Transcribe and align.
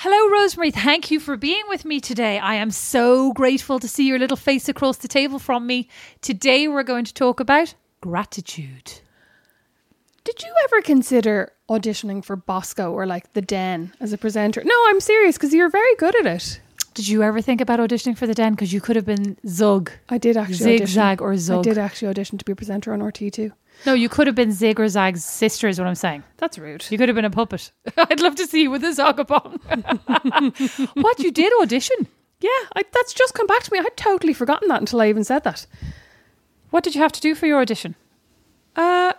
Hello, 0.00 0.28
Rosemary. 0.30 0.70
Thank 0.70 1.10
you 1.10 1.18
for 1.18 1.36
being 1.36 1.62
with 1.68 1.84
me 1.86 2.00
today. 2.00 2.38
I 2.38 2.56
am 2.56 2.70
so 2.70 3.32
grateful 3.32 3.78
to 3.80 3.88
see 3.88 4.06
your 4.06 4.18
little 4.18 4.36
face 4.36 4.68
across 4.68 4.98
the 4.98 5.08
table 5.08 5.38
from 5.38 5.66
me. 5.66 5.88
Today, 6.20 6.68
we're 6.68 6.82
going 6.82 7.06
to 7.06 7.14
talk 7.14 7.40
about 7.40 7.74
gratitude. 8.02 9.00
Did 10.24 10.42
you 10.42 10.52
ever 10.64 10.82
consider 10.82 11.52
auditioning 11.70 12.22
for 12.22 12.36
Bosco 12.36 12.92
or 12.92 13.06
like 13.06 13.32
The 13.32 13.40
Den 13.40 13.92
as 13.98 14.12
a 14.12 14.18
presenter? 14.18 14.62
No, 14.64 14.74
I'm 14.88 15.00
serious 15.00 15.36
because 15.36 15.54
you're 15.54 15.70
very 15.70 15.94
good 15.96 16.14
at 16.16 16.26
it. 16.26 16.60
Did 16.92 17.08
you 17.08 17.22
ever 17.22 17.40
think 17.40 17.60
about 17.60 17.78
auditioning 17.80 18.18
for 18.18 18.26
the 18.26 18.34
Den? 18.34 18.52
Because 18.52 18.72
you 18.72 18.80
could 18.82 18.96
have 18.96 19.06
been 19.06 19.38
Zug. 19.46 19.92
I 20.10 20.18
did 20.18 20.36
actually 20.36 20.56
Zigzag 20.78 21.20
audition. 21.22 21.26
or 21.26 21.36
Zug. 21.38 21.58
I 21.66 21.70
did 21.70 21.78
actually 21.78 22.08
audition 22.08 22.36
to 22.38 22.44
be 22.44 22.52
a 22.52 22.56
presenter 22.56 22.92
on 22.92 23.00
RTE 23.00 23.32
too. 23.32 23.52
No, 23.84 23.94
you 23.94 24.08
could 24.08 24.26
have 24.26 24.34
been 24.34 24.50
Zig 24.52 24.80
or 24.80 24.88
Zag's 24.88 25.24
sister, 25.24 25.68
is 25.68 25.78
what 25.78 25.86
I'm 25.86 25.94
saying. 25.94 26.24
That's 26.38 26.58
rude. 26.58 26.84
You 26.90 26.98
could 26.98 27.08
have 27.08 27.14
been 27.16 27.24
a 27.24 27.30
puppet. 27.30 27.70
I'd 27.96 28.20
love 28.20 28.34
to 28.36 28.46
see 28.46 28.62
you 28.62 28.70
with 28.70 28.82
a 28.82 28.88
Zogabong. 28.88 29.60
what, 31.02 31.18
you 31.20 31.30
did 31.30 31.52
audition? 31.60 32.08
Yeah, 32.40 32.50
I, 32.74 32.82
that's 32.92 33.14
just 33.14 33.34
come 33.34 33.46
back 33.46 33.62
to 33.62 33.72
me. 33.72 33.78
I'd 33.78 33.96
totally 33.96 34.32
forgotten 34.32 34.68
that 34.68 34.80
until 34.80 35.00
I 35.00 35.08
even 35.08 35.24
said 35.24 35.44
that. 35.44 35.66
What 36.70 36.82
did 36.84 36.94
you 36.94 37.00
have 37.00 37.12
to 37.12 37.20
do 37.20 37.34
for 37.34 37.46
your 37.46 37.60
audition? 37.60 37.94
Uh, 38.74 39.12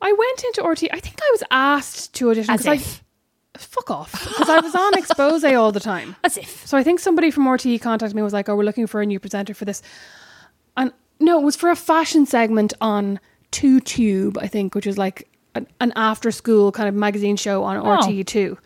I 0.00 0.12
went 0.12 0.44
into 0.44 0.62
RTE. 0.62 0.88
I 0.92 1.00
think 1.00 1.18
I 1.20 1.28
was 1.32 1.42
asked 1.50 2.14
to 2.14 2.30
audition. 2.30 2.52
As 2.54 2.62
'cause 2.64 2.68
I- 2.68 3.58
fuck 3.58 3.90
off. 3.90 4.12
Because 4.12 4.48
I 4.48 4.60
was 4.60 4.74
on 4.74 4.92
Xposé 4.94 5.58
all 5.58 5.72
the 5.72 5.80
time. 5.80 6.16
As 6.24 6.36
if. 6.38 6.66
So 6.66 6.78
I 6.78 6.82
think 6.82 7.00
somebody 7.00 7.30
from 7.30 7.44
RTE 7.44 7.80
contacted 7.80 8.14
me 8.14 8.20
and 8.20 8.24
was 8.24 8.32
like, 8.32 8.48
"Oh, 8.48 8.56
we're 8.56 8.64
looking 8.64 8.86
for 8.86 9.02
a 9.02 9.06
new 9.06 9.20
presenter 9.20 9.52
for 9.54 9.64
this." 9.66 9.82
And 10.76 10.92
no, 11.22 11.38
it 11.40 11.44
was 11.44 11.56
for 11.56 11.70
a 11.70 11.76
fashion 11.76 12.26
segment 12.26 12.72
on 12.80 13.18
Two 13.50 13.80
Tube, 13.80 14.36
I 14.38 14.46
think, 14.46 14.74
which 14.74 14.86
is 14.86 14.98
like 14.98 15.28
an, 15.54 15.66
an 15.80 15.92
after-school 15.96 16.72
kind 16.72 16.88
of 16.88 16.94
magazine 16.94 17.36
show 17.36 17.62
on 17.64 17.76
Oh. 17.76 17.82
RTE 17.84 18.26
Two. 18.26 18.58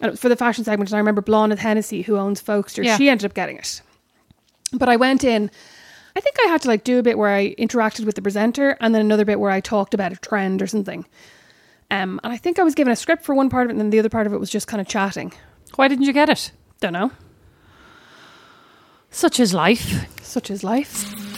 And 0.00 0.08
it 0.08 0.10
was 0.12 0.20
for 0.20 0.28
the 0.28 0.36
fashion 0.36 0.64
segment. 0.64 0.90
And 0.90 0.96
I 0.96 0.98
remember 0.98 1.22
Blánaid 1.22 1.58
Hennessy, 1.58 2.02
who 2.02 2.16
owns 2.16 2.42
Folkster, 2.42 2.82
Yeah. 2.84 2.96
she 2.96 3.08
ended 3.08 3.24
up 3.24 3.34
getting 3.34 3.56
it. 3.56 3.82
But 4.72 4.88
I 4.88 4.96
went 4.96 5.22
in. 5.22 5.50
I 6.16 6.20
think 6.20 6.36
I 6.44 6.48
had 6.48 6.60
to 6.62 6.68
like 6.68 6.84
do 6.84 6.98
a 6.98 7.02
bit 7.02 7.16
where 7.18 7.30
I 7.34 7.54
interacted 7.54 8.04
with 8.04 8.16
the 8.16 8.22
presenter, 8.22 8.76
and 8.80 8.94
then 8.94 9.00
another 9.00 9.24
bit 9.24 9.38
where 9.40 9.50
I 9.50 9.60
talked 9.60 9.94
about 9.94 10.12
a 10.12 10.16
trend 10.16 10.60
or 10.60 10.66
something. 10.66 11.06
Um, 11.90 12.20
and 12.24 12.32
I 12.32 12.36
think 12.36 12.58
I 12.58 12.62
was 12.62 12.74
given 12.74 12.92
a 12.92 12.96
script 12.96 13.24
for 13.24 13.34
one 13.34 13.48
part 13.50 13.64
of 13.66 13.70
it, 13.70 13.72
and 13.72 13.80
then 13.80 13.90
the 13.90 13.98
other 13.98 14.08
part 14.08 14.26
of 14.26 14.32
it 14.32 14.38
was 14.40 14.50
just 14.50 14.66
kind 14.66 14.80
of 14.80 14.86
chatting. 14.88 15.32
Why 15.76 15.88
didn't 15.88 16.04
you 16.04 16.12
get 16.12 16.28
it? 16.28 16.52
Don't 16.80 16.92
know. 16.94 17.12
Such 19.10 19.38
is 19.40 19.52
life. 19.52 20.06
Such 20.22 20.50
is 20.50 20.64
life. 20.64 21.31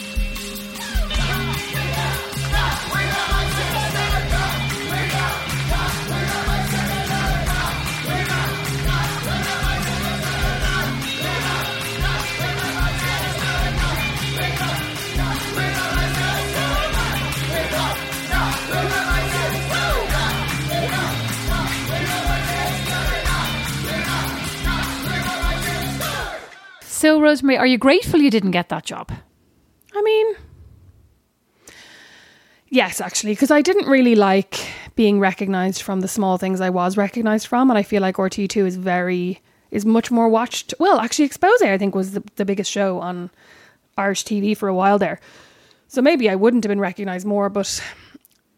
So, 27.04 27.20
Rosemary, 27.20 27.58
are 27.58 27.66
you 27.66 27.76
grateful 27.76 28.18
you 28.18 28.30
didn't 28.30 28.52
get 28.52 28.70
that 28.70 28.86
job? 28.86 29.12
I 29.94 30.00
mean, 30.00 30.36
yes, 32.70 32.98
actually, 32.98 33.32
because 33.32 33.50
I 33.50 33.60
didn't 33.60 33.90
really 33.90 34.14
like 34.14 34.58
being 34.96 35.20
recognized 35.20 35.82
from 35.82 36.00
the 36.00 36.08
small 36.08 36.38
things 36.38 36.62
I 36.62 36.70
was 36.70 36.96
recognized 36.96 37.46
from, 37.46 37.68
and 37.68 37.76
I 37.76 37.82
feel 37.82 38.00
like 38.00 38.16
RTE2 38.16 38.66
is 38.66 38.76
very 38.76 39.42
is 39.70 39.84
much 39.84 40.10
more 40.10 40.30
watched. 40.30 40.72
Well, 40.78 40.98
actually, 40.98 41.28
Xposé 41.28 41.66
I 41.66 41.76
think 41.76 41.94
was 41.94 42.12
the, 42.12 42.22
the 42.36 42.46
biggest 42.46 42.70
show 42.70 43.00
on 43.00 43.28
Irish 43.98 44.24
TV 44.24 44.56
for 44.56 44.70
a 44.70 44.74
while 44.74 44.98
there, 44.98 45.20
so 45.88 46.00
maybe 46.00 46.30
I 46.30 46.36
wouldn't 46.36 46.64
have 46.64 46.70
been 46.70 46.80
recognized 46.80 47.26
more. 47.26 47.50
But 47.50 47.82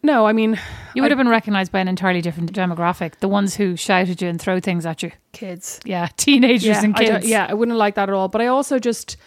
no, 0.03 0.25
I 0.25 0.33
mean, 0.33 0.59
You 0.93 1.01
would 1.01 1.11
have 1.11 1.17
been 1.17 1.27
recognised 1.27 1.71
by 1.71 1.79
an 1.79 1.87
entirely 1.87 2.21
different 2.21 2.53
demographic. 2.53 3.15
The 3.19 3.27
ones 3.27 3.55
who 3.55 3.75
shouted 3.75 4.21
you 4.21 4.29
and 4.29 4.39
throw 4.39 4.59
things 4.59 4.85
at 4.85 5.03
you. 5.03 5.11
kids. 5.33 5.79
Yeah, 5.85 6.07
teenagers 6.17 6.65
yeah, 6.65 6.83
and 6.83 6.95
I 6.95 7.05
kids. 7.05 7.27
yeah, 7.27 7.47
I 7.49 7.53
wouldn't 7.53 7.77
like 7.77 7.95
that 7.95 8.09
at 8.09 8.15
all. 8.15 8.27
But 8.27 8.41
I 8.41 8.47
also 8.47 8.79
just, 8.79 9.17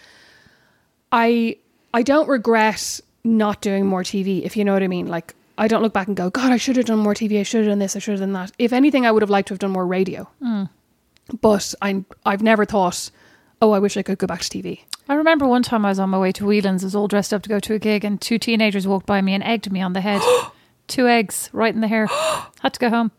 I, 1.12 1.56
I 1.92 2.03
don't 2.03 2.28
regret 2.28 3.00
not 3.25 3.60
doing 3.60 3.86
more 3.86 4.03
TV. 4.03 4.42
If 4.42 4.56
you 4.56 4.64
know 4.64 4.72
what 4.72 4.82
I 4.82 4.88
mean. 4.88 5.06
Like 5.06 5.34
I 5.59 5.69
don't 5.69 5.82
look 5.82 5.92
back 5.92 6.06
and 6.06 6.16
go, 6.16 6.30
God, 6.30 6.53
I 6.53 6.56
should 6.56 6.76
have 6.76 6.86
done 6.86 7.00
more 7.00 7.14
TV. 7.14 7.41
I 7.41 7.42
should 7.42 7.64
have 7.64 7.70
done 7.70 7.78
this. 7.78 7.97
I 7.97 7.98
should 7.98 8.12
have 8.12 8.20
done 8.20 8.32
that. 8.32 8.53
If 8.59 8.72
anything, 8.72 9.04
I 9.04 9.10
would 9.10 9.22
have 9.22 9.30
liked 9.30 9.48
to 9.48 9.54
have 9.54 9.59
done 9.59 9.72
more 9.72 9.86
radio. 9.86 10.28
Hmm. 10.41 10.64
But 11.41 11.75
I, 11.82 12.04
I've 12.25 12.42
never 12.42 12.64
thought, 12.64 13.10
oh, 13.60 13.72
I 13.72 13.78
wish 13.78 13.97
I 13.97 14.03
could 14.03 14.19
go 14.19 14.26
back 14.26 14.41
to 14.41 14.48
TV. 14.48 14.80
I 15.09 15.14
remember 15.14 15.47
one 15.47 15.62
time 15.62 15.84
I 15.84 15.91
was 15.91 15.98
on 15.98 16.10
my 16.10 16.19
way 16.19 16.32
to 16.32 16.47
Whelan's, 16.47 16.82
I 16.82 16.86
was 16.86 16.94
all 16.94 17.09
dressed 17.09 17.34
up 17.34 17.42
to 17.42 17.48
go 17.48 17.60
to 17.60 17.75
a 17.75 17.78
gig, 17.78 18.04
and 18.04 18.20
two 18.20 18.38
teenagers 18.38 18.86
walked 18.86 19.06
by 19.06 19.20
me 19.20 19.34
and 19.34 19.44
egged 19.44 19.70
me 19.70 19.80
on 19.80 19.92
the 19.92 20.00
head. 20.00 20.22
two 20.90 21.08
eggs 21.08 21.48
right 21.52 21.74
in 21.74 21.80
the 21.80 21.88
hair. 21.88 22.06
Had 22.60 22.74
to 22.74 22.80
go 22.80 22.90
home. 22.90 23.10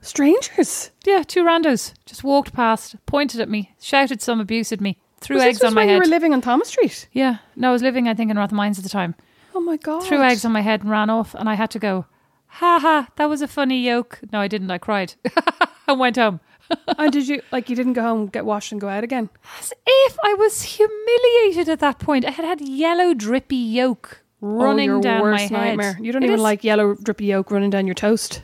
Strangers. 0.00 0.90
Yeah, 1.04 1.22
two 1.22 1.44
randos 1.44 1.92
just 2.06 2.24
walked 2.24 2.52
past, 2.52 2.96
pointed 3.06 3.40
at 3.40 3.48
me, 3.48 3.74
shouted 3.80 4.20
some 4.22 4.40
abuse 4.40 4.72
at 4.72 4.80
me, 4.80 4.98
threw 5.20 5.36
Was 5.36 5.44
eggs 5.44 5.58
this 5.58 5.68
on 5.68 5.74
my 5.74 5.82
when 5.82 5.88
head. 5.88 5.94
you 5.94 6.00
were 6.00 6.06
living 6.06 6.32
on 6.32 6.40
Thomas 6.40 6.68
Street. 6.68 7.08
yeah, 7.12 7.38
no, 7.56 7.70
I 7.70 7.72
was 7.72 7.82
living, 7.82 8.08
I 8.08 8.14
think, 8.14 8.30
in 8.30 8.36
Rathmines 8.36 8.78
at 8.78 8.84
the 8.84 8.90
time. 8.90 9.14
Oh 9.54 9.60
my 9.60 9.76
god. 9.76 10.04
Threw 10.04 10.22
eggs 10.22 10.44
on 10.44 10.52
my 10.52 10.60
head 10.60 10.82
and 10.82 10.90
ran 10.90 11.10
off, 11.10 11.34
and 11.34 11.48
I 11.48 11.54
had 11.54 11.70
to 11.72 11.78
go. 11.78 12.06
Ha 12.46 12.78
ha! 12.80 13.08
That 13.16 13.28
was 13.28 13.42
a 13.42 13.48
funny 13.48 13.80
yoke. 13.84 14.20
No, 14.32 14.40
I 14.40 14.48
didn't. 14.48 14.70
I 14.70 14.78
cried 14.78 15.14
and 15.88 15.98
went 16.00 16.16
home. 16.16 16.40
and 16.98 17.12
did 17.12 17.26
you 17.28 17.42
like 17.50 17.68
you 17.68 17.76
didn't 17.76 17.94
go 17.94 18.02
home, 18.02 18.26
get 18.26 18.44
washed, 18.44 18.72
and 18.72 18.80
go 18.80 18.88
out 18.88 19.04
again? 19.04 19.28
As 19.58 19.72
if 19.86 20.16
I 20.24 20.34
was 20.34 20.62
humiliated 20.62 21.68
at 21.68 21.80
that 21.80 21.98
point. 21.98 22.24
I 22.24 22.30
had 22.30 22.44
had 22.44 22.60
yellow 22.60 23.14
drippy 23.14 23.56
yolk 23.56 24.22
running 24.40 24.90
oh, 24.90 24.94
your 24.94 25.00
down 25.02 25.22
worst 25.22 25.50
my 25.50 25.58
head. 25.58 25.66
nightmare. 25.76 25.98
You 26.00 26.12
don't 26.12 26.22
It 26.22 26.26
even 26.26 26.36
is- 26.36 26.42
like 26.42 26.64
yellow 26.64 26.94
drippy 26.94 27.26
yolk 27.26 27.50
running 27.50 27.70
down 27.70 27.86
your 27.86 27.94
toast. 27.94 28.42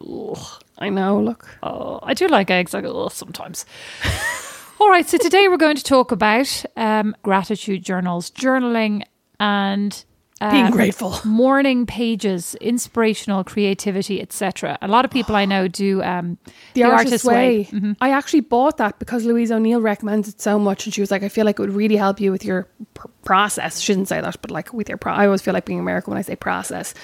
Ugh, 0.00 0.38
I 0.78 0.88
know. 0.88 1.20
Look. 1.20 1.48
Oh, 1.62 1.98
I 2.02 2.14
do 2.14 2.28
like 2.28 2.50
eggs. 2.50 2.74
I 2.74 2.80
go 2.80 3.08
sometimes. 3.08 3.66
All 4.80 4.88
right, 4.88 5.06
so 5.06 5.18
today 5.18 5.46
we're 5.48 5.58
going 5.58 5.76
to 5.76 5.82
talk 5.84 6.10
about 6.10 6.64
um, 6.76 7.14
gratitude 7.22 7.84
journals, 7.84 8.30
journaling, 8.30 9.02
and 9.38 10.04
Being 10.40 10.70
grateful. 10.70 11.18
morning 11.26 11.84
pages, 11.84 12.54
inspirational 12.56 13.44
creativity, 13.44 14.22
etc. 14.22 14.78
A 14.80 14.88
lot 14.88 15.04
of 15.04 15.10
people 15.10 15.36
I 15.36 15.44
know 15.44 15.68
do 15.68 16.02
um, 16.02 16.38
The, 16.72 16.84
Artist's, 16.84 17.26
Way. 17.26 17.68
I 18.00 18.10
actually 18.12 18.40
bought 18.40 18.78
that 18.78 18.98
because 18.98 19.26
Louise 19.26 19.52
O'Neill 19.52 19.82
recommends 19.82 20.28
it 20.30 20.40
so 20.40 20.58
much, 20.58 20.86
and 20.86 20.94
she 20.94 21.02
was 21.02 21.10
like, 21.10 21.22
"I 21.22 21.28
feel 21.28 21.44
like 21.44 21.58
it 21.58 21.62
would 21.62 21.74
really 21.74 21.96
help 21.96 22.20
you 22.20 22.32
with 22.32 22.42
your 22.42 22.66
pr- 22.94 23.08
process." 23.22 23.80
She 23.80 23.92
didn't 23.92 24.08
say 24.08 24.22
that, 24.22 24.40
but 24.40 24.50
like 24.50 24.72
with 24.72 24.88
your, 24.88 24.96
pro- 24.96 25.12
I 25.12 25.26
always 25.26 25.42
feel 25.42 25.52
like 25.52 25.66
being 25.66 25.78
American 25.78 26.12
when 26.12 26.18
I 26.18 26.22
say 26.22 26.36
process. 26.36 26.94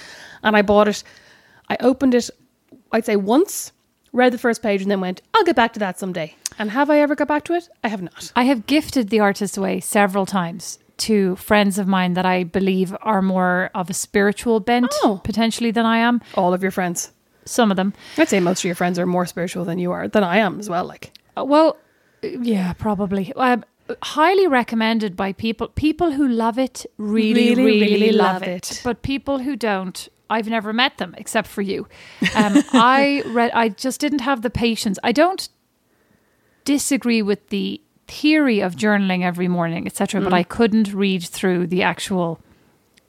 And 0.42 0.56
I 0.56 0.62
bought 0.62 0.88
it. 0.88 1.02
I 1.68 1.76
opened 1.80 2.14
it. 2.14 2.30
I'd 2.92 3.04
say 3.04 3.16
once, 3.16 3.72
read 4.12 4.32
the 4.32 4.38
first 4.38 4.62
page, 4.62 4.80
and 4.80 4.90
then 4.90 5.02
went, 5.02 5.20
"I'll 5.34 5.44
get 5.44 5.56
back 5.56 5.74
to 5.74 5.80
that 5.80 5.98
someday." 5.98 6.34
And 6.58 6.70
have 6.70 6.88
I 6.88 7.00
ever 7.00 7.14
got 7.14 7.28
back 7.28 7.44
to 7.44 7.52
it? 7.52 7.68
I 7.84 7.88
have 7.88 8.00
not. 8.00 8.32
I 8.34 8.44
have 8.44 8.66
gifted 8.66 9.10
the 9.10 9.20
Artist's 9.20 9.58
Way 9.58 9.80
several 9.80 10.24
times 10.24 10.78
to 10.98 11.36
friends 11.36 11.78
of 11.78 11.86
mine 11.86 12.14
that 12.14 12.24
I 12.26 12.44
believe 12.44 12.96
are 13.02 13.20
more 13.22 13.70
of 13.74 13.90
a 13.90 13.94
spiritual 13.94 14.60
bent 14.60 14.92
Oh. 15.04 15.20
potentially 15.24 15.70
than 15.70 15.84
I 15.86 15.98
am. 15.98 16.20
All 16.34 16.54
of 16.54 16.62
your 16.62 16.70
friends. 16.72 17.12
Some 17.44 17.70
of 17.70 17.76
them. 17.76 17.92
I'd 18.18 18.28
say 18.28 18.40
most 18.40 18.60
of 18.60 18.64
your 18.64 18.74
friends 18.74 18.98
are 18.98 19.06
more 19.06 19.26
spiritual 19.26 19.64
than 19.64 19.78
you 19.78 19.92
are, 19.92 20.08
than 20.08 20.24
I 20.24 20.38
am 20.38 20.58
as 20.58 20.68
well. 20.68 20.84
Like, 20.84 21.12
Uh, 21.36 21.44
Well, 21.44 21.76
yeah, 22.22 22.72
probably. 22.72 23.32
Um, 23.34 23.64
highly 24.02 24.48
recommended 24.48 25.16
by 25.16 25.32
people 25.32 25.68
people 25.68 26.10
who 26.12 26.26
love 26.26 26.58
it 26.58 26.84
really 26.98 27.50
Really, 27.50 27.64
really, 27.64 27.92
really 27.92 28.12
love, 28.12 28.40
love 28.40 28.42
it. 28.42 28.70
it. 28.72 28.80
but 28.82 29.02
people 29.02 29.38
who 29.38 29.54
don't 29.54 30.08
i've 30.28 30.48
never 30.48 30.72
met 30.72 30.98
them 30.98 31.14
except 31.16 31.46
for 31.46 31.62
you 31.62 31.86
um, 32.34 32.54
i 32.72 33.22
read 33.28 33.52
i 33.54 33.68
just 33.68 34.00
didn't 34.00 34.22
have 34.22 34.42
the 34.42 34.50
patience 34.50 34.98
i 35.04 35.12
don't 35.12 35.48
disagree 36.64 37.22
with 37.22 37.48
the 37.50 37.80
theory 38.08 38.60
of 38.60 38.76
journaling 38.76 39.22
every 39.22 39.48
morning 39.48 39.86
etc 39.86 40.20
but 40.20 40.32
i 40.32 40.42
couldn't 40.42 40.92
read 40.94 41.22
through 41.22 41.66
the 41.66 41.82
actual 41.82 42.38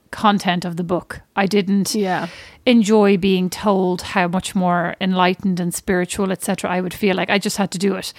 content 0.09 0.65
of 0.65 0.75
the 0.77 0.83
book 0.83 1.21
i 1.35 1.45
didn't 1.45 1.94
yeah, 1.94 2.27
enjoy 2.65 3.15
being 3.17 3.49
told 3.49 4.01
how 4.01 4.27
much 4.27 4.53
more 4.55 4.95
enlightened 4.99 5.59
and 5.59 5.73
spiritual, 5.73 6.31
etc. 6.33 6.69
I 6.69 6.81
would 6.81 6.94
feel 6.94 7.15
like 7.15 7.29
I 7.29 7.38
just 7.39 7.55
had 7.57 7.71
to 7.71 7.77
do 7.77 7.95
it. 7.95 8.11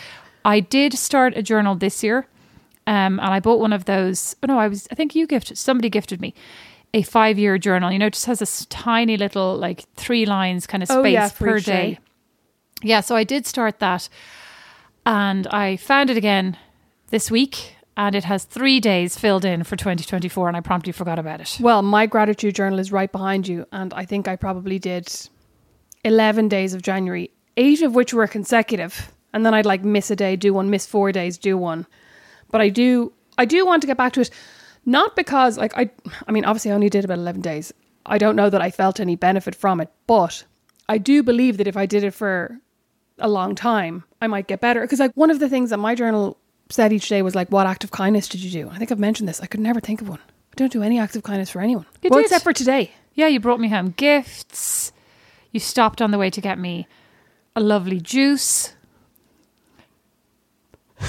I 0.44 0.60
did 0.60 0.94
start 0.94 1.36
a 1.36 1.42
journal 1.42 1.74
this 1.74 2.02
year, 2.02 2.26
um, 2.86 3.20
and 3.20 3.28
I 3.36 3.40
bought 3.40 3.60
one 3.60 3.74
of 3.74 3.84
those. 3.84 4.34
Oh 4.42 4.46
no, 4.46 4.58
I 4.58 4.68
was. 4.68 4.88
I 4.90 4.94
think 4.94 5.14
you 5.14 5.26
gifted. 5.26 5.58
Somebody 5.58 5.90
gifted 5.90 6.20
me 6.22 6.32
a 6.94 7.02
five-year 7.02 7.58
journal. 7.58 7.92
You 7.92 7.98
know, 7.98 8.06
it 8.06 8.14
just 8.14 8.24
has 8.24 8.38
this 8.38 8.64
tiny 8.70 9.18
little 9.18 9.54
like 9.56 9.84
three 9.96 10.24
lines 10.24 10.66
kind 10.66 10.82
of 10.82 10.88
space 10.88 10.98
Oh, 10.98 11.04
yeah, 11.04 11.28
per 11.28 11.58
day. 11.60 11.62
day. 11.62 11.98
Yeah, 12.82 13.00
so 13.00 13.14
I 13.14 13.24
did 13.24 13.44
start 13.46 13.78
that, 13.80 14.08
and 15.04 15.46
I 15.48 15.76
found 15.76 16.08
it 16.08 16.16
again 16.16 16.56
this 17.10 17.30
week. 17.30 17.74
And 17.96 18.14
it 18.14 18.24
has 18.24 18.44
three 18.44 18.78
days 18.78 19.18
filled 19.18 19.44
in 19.44 19.64
for 19.64 19.74
2024, 19.74 20.46
and 20.46 20.56
I 20.56 20.60
promptly 20.60 20.92
forgot 20.92 21.18
about 21.18 21.40
it. 21.40 21.58
Well, 21.60 21.82
my 21.82 22.06
gratitude 22.06 22.54
journal 22.54 22.78
is 22.78 22.92
right 22.92 23.10
behind 23.10 23.48
you, 23.48 23.66
and 23.72 23.92
I 23.92 24.04
think 24.04 24.28
I 24.28 24.36
probably 24.36 24.78
did 24.78 25.08
11 26.04 26.48
days 26.48 26.74
of 26.74 26.82
January, 26.82 27.32
eight 27.56 27.82
of 27.82 27.96
which 27.96 28.14
were 28.14 28.28
consecutive. 28.28 29.12
And 29.32 29.44
then 29.44 29.52
I'd 29.52 29.66
like 29.66 29.82
miss 29.82 30.12
a 30.12 30.16
day, 30.16 30.36
do 30.36 30.54
one, 30.54 30.70
miss 30.70 30.86
four 30.86 31.10
days, 31.10 31.38
do 31.38 31.58
one. 31.58 31.86
But 32.50 32.60
I 32.60 32.68
do, 32.68 33.12
I 33.36 33.44
do 33.44 33.66
want 33.66 33.82
to 33.82 33.86
get 33.86 33.96
back 33.96 34.12
to 34.14 34.20
it, 34.20 34.30
not 34.86 35.16
because 35.16 35.58
like 35.58 35.76
I, 35.76 35.90
I 36.26 36.32
mean, 36.32 36.44
obviously 36.44 36.70
I 36.70 36.74
only 36.74 36.88
did 36.88 37.04
about 37.04 37.18
11 37.18 37.42
days. 37.42 37.72
I 38.06 38.18
don't 38.18 38.36
know 38.36 38.48
that 38.48 38.62
I 38.62 38.70
felt 38.70 39.00
any 39.00 39.16
benefit 39.16 39.54
from 39.54 39.80
it, 39.80 39.90
but 40.06 40.44
I 40.88 40.98
do 40.98 41.22
believe 41.22 41.58
that 41.58 41.66
if 41.66 41.76
I 41.76 41.84
did 41.84 42.04
it 42.04 42.12
for 42.12 42.58
a 43.18 43.28
long 43.28 43.54
time, 43.54 44.04
I 44.22 44.28
might 44.28 44.46
get 44.46 44.60
better. 44.60 44.80
Because 44.80 45.00
like 45.00 45.12
one 45.14 45.30
of 45.30 45.40
the 45.40 45.48
things 45.48 45.70
that 45.70 45.78
my 45.78 45.94
journal 45.94 46.37
said 46.70 46.92
each 46.92 47.08
day 47.08 47.22
was 47.22 47.34
like, 47.34 47.50
"What 47.50 47.66
act 47.66 47.84
of 47.84 47.90
kindness 47.90 48.28
did 48.28 48.42
you 48.42 48.50
do?" 48.50 48.70
I 48.70 48.78
think 48.78 48.92
I've 48.92 48.98
mentioned 48.98 49.28
this. 49.28 49.40
I 49.40 49.46
could 49.46 49.60
never 49.60 49.80
think 49.80 50.00
of 50.00 50.08
one. 50.08 50.20
I 50.20 50.56
don't 50.56 50.72
do 50.72 50.82
any 50.82 50.98
acts 50.98 51.16
of 51.16 51.22
kindness 51.22 51.50
for 51.50 51.60
anyone. 51.60 51.86
You 52.02 52.10
well, 52.10 52.20
did. 52.20 52.26
except 52.26 52.44
for 52.44 52.52
today. 52.52 52.92
Yeah, 53.14 53.26
you 53.28 53.40
brought 53.40 53.60
me 53.60 53.68
home 53.68 53.94
gifts. 53.96 54.92
You 55.50 55.60
stopped 55.60 56.02
on 56.02 56.10
the 56.10 56.18
way 56.18 56.30
to 56.30 56.40
get 56.40 56.58
me 56.58 56.86
a 57.56 57.60
lovely 57.60 58.00
juice. 58.00 58.74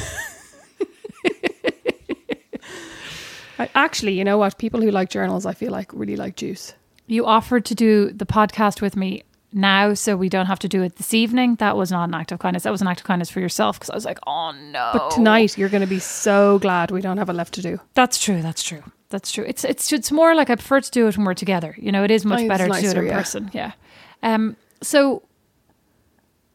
I, 3.59 3.69
actually, 3.75 4.13
you 4.13 4.23
know 4.23 4.37
what? 4.37 4.57
People 4.57 4.81
who 4.81 4.89
like 4.89 5.09
journals, 5.09 5.45
I 5.45 5.53
feel 5.53 5.71
like 5.71 5.91
really 5.93 6.15
like 6.15 6.35
juice. 6.35 6.73
You 7.07 7.25
offered 7.25 7.65
to 7.65 7.75
do 7.75 8.11
the 8.11 8.25
podcast 8.25 8.81
with 8.81 8.95
me 8.95 9.23
now 9.51 9.93
so 9.93 10.15
we 10.15 10.29
don't 10.29 10.45
have 10.45 10.59
to 10.59 10.67
do 10.67 10.83
it 10.83 10.95
this 10.97 11.13
evening. 11.13 11.55
That 11.55 11.75
was 11.75 11.91
not 11.91 12.09
an 12.09 12.15
act 12.15 12.31
of 12.31 12.39
kindness. 12.39 12.63
That 12.63 12.71
was 12.71 12.81
an 12.81 12.87
act 12.87 13.01
of 13.01 13.05
kindness 13.05 13.29
for 13.29 13.39
yourself 13.39 13.77
because 13.77 13.89
I 13.89 13.95
was 13.95 14.05
like, 14.05 14.19
oh 14.27 14.51
no. 14.51 14.91
But 14.93 15.11
tonight, 15.11 15.57
you're 15.57 15.69
going 15.69 15.81
to 15.81 15.87
be 15.87 15.99
so 15.99 16.59
glad 16.59 16.91
we 16.91 17.01
don't 17.01 17.17
have 17.17 17.29
it 17.29 17.33
left 17.33 17.53
to 17.55 17.61
do. 17.61 17.79
That's 17.93 18.19
true. 18.19 18.41
That's 18.41 18.63
true. 18.63 18.83
That's 19.09 19.31
true. 19.31 19.43
It's 19.47 19.63
it's 19.63 19.91
it's 19.91 20.11
more 20.11 20.35
like 20.35 20.49
I 20.49 20.55
prefer 20.55 20.81
to 20.81 20.91
do 20.91 21.07
it 21.07 21.17
when 21.17 21.25
we're 21.25 21.33
together. 21.33 21.75
You 21.77 21.91
know, 21.91 22.03
it 22.03 22.11
is 22.11 22.25
much 22.25 22.41
I 22.41 22.47
better 22.47 22.67
it's 22.67 22.75
to 22.77 22.81
do 22.81 22.89
it 22.89 22.97
in 22.97 23.05
yeah. 23.07 23.17
person. 23.17 23.51
Yeah. 23.53 23.71
Um. 24.21 24.55
So 24.81 25.23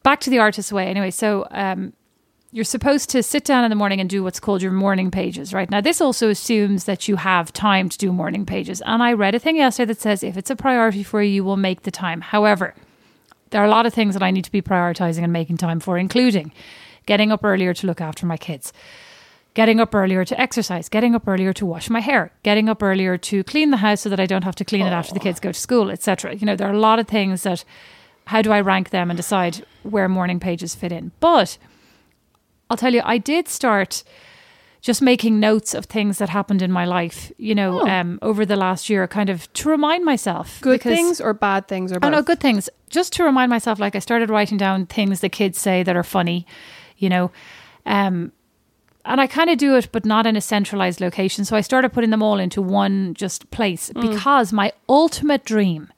back 0.03 0.21
to 0.21 0.29
the 0.29 0.39
artist's 0.39 0.71
way. 0.71 0.87
Anyway, 0.87 1.11
so 1.11 1.47
um, 1.51 1.91
you're 2.55 2.63
supposed 2.63 3.09
to 3.09 3.21
sit 3.21 3.43
down 3.43 3.65
in 3.65 3.69
the 3.69 3.75
morning 3.75 3.99
and 3.99 4.09
do 4.09 4.23
what's 4.23 4.39
called 4.39 4.61
your 4.61 4.71
morning 4.71 5.11
pages. 5.11 5.53
Right 5.53 5.69
now, 5.69 5.81
this 5.81 5.99
also 5.99 6.29
assumes 6.29 6.85
that 6.85 7.05
you 7.05 7.17
have 7.17 7.51
time 7.51 7.89
to 7.89 7.97
do 7.97 8.13
morning 8.13 8.45
pages. 8.45 8.81
And 8.85 9.03
I 9.03 9.11
read 9.11 9.35
a 9.35 9.39
thing 9.39 9.57
yesterday 9.57 9.87
that 9.87 9.99
says 9.99 10.23
if 10.23 10.37
it's 10.37 10.49
a 10.49 10.55
priority 10.55 11.03
for 11.03 11.21
you, 11.21 11.33
you 11.33 11.43
will 11.43 11.57
make 11.57 11.81
the 11.81 11.91
time. 11.91 12.21
However, 12.21 12.73
there 13.49 13.61
are 13.61 13.65
a 13.65 13.69
lot 13.69 13.85
of 13.85 13.93
things 13.93 14.13
that 14.13 14.23
I 14.23 14.31
need 14.31 14.45
to 14.45 14.51
be 14.53 14.61
prioritizing 14.61 15.21
and 15.21 15.33
making 15.33 15.57
time 15.57 15.81
for, 15.81 15.97
including 15.97 16.53
getting 17.05 17.29
up 17.29 17.43
earlier 17.43 17.73
to 17.73 17.87
look 17.87 17.99
after 17.99 18.25
my 18.25 18.37
kids 18.37 18.71
getting 19.53 19.79
up 19.79 19.95
earlier 19.95 20.25
to 20.25 20.37
exercise, 20.39 20.89
getting 20.89 21.15
up 21.15 21.25
earlier 21.25 21.53
to 21.53 21.65
wash 21.65 21.89
my 21.89 22.01
hair, 22.01 22.29
getting 22.43 22.67
up 22.67 22.83
earlier 22.83 23.17
to 23.17 23.41
clean 23.45 23.71
the 23.71 23.77
house 23.77 24.01
so 24.01 24.09
that 24.09 24.19
I 24.19 24.25
don't 24.25 24.43
have 24.43 24.55
to 24.55 24.65
clean 24.65 24.85
it 24.85 24.89
after 24.89 25.13
the 25.13 25.19
kids 25.19 25.39
go 25.39 25.53
to 25.53 25.57
school, 25.57 25.89
etc. 25.89 26.35
You 26.35 26.45
know, 26.45 26.57
there 26.57 26.67
are 26.67 26.73
a 26.73 26.79
lot 26.79 26.99
of 26.99 27.07
things 27.07 27.43
that 27.43 27.63
how 28.25 28.41
do 28.41 28.51
I 28.51 28.59
rank 28.59 28.89
them 28.89 29.09
and 29.09 29.15
decide 29.15 29.65
where 29.83 30.09
morning 30.09 30.41
pages 30.41 30.75
fit 30.75 30.91
in? 30.91 31.13
But 31.21 31.57
I'll 32.69 32.77
tell 32.77 32.93
you, 32.93 33.01
I 33.03 33.17
did 33.17 33.47
start 33.47 34.03
just 34.81 35.01
making 35.01 35.39
notes 35.39 35.73
of 35.73 35.85
things 35.85 36.19
that 36.19 36.29
happened 36.29 36.61
in 36.61 36.71
my 36.71 36.85
life, 36.85 37.31
you 37.37 37.55
know, 37.55 37.81
um, 37.87 38.19
over 38.21 38.45
the 38.45 38.55
last 38.55 38.87
year, 38.89 39.07
kind 39.07 39.29
of 39.31 39.51
to 39.53 39.69
remind 39.69 40.05
myself. 40.05 40.61
Good 40.61 40.79
because- 40.79 40.95
things 40.95 41.21
or 41.21 41.33
bad 41.33 41.67
things 41.67 41.91
or 41.91 41.99
bad. 41.99 42.07
Oh 42.07 42.11
both? 42.11 42.17
no, 42.19 42.23
good 42.23 42.39
things. 42.39 42.69
Just 42.89 43.11
to 43.13 43.23
remind 43.23 43.49
myself, 43.49 43.79
like 43.79 43.95
I 43.95 43.99
started 43.99 44.29
writing 44.29 44.57
down 44.57 44.85
things 44.85 45.21
the 45.21 45.29
kids 45.29 45.57
say 45.57 45.81
that 45.81 45.95
are 45.95 46.03
funny, 46.03 46.45
you 46.97 47.09
know, 47.09 47.31
um, 47.85 48.31
and 49.05 49.21
I 49.21 49.27
kind 49.27 49.49
of 49.49 49.57
do 49.57 49.75
it, 49.75 49.89
but 49.91 50.05
not 50.05 50.25
in 50.25 50.35
a 50.35 50.41
centralized 50.41 50.99
location. 51.01 51.45
So 51.45 51.55
I 51.55 51.61
started 51.61 51.93
putting 51.93 52.09
them 52.09 52.23
all 52.23 52.39
into 52.39 52.61
one 52.61 53.13
just 53.13 53.49
place 53.51 53.91
because 53.99 54.51
my 54.51 54.71
ultimate 54.89 55.45
dream 55.45 55.91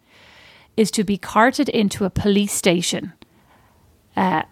is 0.76 0.92
to 0.92 1.04
be 1.04 1.18
carted 1.18 1.70
into 1.70 2.06
a 2.06 2.10
police 2.10 2.52
station. 2.54 3.14
Uh, 4.16 4.44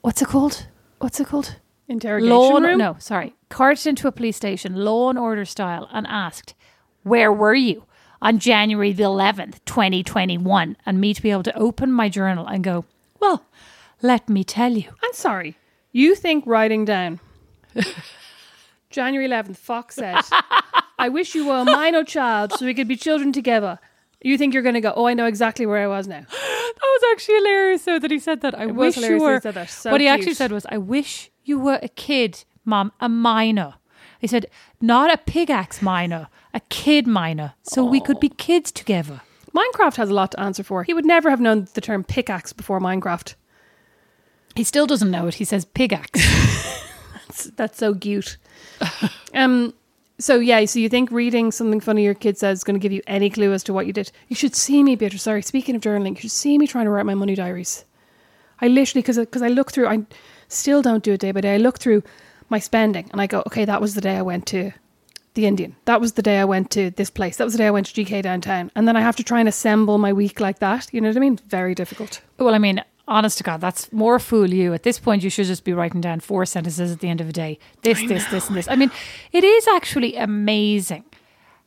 what's 0.00 0.22
it 0.22 0.28
called? 0.28 0.66
What's 0.98 1.20
it 1.20 1.26
called? 1.26 1.56
Interrogation 1.88 2.36
law 2.36 2.58
room? 2.58 2.76
no 2.78 2.96
sorry 2.98 3.34
carted 3.48 3.86
into 3.86 4.06
a 4.06 4.12
police 4.12 4.36
station 4.36 4.74
law 4.74 5.08
and 5.08 5.18
order 5.18 5.46
style 5.46 5.88
and 5.90 6.06
asked 6.06 6.54
where 7.02 7.32
were 7.32 7.54
you 7.54 7.84
on 8.20 8.38
january 8.38 8.92
the 8.92 9.04
11th 9.04 9.64
2021 9.64 10.76
and 10.84 11.00
me 11.00 11.14
to 11.14 11.22
be 11.22 11.30
able 11.30 11.42
to 11.42 11.56
open 11.56 11.90
my 11.90 12.10
journal 12.10 12.46
and 12.46 12.62
go 12.62 12.84
well 13.20 13.46
let 14.02 14.28
me 14.28 14.44
tell 14.44 14.72
you 14.72 14.90
I'm 15.02 15.14
sorry. 15.14 15.56
You 15.92 16.14
think 16.14 16.44
writing 16.46 16.84
down 16.84 17.20
January 18.90 19.28
11th, 19.28 19.56
Fox 19.56 19.96
said, 19.96 20.20
I 20.98 21.08
wish 21.08 21.34
you 21.34 21.46
were 21.46 21.60
a 21.60 21.64
minor 21.64 22.04
child 22.04 22.52
so 22.52 22.66
we 22.66 22.74
could 22.74 22.88
be 22.88 22.96
children 22.96 23.32
together. 23.32 23.78
You 24.20 24.36
think 24.36 24.52
you're 24.52 24.62
going 24.64 24.74
to 24.74 24.80
go, 24.80 24.92
oh, 24.96 25.06
I 25.06 25.14
know 25.14 25.26
exactly 25.26 25.64
where 25.64 25.82
I 25.82 25.86
was 25.86 26.08
now. 26.08 26.20
that 26.30 26.74
was 26.82 27.02
actually 27.12 27.36
hilarious 27.36 27.84
though 27.84 27.98
that 27.98 28.10
he 28.10 28.18
said 28.18 28.40
that 28.40 28.58
i 28.58 28.62
It 28.64 28.74
was 28.74 28.76
wish 28.76 28.94
hilarious 28.96 29.20
you 29.22 29.26
that 29.26 29.30
he 29.30 29.34
were 29.34 29.40
said 29.40 29.54
that. 29.54 29.70
So 29.70 29.90
what 29.90 30.00
he 30.00 30.08
actually 30.08 30.34
said 30.34 30.52
was 30.52 30.66
i 30.70 30.78
wish 30.78 31.30
you 31.44 31.58
were 31.58 31.78
a 31.82 31.88
kid 31.88 32.44
mom 32.64 32.92
a 33.00 33.08
minor 33.08 33.74
he 34.20 34.26
said 34.26 34.46
not 34.80 35.12
a 35.12 35.16
pickaxe 35.18 35.80
minor 35.82 36.28
a 36.54 36.60
kid 36.68 37.06
minor 37.06 37.54
so 37.62 37.84
we 37.84 38.00
could 38.00 38.20
be 38.20 38.28
kids 38.28 38.70
together 38.72 39.20
Minecraft 39.56 39.96
has 39.96 40.10
a 40.10 40.14
lot 40.14 40.30
to 40.32 40.40
answer 40.40 40.62
for. 40.62 40.84
He 40.84 40.92
would 40.94 41.06
never 41.06 41.30
have 41.30 41.40
known 41.40 41.66
the 41.74 41.80
term 41.80 42.04
pickaxe 42.04 42.52
before 42.52 42.80
Minecraft. 42.80 43.34
he 44.54 44.62
still 44.62 44.86
doesn't 44.86 45.10
know 45.10 45.26
it 45.26 45.34
he 45.34 45.44
says 45.44 45.64
pickaxe 45.64 46.10
that's, 47.26 47.44
That's 47.56 47.78
so 47.78 47.94
cute. 47.94 48.36
um. 49.34 49.72
So 50.20 50.40
yeah, 50.40 50.64
so 50.64 50.80
you 50.80 50.88
think 50.88 51.10
reading 51.12 51.52
something 51.52 51.78
funny 51.78 52.02
your 52.02 52.14
kid 52.14 52.36
says 52.36 52.58
is 52.58 52.64
going 52.64 52.74
to 52.74 52.82
give 52.82 52.92
you 52.92 53.02
any 53.06 53.30
clue 53.30 53.52
as 53.52 53.62
to 53.64 53.72
what 53.72 53.86
you 53.86 53.92
did? 53.92 54.10
You 54.26 54.34
should 54.34 54.56
see 54.56 54.82
me, 54.82 54.96
Beatrice. 54.96 55.22
Sorry, 55.22 55.42
speaking 55.42 55.76
of 55.76 55.82
journaling, 55.82 56.16
you 56.16 56.22
should 56.22 56.32
see 56.32 56.58
me 56.58 56.66
trying 56.66 56.86
to 56.86 56.90
write 56.90 57.06
my 57.06 57.14
money 57.14 57.36
diaries. 57.36 57.84
I 58.60 58.66
literally 58.66 59.02
because 59.02 59.18
because 59.18 59.42
I 59.42 59.48
look 59.48 59.70
through, 59.70 59.86
I 59.86 60.04
still 60.48 60.82
don't 60.82 61.04
do 61.04 61.12
it 61.12 61.20
day 61.20 61.30
by 61.30 61.40
day. 61.40 61.54
I 61.54 61.58
look 61.58 61.78
through 61.78 62.02
my 62.48 62.58
spending 62.58 63.08
and 63.12 63.20
I 63.20 63.26
go, 63.26 63.42
okay, 63.46 63.64
that 63.64 63.80
was 63.80 63.94
the 63.94 64.00
day 64.00 64.16
I 64.16 64.22
went 64.22 64.46
to 64.46 64.72
the 65.34 65.46
Indian. 65.46 65.76
That 65.84 66.00
was 66.00 66.14
the 66.14 66.22
day 66.22 66.40
I 66.40 66.44
went 66.44 66.70
to 66.72 66.90
this 66.90 67.10
place. 67.10 67.36
That 67.36 67.44
was 67.44 67.52
the 67.52 67.58
day 67.58 67.68
I 67.68 67.70
went 67.70 67.86
to 67.86 68.04
GK 68.04 68.22
downtown. 68.22 68.72
And 68.74 68.88
then 68.88 68.96
I 68.96 69.00
have 69.00 69.16
to 69.16 69.22
try 69.22 69.38
and 69.38 69.48
assemble 69.48 69.98
my 69.98 70.12
week 70.12 70.40
like 70.40 70.58
that. 70.58 70.88
You 70.92 71.00
know 71.00 71.08
what 71.08 71.16
I 71.16 71.20
mean? 71.20 71.38
Very 71.46 71.76
difficult. 71.76 72.22
Well, 72.38 72.54
I 72.54 72.58
mean, 72.58 72.82
honest 73.08 73.38
to 73.38 73.44
God, 73.44 73.60
that's 73.60 73.92
more 73.92 74.18
fool 74.18 74.52
you. 74.52 74.74
At 74.74 74.82
this 74.82 74.98
point, 74.98 75.22
you 75.24 75.30
should 75.30 75.46
just 75.46 75.64
be 75.64 75.72
writing 75.72 76.00
down 76.00 76.20
four 76.20 76.46
sentences 76.46 76.92
at 76.92 77.00
the 77.00 77.08
end 77.08 77.20
of 77.20 77.28
a 77.28 77.32
day. 77.32 77.58
This, 77.82 78.00
this, 78.06 78.24
this, 78.26 78.48
and 78.48 78.56
this. 78.56 78.68
I 78.68 78.76
mean, 78.76 78.90
it 79.32 79.44
is 79.44 79.66
actually 79.68 80.16
amazing 80.16 81.04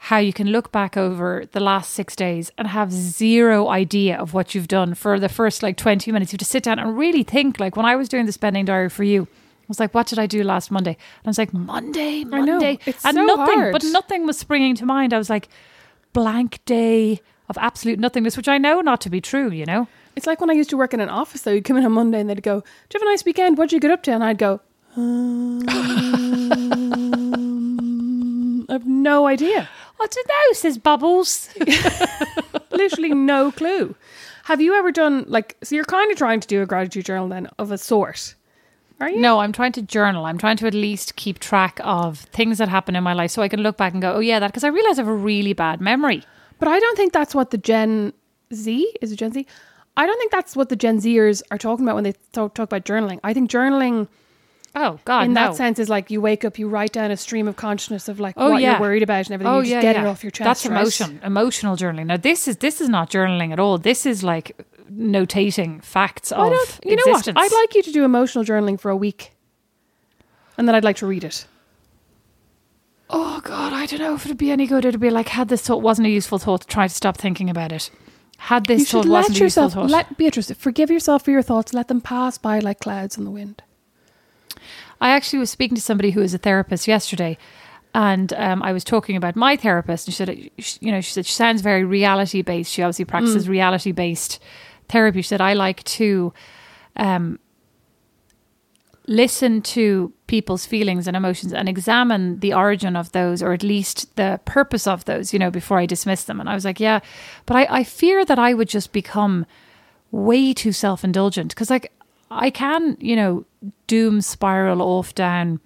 how 0.05 0.17
you 0.17 0.33
can 0.33 0.48
look 0.48 0.71
back 0.71 0.98
over 0.98 1.45
the 1.51 1.60
last 1.60 1.91
six 1.91 2.15
days 2.15 2.51
and 2.57 2.67
have 2.67 2.91
zero 2.91 3.67
idea 3.67 4.17
of 4.17 4.33
what 4.33 4.55
you've 4.55 4.67
done 4.67 4.95
for 4.95 5.19
the 5.19 5.29
first 5.29 5.62
like 5.62 5.77
20 5.77 6.12
minutes. 6.12 6.31
You 6.31 6.38
have 6.38 6.39
to 6.39 6.45
sit 6.45 6.63
down 6.63 6.79
and 6.79 6.98
really 6.98 7.21
think. 7.21 7.60
Like 7.60 7.75
when 7.75 7.86
I 7.86 7.95
was 7.95 8.10
doing 8.10 8.25
the 8.25 8.31
spending 8.31 8.65
diary 8.65 8.89
for 8.89 9.03
you, 9.03 9.27
I 9.27 9.65
was 9.67 9.79
like, 9.79 9.93
what 9.93 10.07
did 10.07 10.17
I 10.17 10.25
do 10.25 10.43
last 10.43 10.71
Monday? 10.71 10.91
And 10.91 11.27
I 11.27 11.29
was 11.29 11.38
like, 11.38 11.53
Monday, 11.53 12.21
I 12.21 12.24
know. 12.24 12.38
Monday. 12.39 12.79
It's 12.86 13.05
and 13.05 13.15
so 13.15 13.25
nothing, 13.25 13.60
hard. 13.60 13.74
but 13.74 13.83
nothing 13.86 14.25
was 14.25 14.39
springing 14.39 14.75
to 14.77 14.86
mind. 14.88 15.13
I 15.13 15.19
was 15.19 15.29
like, 15.29 15.50
blank 16.13 16.60
day 16.65 17.21
of 17.48 17.57
absolute 17.60 18.00
nothingness, 18.00 18.36
which 18.36 18.48
I 18.48 18.57
know 18.57 18.81
not 18.81 19.01
to 19.01 19.10
be 19.10 19.21
true, 19.21 19.51
you 19.51 19.65
know? 19.65 19.88
It's 20.15 20.27
like 20.27 20.41
when 20.41 20.49
I 20.49 20.53
used 20.53 20.69
to 20.71 20.77
work 20.77 20.93
in 20.93 20.99
an 20.99 21.09
office, 21.09 21.41
though. 21.41 21.51
You'd 21.51 21.63
come 21.63 21.77
in 21.77 21.85
on 21.85 21.91
Monday 21.93 22.19
and 22.19 22.29
they'd 22.29 22.43
go, 22.43 22.59
Do 22.59 22.65
you 22.93 22.99
have 22.99 23.01
a 23.03 23.11
nice 23.11 23.23
weekend? 23.25 23.57
What'd 23.57 23.71
you 23.71 23.79
get 23.79 23.91
up 23.91 24.03
to? 24.03 24.11
And 24.11 24.23
I'd 24.23 24.37
go, 24.37 24.59
um, 24.95 25.63
I 28.69 28.73
have 28.73 28.85
no 28.85 29.27
idea. 29.27 29.69
I 29.99 30.07
don't 30.07 30.27
know, 30.27 30.53
says 30.53 30.77
Bubbles. 30.77 31.49
Literally 32.71 33.13
no 33.13 33.51
clue. 33.51 33.95
Have 34.45 34.59
you 34.59 34.73
ever 34.73 34.91
done, 34.91 35.25
like, 35.27 35.55
so 35.63 35.75
you're 35.75 35.85
kind 35.85 36.11
of 36.11 36.17
trying 36.17 36.39
to 36.39 36.47
do 36.47 36.61
a 36.61 36.65
gratitude 36.65 37.05
journal 37.05 37.27
then 37.27 37.47
of 37.59 37.71
a 37.71 37.77
sort? 37.77 38.35
Are 38.99 39.09
you? 39.09 39.19
No, 39.19 39.39
I'm 39.39 39.51
trying 39.51 39.71
to 39.73 39.81
journal. 39.81 40.25
I'm 40.25 40.37
trying 40.37 40.57
to 40.57 40.67
at 40.67 40.73
least 40.73 41.15
keep 41.15 41.39
track 41.39 41.79
of 41.83 42.19
things 42.19 42.57
that 42.57 42.67
happen 42.69 42.95
in 42.95 43.03
my 43.03 43.13
life 43.13 43.31
so 43.31 43.41
I 43.41 43.47
can 43.47 43.61
look 43.61 43.77
back 43.77 43.93
and 43.93 44.01
go, 44.01 44.13
oh, 44.13 44.19
yeah, 44.19 44.39
that, 44.39 44.47
because 44.47 44.63
I 44.63 44.67
realize 44.69 44.99
I 44.99 45.03
have 45.03 45.07
a 45.07 45.13
really 45.15 45.53
bad 45.53 45.79
memory. 45.79 46.23
But 46.59 46.67
I 46.67 46.79
don't 46.79 46.97
think 46.97 47.13
that's 47.13 47.33
what 47.33 47.51
the 47.51 47.57
Gen 47.57 48.13
Z 48.53 48.93
is 49.01 49.11
it 49.11 49.15
Gen 49.15 49.31
Z? 49.31 49.47
I 50.01 50.08
don't 50.08 50.17
think 50.17 50.31
that's 50.31 50.55
what 50.55 50.70
the 50.70 50.75
Gen 50.75 50.98
Zers 51.00 51.43
are 51.51 51.58
talking 51.60 51.86
about 51.86 51.93
when 51.96 52.03
they 52.03 52.13
talk, 52.31 52.55
talk 52.55 52.63
about 52.70 52.86
journaling. 52.86 53.20
I 53.24 53.34
think 53.36 53.51
journaling 53.51 54.08
Oh, 54.74 55.00
God, 55.05 55.25
in 55.25 55.34
no. 55.34 55.41
that 55.48 55.55
sense 55.58 55.79
is 55.79 55.89
like 55.89 56.10
you 56.10 56.22
wake 56.22 56.46
up, 56.46 56.58
you 56.58 56.70
write 56.70 56.93
down 56.93 57.12
a 57.12 57.17
stream 57.17 57.48
of 57.48 57.55
consciousness 57.58 58.08
of 58.08 58.20
like 58.20 58.36
Oh, 58.38 58.51
what 58.51 58.62
yeah. 58.62 58.72
you're 58.72 58.81
worried 58.81 59.03
about 59.03 59.25
and 59.27 59.31
everything. 59.34 59.53
Oh 59.53 59.58
you 59.58 59.63
just 59.65 59.72
yeah, 59.74 59.81
get 59.81 59.96
yeah. 59.96 60.03
it 60.03 60.08
off 60.08 60.24
your 60.24 60.31
chest. 60.31 60.46
That's 60.46 60.65
right? 60.65 60.79
emotion, 60.79 61.20
emotional 61.24 61.75
journaling. 61.75 62.05
Now 62.08 62.17
this 62.17 62.48
is 62.48 62.58
this 62.58 62.81
is 62.81 62.89
not 62.89 63.12
journaling 63.12 63.51
at 63.51 63.60
all. 63.60 63.77
This 63.77 64.05
is 64.08 64.24
like 64.24 64.58
notating 64.91 65.84
facts 65.84 66.31
Why 66.31 66.48
of 66.48 66.79
you 66.84 66.96
know 66.96 67.03
what? 67.12 67.27
I'd 67.27 67.51
like 67.51 67.75
you 67.75 67.84
to 67.84 67.91
do 67.91 68.03
emotional 68.05 68.43
journaling 68.43 68.79
for 68.79 68.89
a 68.89 68.96
week, 68.96 69.34
and 70.58 70.67
then 70.67 70.74
I'd 70.74 70.84
like 70.86 70.98
to 70.98 71.05
read 71.05 71.24
it. 71.25 71.46
Oh 73.10 73.41
God, 73.43 73.74
I 73.74 73.86
don't 73.86 74.00
know 74.00 74.15
if 74.15 74.25
it'd 74.25 74.38
be 74.38 74.51
any 74.51 74.67
good. 74.67 74.86
It'd 74.86 75.01
be 75.01 75.10
like 75.10 75.27
had 75.27 75.50
this 75.50 75.62
thought 75.62 75.81
wasn't 75.81 76.08
a 76.08 76.12
useful 76.12 76.39
thought. 76.39 76.62
To 76.62 76.67
try 76.67 76.88
to 76.88 76.93
stop 76.93 77.17
thinking 77.17 77.50
about 77.50 77.72
it. 77.74 77.91
Had 78.45 78.65
this 78.65 78.79
you 78.79 78.86
thought 78.86 79.03
should 79.03 79.10
wasn't 79.12 79.13
let 79.36 79.41
a 79.41 79.43
useful 79.43 79.63
yourself 79.63 79.74
thought. 79.74 79.89
let 79.91 80.17
Beatrice 80.17 80.51
forgive 80.51 80.89
yourself 80.89 81.24
for 81.24 81.31
your 81.31 81.41
thoughts. 81.43 81.74
Let 81.74 81.88
them 81.88 82.01
pass 82.01 82.38
by 82.38 82.60
like 82.60 82.79
clouds 82.79 83.17
in 83.17 83.24
the 83.24 83.31
wind. 83.31 83.62
I 85.00 85.10
actually 85.12 85.39
was 85.39 85.50
speaking 85.50 85.75
to 85.75 85.81
somebody 85.81 86.12
who 86.12 86.21
is 86.21 86.33
a 86.33 86.38
therapist 86.38 86.88
yesterday, 86.88 87.38
and 87.93 88.31
um, 88.33 88.62
I 88.63 88.71
was 88.74 88.83
talking 88.83 89.15
about 89.15 89.36
my 89.36 89.55
therapist, 89.55 90.07
and 90.07 90.13
she 90.13 90.17
said, 90.17 90.50
she- 90.60 90.79
you 90.81 90.91
know, 90.91 91.01
she 91.01 91.12
said 91.12 91.25
she 91.25 91.33
sounds 91.33 91.62
very 91.62 91.83
reality 91.83 92.41
based. 92.41 92.71
She 92.71 92.81
obviously 92.81 93.05
practices 93.05 93.48
reality 93.50 93.91
based 93.91 94.39
therapy. 94.89 95.21
She 95.21 95.27
said 95.27 95.41
I 95.41 95.53
like 95.53 95.83
to 95.83 96.33
um, 96.98 97.39
listen 99.08 99.62
to 99.62 100.13
people's 100.27 100.65
feelings 100.65 101.08
and 101.08 101.17
emotions 101.17 101.53
and 101.53 101.67
examine 101.67 102.39
the 102.39 102.53
origin 102.53 102.96
of 102.96 103.12
those, 103.12 103.41
or 103.41 103.53
at 103.53 103.63
least 103.63 104.15
the 104.15 104.39
purpose 104.46 104.88
of 104.88 105.05
those, 105.05 105.34
you 105.34 105.39
know, 105.39 105.51
before 105.51 105.79
I 105.79 105.86
dismiss 105.86 106.24
them. 106.25 106.39
And 106.39 106.50
I 106.50 106.53
was 106.53 106.65
like, 106.65 106.79
yeah, 106.79 107.00
but 107.46 107.58
I, 107.58 107.79
I 107.79 107.84
fear 107.84 108.24
that 108.25 108.39
I 108.39 108.53
would 108.53 108.70
just 108.70 108.91
become 108.93 109.46
way 110.12 110.53
too 110.53 110.72
self 110.72 111.03
indulgent 111.03 111.50
because, 111.50 111.70
like, 111.70 111.91
I 112.29 112.50
can, 112.50 112.98
you 113.00 113.15
know, 113.15 113.46
doom 113.88 114.22
spiral 114.22 114.81
off 114.81 115.13
down 115.15 115.60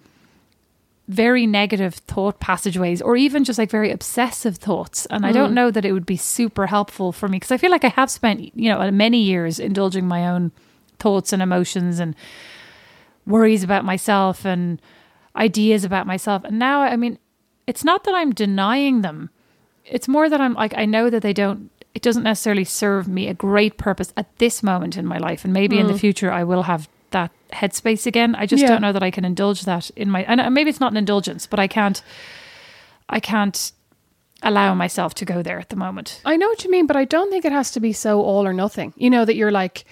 very 1.08 1.46
negative 1.46 1.94
thought 1.94 2.40
passageways 2.40 3.00
or 3.00 3.16
even 3.16 3.44
just 3.44 3.58
like 3.58 3.70
very 3.70 3.92
obsessive 3.92 4.56
thoughts. 4.56 5.06
And 5.06 5.24
I 5.24 5.30
don't 5.30 5.52
mm. 5.52 5.54
know 5.54 5.70
that 5.70 5.84
it 5.84 5.92
would 5.92 6.06
be 6.06 6.16
super 6.16 6.66
helpful 6.66 7.12
for 7.12 7.28
me 7.28 7.36
because 7.36 7.52
I 7.52 7.58
feel 7.58 7.70
like 7.70 7.84
I 7.84 7.90
have 7.90 8.10
spent, 8.10 8.56
you 8.56 8.68
know, 8.68 8.90
many 8.90 9.22
years 9.22 9.60
indulging 9.60 10.08
my 10.08 10.26
own 10.26 10.50
thoughts 10.98 11.32
and 11.32 11.40
emotions 11.40 12.00
and 12.00 12.16
worries 13.26 13.62
about 13.62 13.84
myself 13.84 14.44
and 14.44 14.80
ideas 15.34 15.84
about 15.84 16.06
myself. 16.06 16.44
And 16.44 16.58
now, 16.58 16.82
I 16.82 16.96
mean, 16.96 17.18
it's 17.66 17.84
not 17.84 18.04
that 18.04 18.14
I'm 18.14 18.32
denying 18.32 19.02
them. 19.02 19.30
It's 19.84 20.08
more 20.08 20.28
that 20.28 20.40
I'm 20.40 20.54
like, 20.54 20.76
I 20.76 20.84
know 20.84 21.10
that 21.10 21.22
they 21.22 21.32
don't, 21.32 21.70
it 21.94 22.02
doesn't 22.02 22.22
necessarily 22.22 22.64
serve 22.64 23.08
me 23.08 23.28
a 23.28 23.34
great 23.34 23.78
purpose 23.78 24.12
at 24.16 24.36
this 24.38 24.62
moment 24.62 24.96
in 24.96 25.06
my 25.06 25.18
life. 25.18 25.44
And 25.44 25.52
maybe 25.52 25.78
in 25.78 25.86
the 25.86 25.94
mm. 25.94 26.00
future, 26.00 26.30
I 26.30 26.44
will 26.44 26.62
have 26.62 26.88
that 27.10 27.30
headspace 27.52 28.06
again. 28.06 28.34
I 28.34 28.46
just 28.46 28.62
Yeah. 28.62 28.68
don't 28.68 28.82
know 28.82 28.92
that 28.92 29.02
I 29.02 29.10
can 29.10 29.24
indulge 29.24 29.62
that 29.62 29.90
in 29.96 30.10
my, 30.10 30.24
and 30.24 30.40
uh, 30.40 30.50
maybe 30.50 30.70
it's 30.70 30.80
not 30.80 30.92
an 30.92 30.96
indulgence, 30.96 31.46
but 31.46 31.58
I 31.58 31.68
can't, 31.68 32.02
I 33.08 33.20
can't 33.20 33.72
allow 34.42 34.74
myself 34.74 35.14
to 35.14 35.24
go 35.24 35.42
there 35.42 35.58
at 35.58 35.68
the 35.68 35.76
moment. 35.76 36.20
I 36.24 36.36
know 36.36 36.48
what 36.48 36.64
you 36.64 36.70
mean, 36.70 36.86
but 36.86 36.96
I 36.96 37.04
don't 37.04 37.30
think 37.30 37.44
it 37.44 37.52
has 37.52 37.70
to 37.72 37.80
be 37.80 37.92
so 37.92 38.20
all 38.20 38.46
or 38.46 38.52
nothing. 38.52 38.92
You 38.96 39.10
know 39.10 39.24
that 39.24 39.36
you're 39.36 39.52
like, 39.52 39.84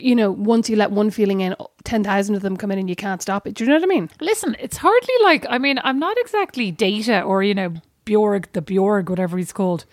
you 0.00 0.14
know, 0.14 0.30
once 0.30 0.68
you 0.70 0.76
let 0.76 0.90
one 0.90 1.10
feeling 1.10 1.40
in, 1.40 1.54
ten 1.84 2.02
thousand 2.04 2.34
of 2.34 2.42
them 2.42 2.56
come 2.56 2.70
in 2.70 2.78
and 2.78 2.88
you 2.88 2.96
can't 2.96 3.20
stop 3.22 3.46
it. 3.46 3.54
Do 3.54 3.64
you 3.64 3.68
know 3.70 3.76
what 3.76 3.84
I 3.84 3.86
mean? 3.86 4.10
Listen, 4.20 4.56
it's 4.58 4.76
hardly 4.78 5.14
like 5.22 5.46
I 5.48 5.58
mean, 5.58 5.78
I'm 5.84 5.98
not 5.98 6.16
exactly 6.18 6.70
Data 6.70 7.22
or 7.22 7.42
you 7.42 7.54
know 7.54 7.74
Bjorg, 8.06 8.46
the 8.52 8.62
Bjorg, 8.62 9.08
whatever 9.08 9.36
he's 9.38 9.52
called, 9.52 9.84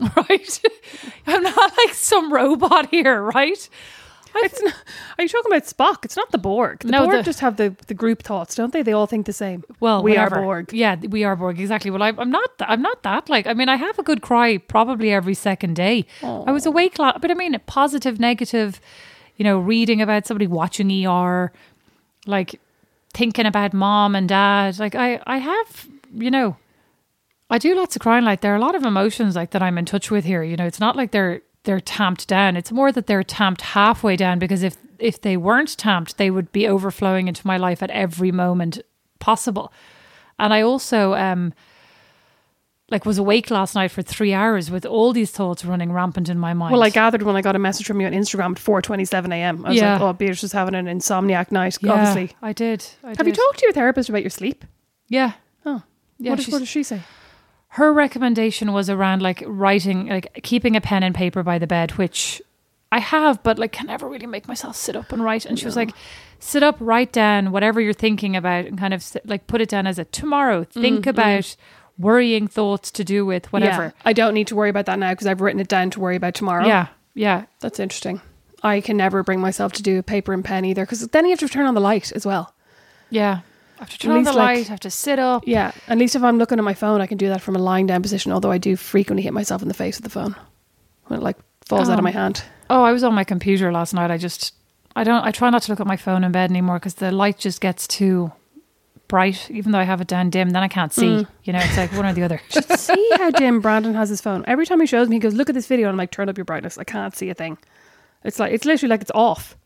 right? 0.16 0.60
I'm 1.26 1.42
not 1.42 1.72
like 1.84 1.94
some 1.94 2.32
robot 2.32 2.90
here, 2.90 3.22
right? 3.22 3.68
It's 4.38 4.60
not, 4.62 4.74
are 5.18 5.22
you 5.22 5.28
talking 5.30 5.50
about 5.50 5.64
Spock? 5.64 6.04
It's 6.04 6.14
not 6.16 6.30
the 6.30 6.36
Borg. 6.36 6.80
The 6.80 6.88
No, 6.90 7.04
Borg 7.04 7.16
the- 7.16 7.22
just 7.22 7.40
have 7.40 7.56
the, 7.56 7.74
the 7.86 7.94
group 7.94 8.22
thoughts, 8.22 8.54
don't 8.54 8.70
they? 8.70 8.82
They 8.82 8.92
all 8.92 9.06
think 9.06 9.24
the 9.24 9.32
same. 9.32 9.64
Well, 9.80 10.02
we 10.02 10.10
whatever. 10.10 10.36
are 10.36 10.42
Borg. 10.42 10.72
Yeah, 10.74 10.96
we 10.96 11.24
are 11.24 11.34
Borg. 11.36 11.58
Exactly. 11.58 11.90
Well, 11.90 12.02
I, 12.02 12.08
I'm 12.18 12.30
not. 12.30 12.58
th- 12.58 12.68
I'm 12.68 12.82
not 12.82 13.02
that. 13.02 13.30
Like, 13.30 13.46
I 13.46 13.54
mean, 13.54 13.70
I 13.70 13.76
have 13.76 13.98
a 13.98 14.02
good 14.02 14.20
cry 14.20 14.58
probably 14.58 15.10
every 15.10 15.32
second 15.32 15.74
day. 15.76 16.04
I 16.22 16.52
was 16.52 16.66
awake, 16.66 16.98
la- 16.98 17.16
but 17.16 17.30
I 17.30 17.34
mean, 17.34 17.58
positive, 17.64 18.20
negative. 18.20 18.78
You 19.36 19.44
know, 19.44 19.58
reading 19.58 20.00
about 20.00 20.26
somebody 20.26 20.46
watching 20.46 21.06
ER, 21.06 21.52
like 22.26 22.60
thinking 23.12 23.46
about 23.46 23.72
mom 23.72 24.14
and 24.14 24.28
dad. 24.28 24.78
Like, 24.78 24.94
I, 24.94 25.20
I 25.26 25.38
have, 25.38 25.88
you 26.14 26.30
know, 26.30 26.56
I 27.50 27.58
do 27.58 27.74
lots 27.74 27.96
of 27.96 28.02
crying. 28.02 28.24
Like, 28.24 28.40
there 28.40 28.52
are 28.52 28.56
a 28.56 28.60
lot 28.60 28.74
of 28.74 28.84
emotions 28.84 29.36
like 29.36 29.50
that 29.50 29.62
I'm 29.62 29.78
in 29.78 29.84
touch 29.84 30.10
with 30.10 30.24
here. 30.24 30.42
You 30.42 30.56
know, 30.56 30.66
it's 30.66 30.80
not 30.80 30.96
like 30.96 31.10
they're 31.12 31.42
they're 31.64 31.80
tamped 31.80 32.28
down. 32.28 32.56
It's 32.56 32.72
more 32.72 32.92
that 32.92 33.06
they're 33.06 33.24
tamped 33.24 33.60
halfway 33.60 34.16
down 34.16 34.38
because 34.38 34.62
if 34.62 34.76
if 34.98 35.20
they 35.20 35.36
weren't 35.36 35.76
tamped, 35.76 36.16
they 36.16 36.30
would 36.30 36.50
be 36.52 36.66
overflowing 36.66 37.28
into 37.28 37.46
my 37.46 37.56
life 37.56 37.82
at 37.82 37.90
every 37.90 38.32
moment 38.32 38.80
possible. 39.18 39.72
And 40.38 40.54
I 40.54 40.62
also 40.62 41.14
um 41.14 41.52
like 42.90 43.04
was 43.04 43.18
awake 43.18 43.50
last 43.50 43.74
night 43.74 43.90
for 43.90 44.02
three 44.02 44.32
hours 44.32 44.70
with 44.70 44.86
all 44.86 45.12
these 45.12 45.30
thoughts 45.30 45.64
running 45.64 45.92
rampant 45.92 46.28
in 46.28 46.38
my 46.38 46.54
mind. 46.54 46.72
Well, 46.72 46.82
I 46.82 46.90
gathered 46.90 47.22
when 47.22 47.36
I 47.36 47.42
got 47.42 47.56
a 47.56 47.58
message 47.58 47.86
from 47.86 48.00
you 48.00 48.06
on 48.06 48.12
Instagram 48.12 48.52
at 48.52 48.58
four 48.58 48.80
twenty 48.80 49.04
seven 49.04 49.32
a.m. 49.32 49.64
I 49.64 49.70
was 49.70 49.78
Yeah. 49.78 49.94
like, 49.94 50.02
oh, 50.02 50.12
Beatrice 50.12 50.44
is 50.44 50.52
having 50.52 50.74
an 50.74 50.86
insomniac 50.86 51.50
night. 51.50 51.78
Yeah, 51.80 51.92
Obviously, 51.92 52.36
I 52.42 52.52
did. 52.52 52.84
I 53.02 53.14
have 53.16 53.26
you 53.26 53.32
talked 53.32 53.58
to 53.58 53.66
your 53.66 53.72
therapist 53.72 54.08
about 54.08 54.22
your 54.22 54.30
sleep? 54.30 54.64
Yeah. 55.08 55.32
Oh, 55.64 55.82
Yeah, 56.18 56.30
what, 56.30 56.36
does, 56.36 56.48
what 56.48 56.58
does 56.60 56.68
she 56.68 56.82
say? 56.82 57.02
her 57.76 57.92
recommendation 57.92 58.72
was 58.72 58.88
around 58.88 59.20
like 59.20 59.42
writing 59.46 60.08
like 60.08 60.40
keeping 60.42 60.76
a 60.76 60.80
pen 60.80 61.02
and 61.02 61.14
paper 61.14 61.42
by 61.42 61.58
the 61.58 61.66
bed 61.66 61.90
which 61.92 62.40
i 62.90 62.98
have 62.98 63.42
but 63.42 63.58
like 63.58 63.72
can 63.72 63.86
never 63.86 64.08
really 64.08 64.26
make 64.26 64.48
myself 64.48 64.74
sit 64.74 64.96
up 64.96 65.12
and 65.12 65.22
write 65.22 65.44
and 65.44 65.58
she 65.58 65.66
was 65.66 65.76
like 65.76 65.90
sit 66.38 66.62
up 66.62 66.76
write 66.80 67.12
down 67.12 67.52
whatever 67.52 67.78
you're 67.78 67.92
thinking 67.92 68.34
about 68.34 68.64
and 68.64 68.78
kind 68.78 68.94
of 68.94 69.02
sit, 69.02 69.26
like 69.26 69.46
put 69.46 69.60
it 69.60 69.68
down 69.68 69.86
as 69.86 69.98
a 69.98 70.06
tomorrow 70.06 70.64
think 70.64 71.00
mm-hmm, 71.00 71.10
about 71.10 71.42
mm-hmm. 71.42 71.62
Worrying 71.98 72.46
thoughts 72.48 72.90
to 72.92 73.04
do 73.04 73.24
with 73.24 73.52
whatever 73.52 73.84
Yeah, 73.84 73.90
I 74.04 74.12
don't 74.12 74.34
need 74.34 74.46
to 74.48 74.54
worry 74.56 74.70
about 74.70 74.86
that 74.86 74.98
now 74.98 75.12
because 75.12 75.26
I've 75.26 75.40
written 75.40 75.60
it 75.60 75.68
down 75.68 75.90
to 75.90 76.00
worry 76.00 76.16
about 76.16 76.34
tomorrow. 76.34 76.66
yeah 76.66 76.88
yeah 77.14 77.44
that's 77.60 77.80
interesting. 77.80 78.20
I 78.62 78.80
can 78.80 78.96
never 78.96 79.22
bring 79.22 79.40
myself 79.40 79.72
to 79.74 79.82
do 79.82 79.98
a 79.98 80.02
paper 80.02 80.32
and 80.32 80.44
pen 80.44 80.64
either 80.64 80.84
because 80.84 81.06
then 81.08 81.24
you 81.24 81.30
have 81.30 81.38
to 81.40 81.48
turn 81.48 81.66
on 81.66 81.74
the 81.74 81.80
light 81.80 82.12
as 82.12 82.26
well. 82.26 82.54
yeah 83.10 83.40
I 83.78 83.82
have 83.82 83.90
to 83.90 83.98
turn 83.98 84.12
At 84.12 84.16
on 84.18 84.24
the 84.24 84.32
like- 84.32 84.56
light 84.56 84.66
I 84.66 84.70
have 84.70 84.80
to 84.80 84.90
sit 84.90 85.18
up 85.18 85.42
Yeah, 85.46 85.72
at 85.88 85.98
least 85.98 86.16
if 86.16 86.22
I'm 86.22 86.38
looking 86.38 86.58
at 86.58 86.64
my 86.64 86.74
phone, 86.74 87.00
I 87.02 87.06
can 87.06 87.18
do 87.18 87.28
that 87.28 87.40
from 87.42 87.56
a 87.56 87.58
lying 87.58 87.86
down 87.86 88.00
position. 88.02 88.32
Although 88.32 88.50
I 88.50 88.58
do 88.58 88.74
frequently 88.76 89.22
hit 89.22 89.32
myself 89.34 89.60
in 89.62 89.68
the 89.68 89.74
face 89.74 89.96
with 89.98 90.04
the 90.04 90.10
phone 90.10 90.34
when 91.06 91.20
it 91.20 91.22
like 91.22 91.36
falls 91.66 91.88
out 91.88 91.96
Oh. 91.96 91.98
of 91.98 92.04
my 92.04 92.10
hand. 92.10 92.42
oh 92.70 92.82
i 92.84 92.92
was 92.92 93.02
on 93.04 93.12
my 93.14 93.24
computer 93.24 93.70
last 93.72 93.92
night 93.94 94.10
i 94.10 94.16
just 94.18 94.54
i 94.96 95.02
don't 95.04 95.24
i 95.24 95.30
try 95.30 95.50
not 95.50 95.62
to 95.62 95.70
look 95.72 95.80
at 95.80 95.86
my 95.86 95.96
phone 95.96 96.22
in 96.24 96.32
bed 96.32 96.50
anymore 96.50 96.78
because 96.78 96.94
the 96.94 97.10
light 97.12 97.38
just 97.38 97.60
gets 97.60 97.86
too 97.88 98.30
bright 99.08 99.50
even 99.50 99.72
though 99.72 99.78
i 99.78 99.84
have 99.84 100.00
it 100.00 100.06
down 100.08 100.30
dim 100.30 100.50
then 100.50 100.62
i 100.62 100.68
can't 100.68 100.92
see 100.92 101.06
Mm. 101.06 101.28
you 101.44 101.52
know 101.52 101.60
it's 101.62 101.76
like 101.76 101.92
one 101.92 102.06
or 102.06 102.12
the 102.12 102.22
other 102.22 102.40
see 102.76 103.08
how 103.16 103.30
dim 103.30 103.60
Brandon 103.60 103.94
has 103.94 104.08
his 104.08 104.20
phone. 104.20 104.44
Every 104.46 104.66
time 104.66 104.80
he 104.80 104.86
shows 104.86 105.08
me, 105.08 105.16
he 105.16 105.20
goes, 105.20 105.34
"Look 105.34 105.48
at 105.48 105.54
this 105.54 105.66
video," 105.66 105.86
and 105.86 105.92
I'm 105.94 105.96
like, 105.96 106.10
"Turn 106.10 106.28
up 106.28 106.36
your 106.36 106.44
brightness." 106.44 106.76
I 106.78 106.84
can't 106.84 107.14
see 107.14 107.30
a 107.30 107.34
thing. 107.34 107.56
It's 108.24 108.38
like 108.38 108.52
it's 108.52 108.64
literally 108.64 108.90
like 108.90 109.00
it's 109.02 109.10
off. 109.14 109.56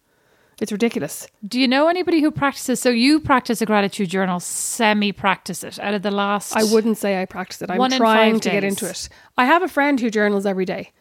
It's 0.61 0.71
ridiculous. 0.73 1.27
Do 1.49 1.59
you 1.59 1.67
know 1.67 1.89
anybody 1.89 2.21
who 2.21 2.31
practices? 2.31 2.81
So 2.81 2.91
you 2.91 3.19
practice 3.21 3.63
a 3.63 3.67
gratitude 3.67 4.11
journal, 4.11 4.41
semi 4.41 5.11
practice 5.13 5.65
it 5.65 5.79
out 5.79 5.95
of 5.95 6.03
the 6.03 6.11
last. 6.11 6.55
I 6.55 6.65
wouldn't 6.65 6.99
say 6.99 7.21
I 7.23 7.25
practice 7.25 7.63
it. 7.63 7.71
I'm 7.71 7.91
trying 7.91 8.41
to 8.41 8.51
get 8.51 8.63
into 8.65 8.89
it. 8.89 9.09
I 9.39 9.47
have 9.47 9.63
a 9.63 9.69
friend 9.69 9.99
who 10.01 10.11
journals 10.11 10.45
every 10.45 10.67
day, 10.67 10.93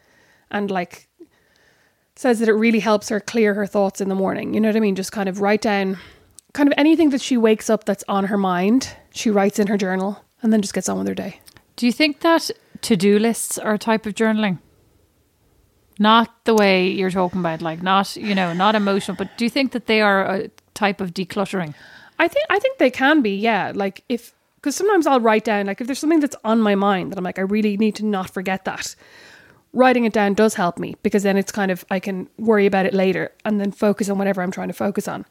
and 0.50 0.72
like 0.72 1.08
says 2.16 2.40
that 2.40 2.50
it 2.50 2.54
really 2.54 2.80
helps 2.80 3.10
her 3.10 3.20
clear 3.20 3.54
her 3.54 3.66
thoughts 3.68 4.02
in 4.02 4.10
the 4.10 4.16
morning. 4.16 4.54
You 4.54 4.60
know 4.62 4.70
what 4.70 4.76
I 4.76 4.80
mean? 4.82 4.96
Just 4.96 5.12
kind 5.12 5.30
of 5.30 5.42
write 5.42 5.62
down, 5.62 5.98
kind 6.54 6.68
of 6.68 6.74
anything 6.78 7.10
that 7.12 7.22
she 7.22 7.38
wakes 7.38 7.70
up 7.70 7.86
that's 7.86 8.04
on 8.08 8.26
her 8.26 8.38
mind. 8.38 8.96
She 9.12 9.30
writes 9.30 9.60
in 9.60 9.68
her 9.68 9.78
journal, 9.78 10.24
and 10.42 10.52
then 10.52 10.62
just 10.62 10.74
gets 10.74 10.90
on 10.90 10.98
with 10.98 11.08
her 11.08 11.16
day. 11.16 11.40
Do 11.76 11.86
you 11.86 11.92
think 11.92 12.22
that 12.22 12.50
to 12.82 12.96
do 12.96 13.20
lists 13.20 13.58
are 13.58 13.74
a 13.74 13.78
type 13.78 14.06
of 14.06 14.16
journaling? 14.16 14.60
Not 15.98 16.46
the 16.46 16.54
way 16.54 16.90
you're 16.90 17.12
talking 17.12 17.42
about, 17.42 17.62
like 17.62 17.84
not, 17.84 18.16
you 18.16 18.34
know, 18.34 18.54
not 18.54 18.76
emotional, 18.76 19.18
but 19.18 19.38
do 19.38 19.44
you 19.44 19.50
think 19.50 19.74
that 19.74 19.86
they 19.88 20.02
are 20.02 20.24
a 20.24 20.50
type 20.74 21.02
of 21.02 21.14
decluttering? 21.14 21.74
I 22.18 22.28
think 22.28 22.46
I 22.50 22.60
think 22.60 22.78
they 22.78 22.90
can 22.90 23.22
be, 23.22 23.36
yeah. 23.36 23.72
Like 23.76 24.04
if 24.10 24.34
because 24.56 24.76
sometimes 24.76 25.08
I'll 25.08 25.22
write 25.22 25.46
down 25.46 25.66
like 25.66 25.82
if 25.82 25.88
there's 25.88 26.00
something 26.00 26.20
that's 26.20 26.36
on 26.44 26.62
my 26.62 26.76
mind 26.76 27.12
that 27.12 27.18
I'm 27.18 27.24
like 27.24 27.40
I 27.40 27.44
really 27.44 27.78
need 27.78 27.96
to 27.96 28.06
not 28.06 28.30
forget 28.30 28.66
that. 28.66 28.96
Writing 29.72 30.06
it 30.06 30.14
down 30.14 30.34
does 30.34 30.56
help 30.56 30.80
me 30.80 30.96
because 31.04 31.24
then 31.24 31.38
it's 31.38 31.52
kind 31.52 31.70
of 31.70 31.86
I 31.90 32.00
can 32.00 32.30
worry 32.38 32.66
about 32.66 32.86
it 32.86 32.94
later 32.94 33.32
and 33.46 33.60
then 33.60 33.72
focus 33.72 34.10
on 34.10 34.18
whatever 34.18 34.42
I'm 34.42 34.52
trying 34.52 34.70
to 34.70 34.74
focus 34.74 35.08
on. 35.08 35.26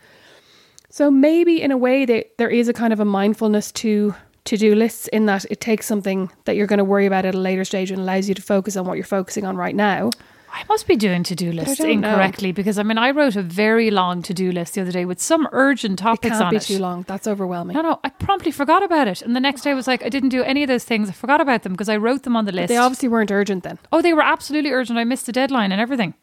So 0.90 1.10
maybe 1.10 1.60
in 1.60 1.70
a 1.70 1.76
way 1.76 2.04
that 2.06 2.38
there 2.38 2.48
is 2.50 2.68
a 2.68 2.72
kind 2.72 2.92
of 2.92 3.00
a 3.00 3.04
mindfulness 3.04 3.72
to 3.72 4.14
to-do 4.44 4.74
lists 4.74 5.08
in 5.08 5.26
that 5.26 5.44
it 5.50 5.60
takes 5.60 5.84
something 5.86 6.30
that 6.46 6.56
you're 6.56 6.66
going 6.66 6.78
to 6.78 6.84
worry 6.84 7.04
about 7.04 7.26
at 7.26 7.34
a 7.34 7.38
later 7.38 7.64
stage 7.64 7.90
and 7.90 8.00
allows 8.00 8.28
you 8.28 8.34
to 8.34 8.40
focus 8.40 8.76
on 8.76 8.86
what 8.86 8.94
you're 8.94 9.04
focusing 9.04 9.44
on 9.44 9.56
right 9.56 9.74
now. 9.74 10.08
I 10.50 10.64
must 10.70 10.86
be 10.86 10.96
doing 10.96 11.22
to 11.24 11.34
do 11.34 11.52
lists 11.52 11.76
don't 11.76 12.00
know. 12.00 12.08
incorrectly 12.08 12.52
because 12.52 12.78
I 12.78 12.82
mean, 12.82 12.96
I 12.96 13.10
wrote 13.10 13.36
a 13.36 13.42
very 13.42 13.90
long 13.90 14.22
to 14.22 14.32
do 14.32 14.50
list 14.50 14.72
the 14.72 14.80
other 14.80 14.90
day 14.92 15.04
with 15.04 15.20
some 15.20 15.46
urgent 15.52 15.98
topics 15.98 16.24
It 16.28 16.30
can't 16.30 16.44
on 16.44 16.50
be 16.50 16.56
it. 16.56 16.62
too 16.62 16.78
long. 16.78 17.04
That's 17.06 17.26
overwhelming. 17.26 17.74
No, 17.76 17.82
no, 17.82 18.00
I 18.02 18.08
promptly 18.08 18.50
forgot 18.50 18.82
about 18.82 19.06
it. 19.08 19.20
And 19.20 19.36
the 19.36 19.40
next 19.40 19.60
day 19.60 19.72
I 19.72 19.74
was 19.74 19.86
like, 19.86 20.02
I 20.02 20.08
didn't 20.08 20.30
do 20.30 20.42
any 20.42 20.62
of 20.62 20.68
those 20.68 20.84
things. 20.84 21.10
I 21.10 21.12
forgot 21.12 21.42
about 21.42 21.64
them 21.64 21.72
because 21.74 21.90
I 21.90 21.98
wrote 21.98 22.22
them 22.22 22.34
on 22.34 22.46
the 22.46 22.52
list. 22.52 22.68
They 22.68 22.78
obviously 22.78 23.10
weren't 23.10 23.30
urgent 23.30 23.62
then. 23.64 23.78
oh, 23.92 24.00
they 24.00 24.14
were 24.14 24.22
absolutely 24.22 24.70
urgent. 24.70 24.98
I 24.98 25.04
missed 25.04 25.26
the 25.26 25.32
deadline 25.32 25.70
and 25.70 25.80
everything 25.82 26.14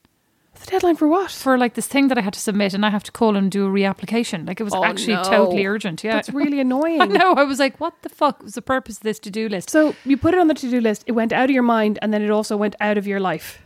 The 0.65 0.71
deadline 0.71 0.95
for 0.95 1.07
what? 1.07 1.31
for 1.31 1.57
like 1.57 1.75
this 1.75 1.87
thing 1.87 2.07
that 2.07 2.17
I 2.17 2.21
had 2.21 2.33
to 2.33 2.39
submit 2.39 2.73
and 2.73 2.85
I 2.85 2.89
have 2.89 3.03
to 3.03 3.11
call 3.11 3.35
and 3.35 3.51
do 3.51 3.65
a 3.65 3.69
reapplication. 3.69 4.47
Like 4.47 4.59
it 4.59 4.63
was 4.63 4.73
Oh, 4.73 4.83
actually 4.83 5.13
no. 5.15 5.23
totally 5.23 5.65
urgent. 5.65 6.03
Yeah. 6.03 6.13
That's 6.13 6.29
really 6.29 6.59
annoying. 6.65 7.01
I 7.01 7.05
know. 7.05 7.33
I 7.33 7.43
was 7.43 7.59
like, 7.59 7.79
what 7.79 7.93
the 8.01 8.09
fuck 8.09 8.41
was 8.43 8.53
the 8.53 8.61
purpose 8.61 8.97
of 8.97 9.03
this 9.03 9.19
to 9.19 9.29
do 9.31 9.47
list? 9.47 9.69
So 9.69 9.95
you 10.05 10.17
put 10.17 10.33
it 10.33 10.39
on 10.39 10.47
the 10.47 10.53
to 10.55 10.69
do 10.69 10.81
list. 10.81 11.03
It 11.07 11.11
went 11.13 11.31
out 11.33 11.45
of 11.45 11.51
your 11.51 11.63
mind, 11.63 11.99
and 12.01 12.11
then 12.13 12.21
it 12.21 12.31
also 12.31 12.57
went 12.57 12.75
out 12.81 12.97
of 12.97 13.05
your 13.07 13.19
life. 13.19 13.59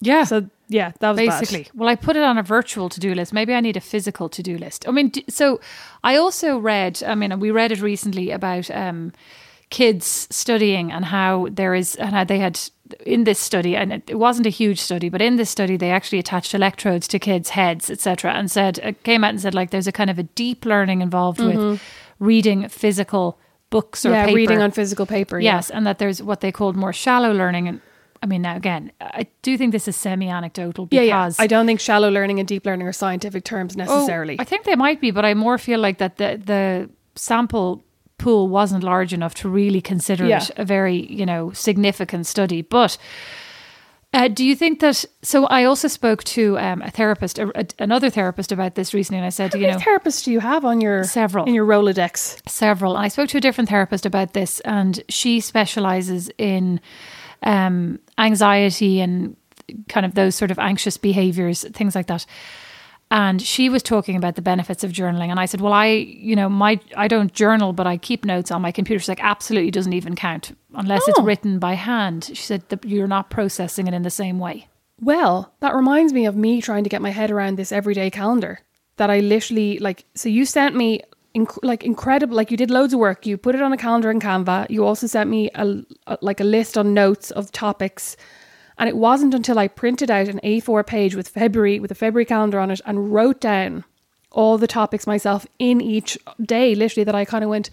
yeah. 0.00 0.24
So 0.24 0.48
yeah, 0.68 0.92
that 1.00 1.10
was 1.10 1.18
bad. 1.18 1.40
basically. 1.40 1.68
Well, 1.74 1.88
I 1.88 1.94
put 1.94 2.16
it 2.16 2.22
on 2.24 2.38
a 2.38 2.42
virtual 2.42 2.88
to 2.88 2.98
do 3.00 3.14
list. 3.14 3.32
Maybe 3.32 3.54
I 3.54 3.60
need 3.60 3.76
a 3.76 3.80
physical 3.80 4.28
to 4.30 4.42
do 4.42 4.58
list. 4.58 4.88
I 4.88 4.90
mean, 4.90 5.12
so 5.28 5.60
I 6.02 6.16
also 6.16 6.58
read, 6.58 7.02
I 7.06 7.14
mean, 7.14 7.38
we 7.38 7.50
read 7.52 7.70
it 7.70 7.80
recently 7.80 8.30
about 8.32 8.68
um, 8.72 9.12
kids 9.70 10.26
studying 10.30 10.90
and 10.90 11.04
how 11.04 11.46
there 11.50 11.72
is, 11.74 11.94
and 11.96 12.10
how 12.10 12.24
they 12.24 12.38
had 12.40 12.58
in 13.06 13.24
this 13.24 13.38
study, 13.38 13.76
and 13.76 13.92
it 13.92 14.18
wasn't 14.18 14.46
a 14.46 14.50
huge 14.50 14.80
study, 14.80 15.08
but 15.08 15.20
in 15.22 15.36
this 15.36 15.50
study, 15.50 15.76
they 15.76 15.90
actually 15.90 16.18
attached 16.18 16.54
electrodes 16.54 17.08
to 17.08 17.18
kids' 17.18 17.50
heads, 17.50 17.90
etc., 17.90 18.32
and 18.32 18.50
said, 18.50 18.78
it 18.78 19.02
came 19.02 19.24
out 19.24 19.30
and 19.30 19.40
said, 19.40 19.54
like, 19.54 19.70
there's 19.70 19.86
a 19.86 19.92
kind 19.92 20.10
of 20.10 20.18
a 20.18 20.22
deep 20.22 20.64
learning 20.64 21.00
involved 21.02 21.40
with 21.40 21.80
reading 22.18 22.68
physical 22.68 23.38
books 23.70 24.04
or 24.06 24.10
Mm-hmm. 24.10 24.14
Yeah, 24.16 24.24
paper. 24.26 24.36
reading 24.36 24.62
on 24.62 24.70
physical 24.70 25.06
paper. 25.06 25.38
yeah. 25.40 25.56
Yes, 25.56 25.70
and 25.70 25.86
that 25.86 25.98
there's 25.98 26.22
what 26.22 26.40
they 26.40 26.52
called 26.52 26.76
more 26.76 26.92
shallow 26.92 27.32
learning. 27.32 27.68
And 27.68 27.80
I 28.22 28.26
mean, 28.26 28.42
now 28.42 28.56
again, 28.56 28.92
I 29.00 29.26
do 29.42 29.58
think 29.58 29.72
this 29.72 29.88
is 29.88 29.96
semi-anecdotal 29.96 30.88
Yeah, 30.90 31.02
because 31.02 31.38
yeah. 31.38 31.42
I 31.44 31.46
don't 31.46 31.66
think 31.66 31.80
shallow 31.80 32.08
learning 32.10 32.38
and 32.38 32.48
deep 32.48 32.64
learning 32.64 32.86
are 32.86 32.92
scientific 32.92 33.44
terms 33.44 33.74
Oh, 33.76 33.78
necessarily. 33.78 34.36
I 34.38 34.44
think 34.44 34.64
they 34.64 34.76
might 34.76 35.00
be, 35.00 35.10
but 35.10 35.24
I 35.24 35.34
more 35.34 35.58
feel 35.58 35.80
like 35.80 35.98
that 35.98 36.16
the 36.16 36.40
the 36.44 36.90
sample 37.16 37.82
pool 38.18 38.48
wasn't 38.48 38.82
large 38.82 39.12
enough 39.12 39.34
to 39.34 39.48
really 39.48 39.80
consider 39.80 40.26
Yeah. 40.26 40.42
it 40.42 40.50
a 40.56 40.64
very 40.64 41.06
you 41.12 41.26
know 41.26 41.52
significant 41.52 42.26
study. 42.26 42.62
But 42.62 42.98
uh, 44.14 44.28
do 44.28 44.44
you 44.44 44.56
think 44.56 44.80
that? 44.80 45.04
So 45.22 45.44
I 45.46 45.64
also 45.64 45.88
spoke 45.88 46.24
to 46.24 46.58
um, 46.58 46.80
a 46.80 46.90
therapist, 46.90 47.38
a, 47.38 47.50
a- 47.60 47.66
another 47.82 48.08
therapist 48.08 48.50
about 48.52 48.74
this 48.74 48.94
recently, 48.94 49.18
and 49.18 49.26
I 49.26 49.30
said, 49.30 49.52
How 49.52 49.58
you 49.58 49.66
know, 49.66 49.76
therapists 49.76 50.24
do 50.24 50.32
you 50.32 50.40
have 50.40 50.64
on 50.64 50.80
your 50.80 51.04
Several. 51.04 51.44
in 51.44 51.52
your 51.54 51.66
Rolodex? 51.66 52.40
several. 52.48 52.96
I 52.96 53.08
spoke 53.08 53.28
to 53.30 53.38
a 53.38 53.40
different 53.40 53.68
therapist 53.68 54.06
about 54.06 54.32
this, 54.32 54.60
and 54.60 55.02
she 55.08 55.40
specializes 55.40 56.30
in 56.38 56.80
um, 57.42 57.98
anxiety 58.16 59.00
and 59.00 59.36
kind 59.88 60.06
of 60.06 60.14
those 60.14 60.34
sort 60.34 60.50
of 60.50 60.58
anxious 60.58 60.96
behaviors, 60.96 61.64
things 61.74 61.94
like 61.94 62.06
that. 62.06 62.24
And 63.10 63.40
she 63.40 63.68
was 63.68 63.84
talking 63.84 64.16
about 64.16 64.34
the 64.34 64.42
benefits 64.42 64.82
of 64.82 64.90
journaling, 64.90 65.28
and 65.30 65.38
I 65.38 65.46
said, 65.46 65.60
"Well, 65.60 65.72
I, 65.72 65.86
you 65.86 66.34
know, 66.34 66.48
my 66.48 66.80
I 66.96 67.06
don't 67.06 67.32
journal, 67.32 67.72
but 67.72 67.86
I 67.86 67.96
keep 67.98 68.24
notes 68.24 68.50
on 68.50 68.60
my 68.62 68.72
computer." 68.72 68.98
She's 68.98 69.08
like, 69.08 69.22
"Absolutely 69.22 69.70
doesn't 69.70 69.92
even 69.92 70.16
count 70.16 70.56
unless 70.74 71.06
it's 71.06 71.18
Oh. 71.20 71.22
written 71.22 71.60
by 71.60 71.74
hand." 71.74 72.24
She 72.34 72.42
said 72.42 72.68
that 72.70 72.84
you're 72.84 73.06
not 73.06 73.30
processing 73.30 73.86
it 73.86 73.94
in 73.94 74.02
the 74.02 74.10
same 74.10 74.38
way. 74.40 74.66
Well, 75.00 75.52
that 75.60 75.74
reminds 75.74 76.12
me 76.12 76.26
of 76.26 76.34
me 76.36 76.60
trying 76.60 76.82
to 76.82 76.90
get 76.90 77.00
my 77.02 77.10
head 77.10 77.30
around 77.30 77.56
this 77.56 77.70
everyday 77.70 78.10
calendar 78.10 78.60
that 78.96 79.08
I 79.08 79.20
literally 79.20 79.78
like. 79.78 80.04
So 80.16 80.28
you 80.28 80.44
sent 80.44 80.74
me 80.74 81.02
inc- 81.36 81.58
like 81.62 81.84
incredible, 81.84 82.34
like 82.34 82.50
you 82.50 82.56
did 82.56 82.70
loads 82.72 82.92
of 82.92 82.98
work. 82.98 83.24
You 83.24 83.36
put 83.36 83.54
it 83.54 83.62
on 83.62 83.72
a 83.72 83.76
calendar 83.76 84.10
in 84.10 84.18
Canva. 84.18 84.68
You 84.68 84.84
also 84.84 85.06
sent 85.06 85.30
me 85.30 85.48
a, 85.54 85.76
a 86.08 86.18
like 86.22 86.40
a 86.40 86.44
list 86.44 86.76
on 86.76 86.92
notes 86.92 87.30
of 87.30 87.52
topics. 87.52 88.16
And 88.78 88.88
it 88.88 88.96
wasn't 88.96 89.34
until 89.34 89.58
I 89.58 89.68
printed 89.68 90.10
out 90.10 90.28
an 90.28 90.40
A4 90.44 90.86
page 90.86 91.14
with 91.14 91.28
February 91.28 91.80
with 91.80 91.90
a 91.90 91.94
February 91.94 92.26
calendar 92.26 92.58
on 92.58 92.70
it 92.70 92.80
and 92.84 93.12
wrote 93.12 93.40
down 93.40 93.84
all 94.30 94.58
the 94.58 94.66
topics 94.66 95.06
myself 95.06 95.46
in 95.58 95.80
each 95.80 96.18
day, 96.42 96.74
literally, 96.74 97.04
that 97.04 97.14
I 97.14 97.24
kind 97.24 97.42
of 97.42 97.48
went, 97.50 97.70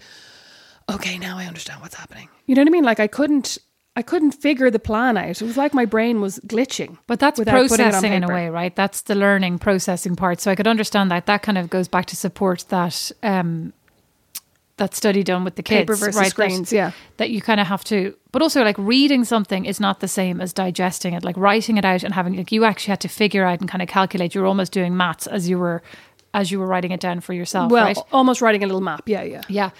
okay, 0.90 1.18
now 1.18 1.36
I 1.36 1.44
understand 1.44 1.82
what's 1.82 1.94
happening. 1.94 2.28
You 2.46 2.54
know 2.54 2.62
what 2.62 2.68
I 2.68 2.70
mean? 2.70 2.84
Like 2.84 3.00
I 3.00 3.06
couldn't, 3.06 3.58
I 3.96 4.02
couldn't 4.02 4.32
figure 4.32 4.70
the 4.70 4.78
plan 4.78 5.16
out. 5.18 5.42
It 5.42 5.42
was 5.42 5.58
like 5.58 5.74
my 5.74 5.84
brain 5.84 6.20
was 6.20 6.38
glitching. 6.46 6.96
But 7.06 7.20
that's 7.20 7.38
without 7.38 7.68
putting 7.68 7.86
it 7.86 7.94
on 7.94 8.00
processing 8.00 8.12
in 8.14 8.24
a 8.24 8.28
way, 8.28 8.48
right? 8.48 8.74
That's 8.74 9.02
the 9.02 9.14
learning 9.14 9.58
processing 9.58 10.16
part. 10.16 10.40
So 10.40 10.50
I 10.50 10.54
could 10.54 10.66
understand 10.66 11.10
that. 11.10 11.26
That 11.26 11.42
kind 11.42 11.58
of 11.58 11.68
goes 11.68 11.86
back 11.86 12.06
to 12.06 12.16
support 12.16 12.64
that 12.70 13.12
um, 13.22 13.74
that 14.76 14.94
study 14.94 15.22
done 15.22 15.44
with 15.44 15.54
the 15.54 15.62
kids, 15.62 15.82
Paper 15.82 15.94
versus 15.94 16.16
right? 16.16 16.34
That- 16.34 16.72
yeah. 16.72 16.90
That 17.18 17.30
you 17.30 17.40
kind 17.40 17.60
of 17.60 17.66
have 17.68 17.84
to, 17.84 18.16
but 18.32 18.42
also 18.42 18.62
like 18.64 18.76
reading 18.78 19.24
something 19.24 19.64
is 19.66 19.78
not 19.78 20.00
the 20.00 20.08
same 20.08 20.40
as 20.40 20.52
digesting 20.52 21.14
it. 21.14 21.22
Like 21.24 21.36
writing 21.36 21.76
it 21.76 21.84
out 21.84 22.02
and 22.02 22.12
having 22.12 22.36
like 22.36 22.50
you 22.50 22.64
actually 22.64 22.90
had 22.92 23.00
to 23.02 23.08
figure 23.08 23.44
out 23.44 23.60
and 23.60 23.68
kind 23.68 23.82
of 23.82 23.88
calculate. 23.88 24.34
You're 24.34 24.46
almost 24.46 24.72
doing 24.72 24.96
maths 24.96 25.26
as 25.28 25.48
you 25.48 25.58
were 25.58 25.82
as 26.32 26.50
you 26.50 26.58
were 26.58 26.66
writing 26.66 26.90
it 26.90 26.98
down 26.98 27.20
for 27.20 27.32
yourself, 27.32 27.70
Well, 27.70 27.84
right? 27.84 27.96
almost 28.12 28.40
writing 28.42 28.64
a 28.64 28.66
little 28.66 28.80
map. 28.80 29.02
Yeah, 29.08 29.22
yeah. 29.22 29.42
Yeah. 29.48 29.70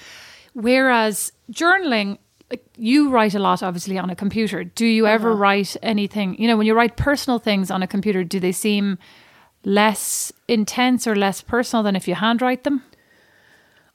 Whereas 0.52 1.32
journaling, 1.50 2.18
like 2.48 2.64
you 2.76 3.10
write 3.10 3.34
a 3.34 3.40
lot, 3.40 3.60
obviously, 3.64 3.98
on 3.98 4.08
a 4.10 4.14
computer. 4.14 4.62
Do 4.62 4.86
you 4.86 5.08
ever 5.08 5.30
Uh-huh. 5.32 5.38
write 5.40 5.76
anything? 5.82 6.40
You 6.40 6.46
know, 6.46 6.56
when 6.56 6.66
you 6.68 6.74
write 6.74 6.96
personal 6.96 7.40
things 7.40 7.72
on 7.72 7.82
a 7.82 7.88
computer, 7.88 8.22
do 8.22 8.38
they 8.38 8.52
seem 8.52 8.98
less 9.64 10.32
intense 10.46 11.06
or 11.08 11.16
less 11.16 11.40
personal 11.42 11.82
than 11.82 11.96
if 11.96 12.06
you 12.06 12.14
handwrite 12.14 12.62
them? 12.64 12.82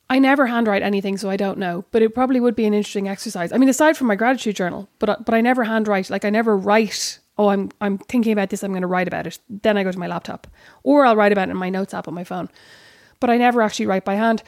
I 0.10 0.18
never 0.18 0.48
handwrite 0.48 0.82
anything, 0.82 1.18
so 1.18 1.30
I 1.30 1.38
don't 1.38 1.60
know. 1.60 1.86
But 1.92 2.02
it 2.02 2.16
probably 2.16 2.40
would 2.40 2.56
be 2.56 2.66
an 2.66 2.74
interesting 2.74 3.08
exercise. 3.08 3.52
I 3.52 3.58
mean, 3.58 3.70
aside 3.70 3.96
from 3.96 4.08
my 4.08 4.16
gratitude 4.16 4.56
journal, 4.56 4.90
but 4.98 5.26
but 5.26 5.36
I 5.36 5.42
never 5.42 5.64
handwrite. 5.64 6.10
Like 6.10 6.26
I 6.26 6.30
never 6.30 6.58
write. 6.58 7.20
Oh, 7.38 7.50
I'm 7.50 7.72
I'm 7.80 7.98
thinking 7.98 8.34
about 8.34 8.50
this. 8.50 8.64
I'm 8.64 8.72
going 8.72 8.82
to 8.82 8.88
write 8.88 9.08
about 9.08 9.28
it. 9.28 9.40
Then 9.48 9.78
I 9.78 9.84
go 9.84 9.92
to 9.92 10.00
my 10.00 10.08
laptop, 10.08 10.48
or 10.84 11.06
I'll 11.06 11.16
write 11.16 11.32
about 11.32 11.48
it 11.50 11.52
in 11.52 11.58
my 11.58 11.70
notes 11.70 11.94
app 11.94 12.08
on 12.08 12.14
my 12.14 12.24
phone. 12.24 12.50
But 13.20 13.30
I 13.30 13.38
never 13.38 13.62
actually 13.62 13.86
write 13.86 14.06
by 14.06 14.16
hand. 14.16 14.44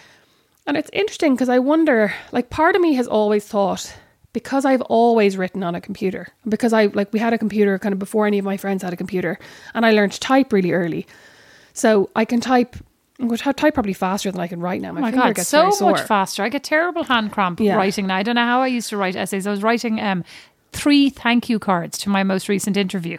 And 0.66 0.78
it's 0.78 0.90
interesting 0.94 1.36
because 1.36 1.50
I 1.50 1.60
wonder. 1.60 2.14
Like, 2.32 2.50
part 2.50 2.76
of 2.76 2.82
me 2.82 2.94
has 2.94 3.08
always 3.08 3.46
thought 3.46 3.96
because 4.34 4.66
I've 4.66 4.82
always 4.82 5.38
written 5.38 5.62
on 5.64 5.76
a 5.76 5.82
computer, 5.82 6.30
because 6.48 6.74
I 6.74 6.86
like 6.88 7.14
we 7.14 7.20
had 7.20 7.34
a 7.34 7.38
computer 7.38 7.78
kind 7.78 7.94
of 7.94 8.00
before 8.00 8.26
any 8.26 8.40
of 8.40 8.46
my 8.46 8.58
friends 8.58 8.82
had 8.82 8.94
a 8.94 8.98
computer, 8.98 9.38
and 9.74 9.86
I 9.86 9.92
learned 9.92 10.14
to 10.14 10.20
type 10.20 10.52
really 10.52 10.72
early. 10.72 11.06
So 11.74 12.10
I 12.16 12.26
can 12.26 12.42
type. 12.42 12.76
Going 13.28 13.38
to 13.38 13.54
type 13.54 13.74
probably 13.74 13.94
faster 13.94 14.32
than 14.32 14.42
I 14.42 14.48
can 14.48 14.60
write 14.60 14.82
now. 14.82 14.92
My, 14.92 15.00
Oh 15.00 15.02
my 15.02 15.12
finger 15.12 15.26
God, 15.28 15.36
gets 15.36 15.48
so 15.50 15.72
much 15.82 16.02
faster. 16.02 16.44
I 16.44 16.50
get 16.50 16.64
terrible 16.64 17.04
hand 17.04 17.32
cramp 17.32 17.60
Yeah. 17.60 17.76
writing 17.76 18.08
now. 18.08 18.16
I 18.16 18.24
don't 18.24 18.36
know 18.36 18.46
how 18.46 18.62
I 18.62 18.68
used 18.68 18.90
to 18.90 18.98
write 18.98 19.16
essays. 19.16 19.46
I 19.48 19.52
was 19.52 19.62
writing 19.64 20.00
um, 20.02 20.24
three 20.72 21.10
thank 21.10 21.50
you 21.50 21.60
cards 21.60 21.98
to 22.00 22.10
my 22.10 22.24
most 22.24 22.50
recent 22.50 22.78
interview. 22.78 23.18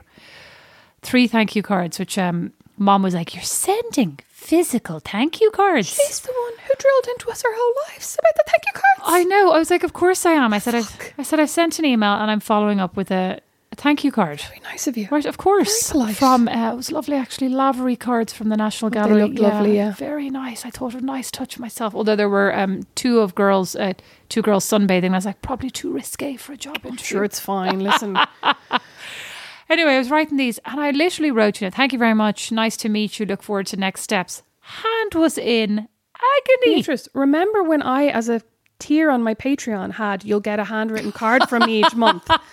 Three 1.03 1.27
thank 1.27 1.57
you 1.57 1.62
cards, 1.62 1.99
which 1.99 2.17
um, 2.19 2.53
mom 2.79 3.03
was 3.03 3.15
like, 3.15 3.35
You're 3.35 3.43
sending 3.45 4.19
physical 4.29 5.01
thank 5.01 5.41
you 5.41 5.51
cards. 5.51 5.88
She's 5.88 6.21
the 6.21 6.33
one 6.33 6.53
who 6.67 6.75
drilled 6.79 7.07
into 7.17 7.31
us 7.31 7.45
our 7.45 7.53
whole 7.55 7.75
lives 7.93 8.17
about 8.19 8.35
the 8.35 8.45
thank 8.51 8.65
you 8.67 8.73
cards. 8.73 9.03
I 9.05 9.25
know. 9.25 9.53
I 9.53 9.59
was 9.59 9.71
like, 9.71 9.83
of 9.85 9.93
course 9.93 10.27
I 10.27 10.33
am. 10.33 10.53
I 10.53 10.59
said, 10.59 10.75
I've, 10.75 11.12
I 11.19 11.23
said, 11.23 11.38
I've 11.41 11.51
sent 11.51 11.79
an 11.79 11.85
email 11.85 12.12
and 12.15 12.31
I'm 12.31 12.41
following 12.41 12.81
up 12.81 12.97
with 12.97 13.11
a, 13.11 13.41
a 13.73 13.77
thank 13.77 14.05
you 14.05 14.13
card. 14.13 14.41
Very 14.41 14.61
nice 14.61 14.87
of 14.87 14.97
you. 14.97 15.09
Right, 15.11 15.25
of 15.27 15.39
course. 15.39 15.91
Very 15.91 16.01
polite. 16.03 16.17
From 16.17 16.49
uh, 16.49 16.73
it 16.73 16.77
was 16.77 16.93
lovely, 16.93 17.17
actually. 17.17 17.49
Lavery 17.49 17.97
cards 17.97 18.33
from 18.33 18.49
the 18.49 18.57
National 18.57 18.91
They 18.91 18.95
Gallery. 18.95 19.23
looked 19.23 19.39
lovely, 19.39 19.77
yeah. 19.77 19.93
very 19.95 20.31
nice. 20.31 20.65
I 20.65 20.71
thought 20.71 20.95
a 20.95 21.01
nice 21.01 21.31
touch 21.31 21.59
myself. 21.59 21.95
Although 21.95 22.17
there 22.17 22.29
were 22.29 22.57
um, 22.57 22.83
two 22.95 23.21
of 23.21 23.35
girls, 23.35 23.75
uh, 23.77 23.95
two 24.29 24.43
girls 24.43 24.65
sunbathing. 24.65 25.11
I 25.13 25.17
was 25.17 25.27
like, 25.27 25.43
probably 25.43 25.71
too 25.71 25.93
risque 25.93 26.37
for 26.37 26.53
a 26.53 26.57
job 26.57 26.77
interview. 26.85 27.05
Sure, 27.05 27.25
it's 27.25 27.41
fine. 27.41 27.81
Listen, 27.81 28.17
Anyway, 29.71 29.93
I 29.93 29.99
was 29.99 30.11
writing 30.11 30.37
these, 30.37 30.59
and 30.67 30.79
I 30.79 30.91
literally 30.91 31.31
wrote, 31.31 31.61
you 31.61 31.67
know, 31.67 31.71
thank 31.71 31.93
you 31.95 31.99
very 31.99 32.15
much. 32.15 32.53
Nice 32.53 32.77
to 32.79 32.89
meet 32.91 33.19
you. 33.19 33.25
Look 33.25 33.43
forward 33.43 33.67
to 33.69 33.77
next 33.79 34.03
steps. 34.03 34.43
Hand 34.61 35.15
was 35.15 35.39
in 35.39 35.89
agony. 36.15 36.77
interest. 36.77 37.09
Remember 37.15 37.63
when 37.63 37.81
I, 37.81 38.09
as 38.09 38.29
a 38.29 38.43
tier 38.83 39.11
on 39.11 39.23
my 39.23 39.35
Patreon, 39.35 39.92
had 39.92 40.25
you'll 40.25 40.40
get 40.40 40.59
a 40.59 40.64
handwritten 40.64 41.12
card 41.12 41.49
from 41.49 41.64
me 41.64 41.81
each 41.81 41.95
month, 41.95 42.29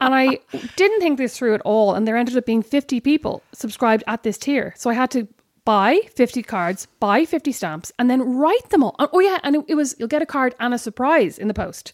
and 0.00 0.14
I 0.14 0.38
didn't 0.76 1.00
think 1.00 1.18
this 1.18 1.36
through 1.38 1.54
at 1.54 1.60
all, 1.60 1.94
and 1.94 2.08
there 2.08 2.16
ended 2.16 2.36
up 2.36 2.46
being 2.46 2.62
fifty 2.62 3.00
people 3.00 3.42
subscribed 3.52 4.02
at 4.06 4.22
this 4.22 4.38
tier, 4.38 4.74
so 4.76 4.90
I 4.90 4.94
had 4.94 5.10
to 5.12 5.28
buy 5.64 5.98
50 6.14 6.44
cards, 6.44 6.86
buy 7.00 7.24
50 7.24 7.50
stamps, 7.50 7.90
and 7.98 8.08
then 8.08 8.36
write 8.36 8.70
them 8.70 8.84
all. 8.84 8.94
Oh, 9.00 9.18
yeah, 9.18 9.40
and 9.42 9.56
it, 9.56 9.64
it 9.66 9.74
was 9.74 9.96
you'll 9.98 10.06
get 10.06 10.22
a 10.22 10.26
card 10.26 10.54
and 10.60 10.72
a 10.72 10.78
surprise 10.78 11.38
in 11.38 11.48
the 11.48 11.54
post. 11.54 11.92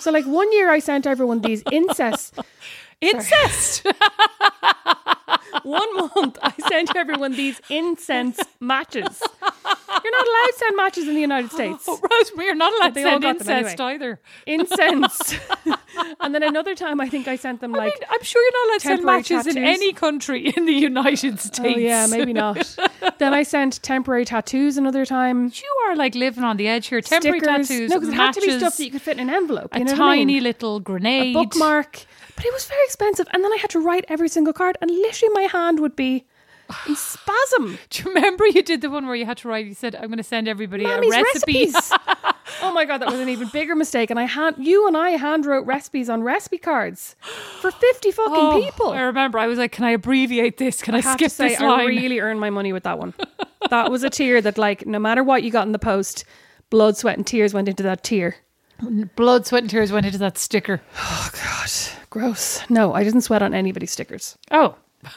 So 0.00 0.10
like 0.10 0.24
one 0.24 0.50
year 0.52 0.68
I 0.70 0.80
sent 0.80 1.06
everyone 1.06 1.42
these 1.42 1.62
incest 1.70 2.38
Incest. 3.02 3.84
one 5.64 5.96
month 5.96 6.38
I 6.40 6.54
sent 6.68 6.94
everyone 6.94 7.32
these 7.32 7.60
incense 7.68 8.38
matches. 8.60 9.20
You're 10.02 10.12
not 10.12 10.26
allowed 10.26 10.46
to 10.46 10.54
send 10.56 10.76
matches 10.76 11.08
in 11.08 11.14
the 11.14 11.20
United 11.20 11.50
oh, 11.52 11.56
States. 11.56 11.84
Oh, 11.88 12.00
Rosemary, 12.10 12.46
you're 12.46 12.54
not 12.54 12.72
allowed 12.72 12.94
to 12.94 13.02
send 13.02 13.24
incest 13.24 13.80
anyway. 13.80 13.94
either. 13.94 14.20
Incense. 14.46 15.34
and 16.20 16.34
then 16.34 16.42
another 16.42 16.74
time 16.74 17.00
I 17.00 17.08
think 17.08 17.28
I 17.28 17.36
sent 17.36 17.60
them 17.60 17.74
I 17.74 17.78
like 17.78 17.94
mean, 17.94 18.08
I'm 18.10 18.22
sure 18.22 18.42
you're 18.42 18.52
not 18.52 18.66
allowed 18.68 18.80
to 18.80 18.86
send 18.86 19.04
matches 19.04 19.46
in 19.46 19.58
any 19.58 19.92
country 19.92 20.48
in 20.56 20.66
the 20.66 20.72
United 20.72 21.34
oh, 21.34 21.36
States. 21.36 21.60
Oh 21.60 21.78
yeah, 21.78 22.06
maybe 22.08 22.32
not. 22.32 22.76
then 23.18 23.34
I 23.34 23.42
sent 23.42 23.82
temporary 23.82 24.24
tattoos 24.24 24.76
another 24.76 25.04
time. 25.04 25.46
You 25.54 25.76
are 25.86 25.96
like 25.96 26.14
living 26.14 26.44
on 26.44 26.56
the 26.56 26.68
edge 26.68 26.88
here. 26.88 27.00
Temporary 27.00 27.40
stickers. 27.40 27.68
tattoos, 27.68 27.90
No, 27.90 28.00
because 28.00 28.08
it 28.08 28.16
had 28.16 28.34
to 28.34 28.40
be 28.40 28.58
stuff 28.58 28.76
that 28.76 28.84
you 28.84 28.90
could 28.90 29.02
fit 29.02 29.18
in 29.18 29.28
an 29.28 29.34
envelope. 29.34 29.74
a 29.74 29.78
you 29.78 29.84
know 29.84 29.92
what 29.92 30.00
I 30.00 30.16
tiny 30.16 30.34
mean? 30.34 30.42
little 30.42 30.80
grenade, 30.80 31.36
a 31.36 31.42
bookmark. 31.42 32.04
But 32.36 32.44
it 32.46 32.52
was 32.52 32.64
very 32.64 32.82
expensive. 32.84 33.28
And 33.32 33.44
then 33.44 33.52
I 33.52 33.56
had 33.56 33.70
to 33.70 33.80
write 33.80 34.04
every 34.08 34.28
single 34.28 34.52
card, 34.52 34.76
and 34.80 34.90
literally 34.90 35.34
my 35.34 35.42
hand 35.42 35.80
would 35.80 35.94
be 35.96 36.24
in 36.86 36.96
spasm. 36.96 37.78
Do 37.90 38.02
you 38.02 38.14
remember 38.14 38.46
you 38.46 38.62
did 38.62 38.80
the 38.80 38.90
one 38.90 39.06
where 39.06 39.14
you 39.14 39.26
had 39.26 39.38
to 39.38 39.48
write? 39.48 39.66
You 39.66 39.74
said, 39.74 39.94
"I'm 39.94 40.06
going 40.06 40.18
to 40.18 40.22
send 40.22 40.48
everybody 40.48 40.84
Mammy's 40.84 41.14
a 41.14 41.22
recipe." 41.22 41.64
recipes. 41.66 41.92
oh 42.62 42.72
my 42.72 42.84
god, 42.84 42.98
that 42.98 43.10
was 43.10 43.20
an 43.20 43.28
even 43.28 43.48
bigger 43.48 43.74
mistake. 43.74 44.10
And 44.10 44.18
I 44.18 44.24
hand 44.24 44.56
you 44.58 44.86
and 44.86 44.96
I 44.96 45.10
hand 45.10 45.46
wrote 45.46 45.66
recipes 45.66 46.08
on 46.08 46.22
recipe 46.22 46.58
cards 46.58 47.16
for 47.60 47.70
fifty 47.70 48.10
fucking 48.10 48.34
Oh, 48.36 48.62
people. 48.62 48.90
I 48.90 49.02
remember. 49.02 49.38
I 49.38 49.46
was 49.46 49.58
like, 49.58 49.72
"Can 49.72 49.84
I 49.84 49.90
abbreviate 49.90 50.58
this? 50.58 50.82
Can 50.82 50.94
I, 50.94 50.98
I 50.98 51.00
have 51.02 51.14
skip 51.14 51.28
to 51.28 51.34
say, 51.34 51.48
this 51.48 51.60
I 51.60 51.84
really 51.84 52.20
earned 52.20 52.40
my 52.40 52.50
money 52.50 52.72
with 52.72 52.84
that 52.84 52.98
one. 52.98 53.14
that 53.70 53.90
was 53.90 54.02
a 54.02 54.10
tear 54.10 54.40
that, 54.40 54.58
like, 54.58 54.86
no 54.86 54.98
matter 54.98 55.22
what 55.22 55.42
you 55.42 55.50
got 55.50 55.66
in 55.66 55.72
the 55.72 55.78
post, 55.78 56.24
blood, 56.70 56.96
sweat, 56.96 57.16
and 57.16 57.26
tears 57.26 57.54
went 57.54 57.68
into 57.68 57.82
that 57.82 58.02
tear. 58.02 58.36
Blood, 59.14 59.46
sweat, 59.46 59.62
and 59.62 59.70
tears 59.70 59.92
went 59.92 60.06
into 60.06 60.18
that 60.18 60.36
sticker. 60.38 60.80
Oh 60.98 61.30
god, 61.32 61.70
gross. 62.10 62.68
No, 62.68 62.92
I 62.94 63.04
didn't 63.04 63.20
sweat 63.20 63.42
on 63.42 63.54
anybody's 63.54 63.92
stickers. 63.92 64.36
Oh, 64.50 64.74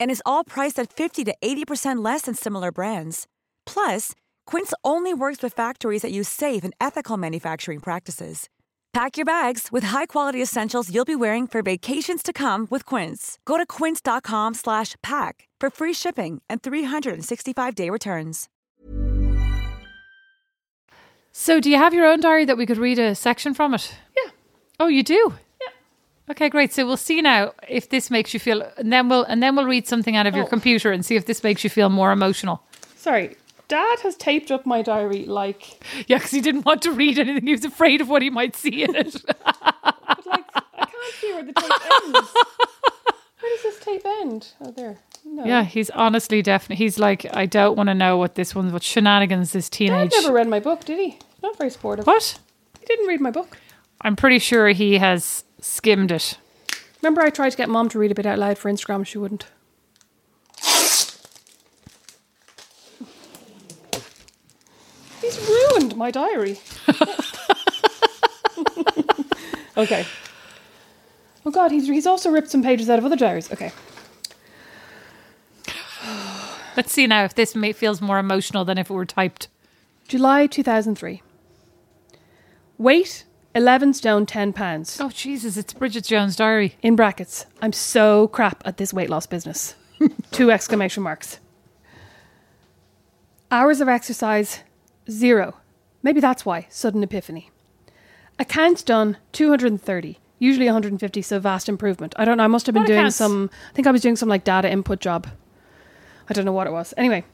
And 0.00 0.10
is 0.10 0.22
all 0.24 0.44
priced 0.44 0.78
at 0.78 0.92
50 0.92 1.24
to 1.24 1.34
80% 1.42 2.04
less 2.04 2.22
than 2.22 2.34
similar 2.34 2.70
brands. 2.70 3.26
Plus, 3.66 4.12
Quince 4.46 4.72
only 4.84 5.12
works 5.12 5.42
with 5.42 5.52
factories 5.52 6.02
that 6.02 6.12
use 6.12 6.28
safe 6.28 6.64
and 6.64 6.72
ethical 6.80 7.16
manufacturing 7.16 7.80
practices. 7.80 8.48
Pack 8.94 9.16
your 9.16 9.24
bags 9.24 9.72
with 9.72 9.82
high-quality 9.82 10.40
essentials 10.40 10.94
you'll 10.94 11.04
be 11.04 11.16
wearing 11.16 11.48
for 11.48 11.62
vacations 11.62 12.22
to 12.22 12.32
come 12.32 12.68
with 12.70 12.86
Quince. 12.86 13.40
Go 13.44 13.56
to 13.58 13.66
quince.com 13.66 14.54
slash 14.54 14.94
pack 15.02 15.48
for 15.58 15.68
free 15.68 15.92
shipping 15.92 16.40
and 16.48 16.62
365-day 16.62 17.90
returns. 17.90 18.48
so 21.32 21.58
do 21.58 21.68
you 21.68 21.76
have 21.76 21.92
your 21.92 22.06
own 22.06 22.20
diary 22.20 22.44
that 22.44 22.56
we 22.56 22.66
could 22.66 22.78
read 22.78 23.00
a 23.00 23.16
section 23.16 23.52
from 23.52 23.74
it? 23.74 23.92
Yeah. 24.16 24.30
Oh, 24.78 24.86
you 24.86 25.02
do. 25.02 25.34
Okay, 26.30 26.48
great. 26.48 26.72
So 26.72 26.86
we'll 26.86 26.96
see 26.96 27.20
now 27.20 27.52
if 27.68 27.90
this 27.90 28.10
makes 28.10 28.32
you 28.32 28.40
feel, 28.40 28.62
and 28.78 28.92
then 28.92 29.08
we'll 29.08 29.24
and 29.24 29.42
then 29.42 29.56
we'll 29.56 29.66
read 29.66 29.86
something 29.86 30.16
out 30.16 30.26
of 30.26 30.34
your 30.34 30.44
Oh. 30.44 30.48
computer 30.48 30.90
and 30.90 31.04
see 31.04 31.16
if 31.16 31.26
this 31.26 31.42
makes 31.42 31.64
you 31.64 31.70
feel 31.70 31.90
more 31.90 32.12
emotional. 32.12 32.62
Sorry, 32.96 33.36
Dad 33.68 34.00
has 34.00 34.16
taped 34.16 34.50
up 34.50 34.64
my 34.64 34.80
diary 34.80 35.26
like, 35.26 35.84
Yeah, 36.06 36.16
because 36.18 36.30
he 36.30 36.40
didn't 36.40 36.64
want 36.64 36.80
to 36.82 36.92
read 36.92 37.18
anything. 37.18 37.46
He 37.46 37.52
was 37.52 37.64
afraid 37.64 38.00
of 38.00 38.08
what 38.08 38.22
he 38.22 38.30
might 38.30 38.56
see 38.56 38.82
in 38.82 38.94
it. 38.94 39.14
but 39.44 40.26
like 40.26 40.44
I 40.54 40.86
can't 40.86 41.14
see 41.20 41.32
where 41.34 41.42
the 41.44 41.52
tape 41.52 41.70
ends. 42.04 42.28
Where 43.40 43.52
does 43.56 43.62
this 43.62 43.78
tape 43.80 44.02
end? 44.22 44.52
Oh, 44.62 44.70
there. 44.70 44.98
No. 45.26 45.44
yeah, 45.44 45.62
he's 45.64 45.90
honestly 45.90 46.40
definitely. 46.42 46.76
He's 46.84 46.98
like, 46.98 47.26
I 47.36 47.44
don't 47.46 47.76
want 47.76 47.88
to 47.88 47.94
know 47.94 48.16
what 48.16 48.34
this 48.34 48.54
one's. 48.54 48.72
What 48.72 48.82
shenanigans 48.82 49.52
this 49.52 49.68
Dad 49.68 49.76
teenage. 49.76 50.12
never 50.12 50.32
read 50.32 50.48
my 50.48 50.60
book, 50.60 50.84
did 50.84 50.98
he? 50.98 51.18
Not 51.42 51.56
very 51.58 51.70
supportive. 51.70 52.06
What? 52.06 52.38
He 52.80 52.86
didn't 52.86 53.06
read 53.06 53.20
my 53.20 53.30
book. 53.30 53.56
I'm 54.00 54.16
pretty 54.16 54.38
sure 54.38 54.68
he 54.68 54.98
has 54.98 55.44
skimmed 55.64 56.12
it. 56.12 56.36
Remember, 57.02 57.22
I 57.22 57.30
tried 57.30 57.50
to 57.50 57.56
get 57.56 57.68
Mom 57.68 57.88
to 57.90 57.98
read 57.98 58.10
a 58.10 58.14
bit 58.14 58.26
out 58.26 58.38
loud 58.38 58.58
for 58.58 58.70
Instagram. 58.70 59.06
She 59.06 59.18
wouldn't. 59.18 59.46
He's 65.20 65.48
ruined 65.48 65.96
my 65.96 66.10
diary. 66.10 66.58
okay. 69.76 70.06
Oh 71.46 71.50
God, 71.50 71.70
he's 71.70 71.86
he's 71.86 72.06
also 72.06 72.30
ripped 72.30 72.50
some 72.50 72.62
pages 72.62 72.88
out 72.90 72.98
of 72.98 73.04
other 73.04 73.16
diaries. 73.16 73.50
Okay. 73.52 73.72
Let's 76.76 76.92
see 76.92 77.06
now 77.06 77.24
if 77.24 77.34
this 77.34 77.54
may, 77.54 77.72
feels 77.72 78.00
more 78.02 78.18
emotional 78.18 78.64
than 78.64 78.78
if 78.78 78.90
it 78.90 78.94
were 78.94 79.06
typed. 79.06 79.48
July 80.08 80.46
2003. 80.46 81.22
Weight 82.76 83.24
11 83.54 83.94
stone 83.94 84.26
10 84.26 84.52
pounds. 84.52 84.98
Oh 85.00 85.10
Jesus! 85.10 85.56
It's 85.56 85.72
Bridget 85.72 86.04
Jones' 86.04 86.34
diary. 86.34 86.74
In 86.82 86.96
brackets, 86.96 87.46
I'm 87.62 87.72
so 87.72 88.28
crap 88.28 88.62
at 88.64 88.78
this 88.78 88.92
weight 88.92 89.08
loss 89.08 89.26
business. 89.26 89.76
Two 90.32 90.50
exclamation 90.50 91.02
marks. 91.02 91.38
Hours 93.52 93.80
of 93.80 93.88
exercise, 93.88 94.60
zero. 95.08 95.56
Maybe 96.02 96.20
that's 96.20 96.44
why, 96.44 96.66
sudden 96.68 97.02
epiphany. 97.04 97.50
Accounts 98.38 98.82
done, 98.82 99.16
230. 99.32 100.18
Usually 100.40 100.66
150, 100.66 101.22
so 101.22 101.38
vast 101.38 101.68
improvement. 101.68 102.12
I 102.18 102.24
don't 102.24 102.38
know, 102.38 102.44
I 102.44 102.48
must 102.48 102.66
have 102.66 102.74
been 102.74 102.82
What 102.82 102.88
doing 102.88 103.10
some, 103.12 103.48
I 103.70 103.72
think 103.72 103.86
I 103.86 103.92
was 103.92 104.02
doing 104.02 104.16
some 104.16 104.28
like 104.28 104.42
data 104.42 104.68
input 104.68 105.00
job. 105.00 105.28
I 106.28 106.32
don't 106.32 106.44
know 106.44 106.52
what 106.52 106.66
it 106.66 106.72
was. 106.72 106.92
Anyway, 106.96 107.24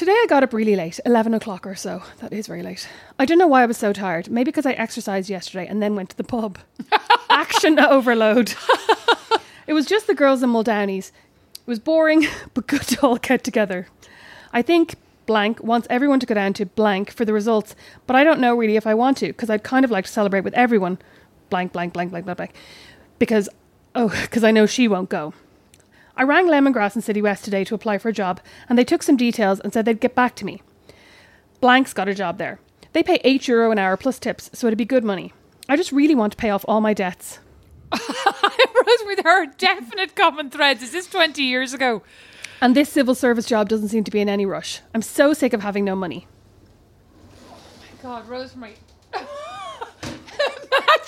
today 0.00 0.12
I 0.12 0.26
got 0.30 0.42
up 0.42 0.54
really 0.54 0.76
late, 0.76 0.98
11 1.04 1.34
o'clock 1.34 1.66
or 1.66 1.74
so. 1.74 2.02
That 2.20 2.32
is 2.32 2.46
very 2.46 2.62
late. 2.62 2.88
I 3.18 3.26
don't 3.26 3.36
know 3.36 3.46
why 3.46 3.62
I 3.62 3.66
was 3.66 3.76
so 3.76 3.92
tired. 3.92 4.30
Maybe 4.30 4.50
because 4.50 4.64
I 4.64 4.72
exercised 4.72 5.28
yesterday 5.28 5.66
and 5.66 5.82
then 5.82 5.94
went 5.94 6.08
to 6.08 6.16
the 6.16 6.24
pub. 6.24 6.58
Action 7.28 7.78
overload. 7.78 8.54
it 9.66 9.74
was 9.74 9.84
just 9.84 10.06
the 10.06 10.14
girls 10.14 10.42
and 10.42 10.54
Muldownies. 10.54 11.08
It 11.08 11.66
was 11.66 11.78
boring, 11.78 12.26
but 12.54 12.66
good 12.66 12.80
to 12.80 13.00
all 13.02 13.18
get 13.18 13.44
together. 13.44 13.88
I 14.54 14.62
think 14.62 14.94
blank 15.26 15.62
wants 15.62 15.86
everyone 15.90 16.18
to 16.20 16.26
go 16.26 16.34
down 16.34 16.54
to 16.54 16.64
blank 16.64 17.10
for 17.10 17.26
the 17.26 17.34
results, 17.34 17.76
but 18.06 18.16
I 18.16 18.24
don't 18.24 18.40
know 18.40 18.56
really 18.56 18.76
if 18.76 18.86
I 18.86 18.94
want 18.94 19.18
to 19.18 19.26
because 19.26 19.50
I'd 19.50 19.64
kind 19.64 19.84
of 19.84 19.90
like 19.90 20.06
to 20.06 20.10
celebrate 20.10 20.44
with 20.44 20.54
everyone. 20.54 20.96
Blank, 21.50 21.72
blank, 21.72 21.92
blank, 21.92 22.10
blank, 22.10 22.24
blank, 22.24 22.38
blank. 22.38 22.54
Because, 23.18 23.50
oh, 23.94 24.08
because 24.08 24.44
I 24.44 24.50
know 24.50 24.64
she 24.64 24.88
won't 24.88 25.10
go. 25.10 25.34
I 26.20 26.22
rang 26.22 26.48
Lemongrass 26.48 26.96
in 26.96 27.00
City 27.00 27.22
West 27.22 27.46
today 27.46 27.64
to 27.64 27.74
apply 27.74 27.96
for 27.96 28.10
a 28.10 28.12
job, 28.12 28.42
and 28.68 28.78
they 28.78 28.84
took 28.84 29.02
some 29.02 29.16
details 29.16 29.58
and 29.58 29.72
said 29.72 29.86
they'd 29.86 30.00
get 30.00 30.14
back 30.14 30.36
to 30.36 30.44
me. 30.44 30.60
Blank's 31.62 31.94
got 31.94 32.08
a 32.08 32.14
job 32.14 32.36
there. 32.36 32.60
They 32.92 33.02
pay 33.02 33.22
8 33.24 33.48
euro 33.48 33.70
an 33.70 33.78
hour 33.78 33.96
plus 33.96 34.18
tips, 34.18 34.50
so 34.52 34.66
it'd 34.66 34.76
be 34.76 34.84
good 34.84 35.02
money. 35.02 35.32
I 35.66 35.78
just 35.78 35.92
really 35.92 36.14
want 36.14 36.32
to 36.32 36.36
pay 36.36 36.50
off 36.50 36.62
all 36.68 36.82
my 36.82 36.92
debts. 36.92 37.38
Rosemary, 37.90 39.14
there 39.14 39.32
are 39.32 39.46
definite 39.46 40.14
common 40.14 40.50
threads. 40.50 40.82
Is 40.82 40.92
this 40.92 41.06
20 41.06 41.42
years 41.42 41.72
ago? 41.72 42.02
And 42.60 42.76
this 42.76 42.90
civil 42.90 43.14
service 43.14 43.46
job 43.46 43.70
doesn't 43.70 43.88
seem 43.88 44.04
to 44.04 44.10
be 44.10 44.20
in 44.20 44.28
any 44.28 44.44
rush. 44.44 44.82
I'm 44.94 45.00
so 45.00 45.32
sick 45.32 45.54
of 45.54 45.62
having 45.62 45.86
no 45.86 45.96
money. 45.96 46.26
Oh 47.50 47.56
my 47.80 48.02
God, 48.02 48.28
Rosemary. 48.28 48.74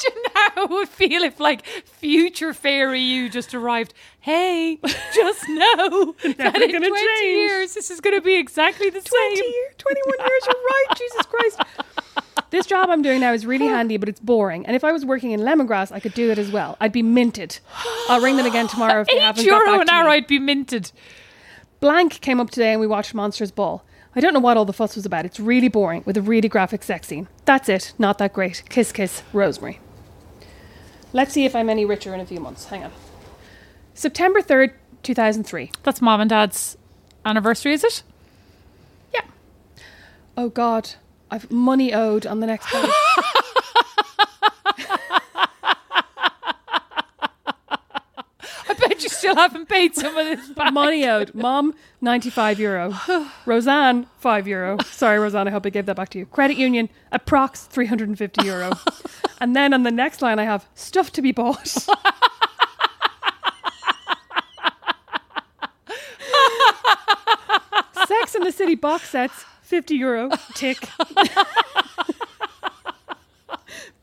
Imagine 0.04 0.22
how 0.34 0.64
it 0.64 0.70
would 0.70 0.88
feel 0.88 1.22
if, 1.22 1.40
like, 1.40 1.64
future 1.66 2.52
fairy 2.54 3.00
you 3.00 3.28
just 3.28 3.54
arrived. 3.54 3.94
Hey, 4.20 4.78
just 5.14 5.48
know 5.48 6.14
that 6.22 6.62
in 6.62 6.70
20 6.70 6.80
change. 6.80 7.36
years 7.36 7.74
this 7.74 7.90
is 7.90 8.00
going 8.00 8.16
to 8.16 8.22
be 8.22 8.36
exactly 8.36 8.90
the 8.90 9.00
20 9.00 9.36
same. 9.36 9.44
year, 9.44 9.72
21 9.78 10.18
years, 10.18 10.42
you're 10.46 10.54
right, 10.54 10.86
Jesus 10.96 11.26
Christ. 11.26 11.60
This 12.50 12.66
job 12.66 12.90
I'm 12.90 13.02
doing 13.02 13.20
now 13.20 13.32
is 13.32 13.46
really 13.46 13.66
handy, 13.66 13.96
but 13.96 14.08
it's 14.08 14.20
boring. 14.20 14.66
And 14.66 14.76
if 14.76 14.84
I 14.84 14.92
was 14.92 15.04
working 15.06 15.32
in 15.32 15.40
lemongrass, 15.40 15.90
I 15.90 16.00
could 16.00 16.12
do 16.14 16.30
it 16.30 16.38
as 16.38 16.50
well. 16.50 16.76
I'd 16.80 16.92
be 16.92 17.02
minted. 17.02 17.58
I'll 18.08 18.20
ring 18.20 18.36
them 18.36 18.44
again 18.46 18.68
tomorrow 18.68 19.00
if 19.00 19.08
they 19.08 19.18
haven't 19.18 19.44
got 19.46 19.50
euro 19.64 19.72
back 19.72 19.80
an 19.80 19.86
to 19.86 19.92
hour, 19.94 20.04
me. 20.04 20.10
I'd 20.10 20.26
be 20.26 20.38
minted. 20.38 20.92
Blank 21.80 22.20
came 22.20 22.40
up 22.40 22.50
today 22.50 22.72
and 22.72 22.80
we 22.80 22.86
watched 22.86 23.14
Monsters 23.14 23.50
Ball. 23.50 23.82
I 24.14 24.20
don't 24.20 24.34
know 24.34 24.40
what 24.40 24.58
all 24.58 24.66
the 24.66 24.74
fuss 24.74 24.94
was 24.94 25.06
about. 25.06 25.24
It's 25.24 25.40
really 25.40 25.68
boring 25.68 26.02
with 26.04 26.18
a 26.18 26.22
really 26.22 26.48
graphic 26.48 26.82
sex 26.82 27.08
scene. 27.08 27.26
That's 27.46 27.70
it. 27.70 27.94
Not 27.98 28.18
that 28.18 28.34
great. 28.34 28.62
Kiss, 28.68 28.92
kiss, 28.92 29.22
Rosemary. 29.32 29.80
Let's 31.12 31.32
see 31.32 31.44
if 31.44 31.54
I'm 31.54 31.68
any 31.68 31.84
richer 31.84 32.14
in 32.14 32.20
a 32.20 32.26
few 32.26 32.40
months. 32.40 32.66
Hang 32.66 32.84
on. 32.84 32.92
September 33.94 34.40
3rd, 34.40 34.72
2003. 35.02 35.70
That's 35.82 36.00
mom 36.00 36.20
and 36.20 36.30
dad's 36.30 36.76
anniversary, 37.24 37.74
is 37.74 37.84
it? 37.84 38.02
Yeah. 39.12 39.20
Oh 40.36 40.48
God, 40.48 40.90
I've 41.30 41.50
money 41.50 41.92
owed 41.92 42.26
on 42.26 42.40
the 42.40 42.46
next 42.46 42.66
page. 42.68 42.88
I 48.68 48.74
bet 48.78 49.02
you 49.02 49.08
still 49.10 49.36
haven't 49.36 49.68
paid 49.68 49.94
some 49.94 50.16
of 50.16 50.26
this 50.26 50.48
back. 50.50 50.72
money 50.72 51.06
owed. 51.06 51.34
Mom, 51.34 51.74
95 52.00 52.58
euro. 52.58 52.94
Roseanne, 53.46 54.06
5 54.18 54.48
euro. 54.48 54.78
Sorry, 54.84 55.18
Roseanne, 55.18 55.48
I 55.48 55.50
hope 55.50 55.66
I 55.66 55.70
gave 55.70 55.86
that 55.86 55.96
back 55.96 56.08
to 56.10 56.18
you. 56.18 56.26
Credit 56.26 56.56
union, 56.56 56.88
approx 57.12 57.66
350 57.66 58.46
euro. 58.46 58.72
and 59.42 59.54
then 59.56 59.74
on 59.74 59.82
the 59.82 59.90
next 59.90 60.22
line, 60.22 60.38
I 60.38 60.44
have 60.44 60.68
stuff 60.76 61.10
to 61.12 61.20
be 61.20 61.32
bought. 61.32 61.66
Sex 61.66 61.96
in 68.36 68.44
the 68.44 68.52
City 68.52 68.76
box 68.76 69.10
sets, 69.10 69.44
50 69.62 69.96
euro. 69.96 70.30
Tick. 70.54 70.88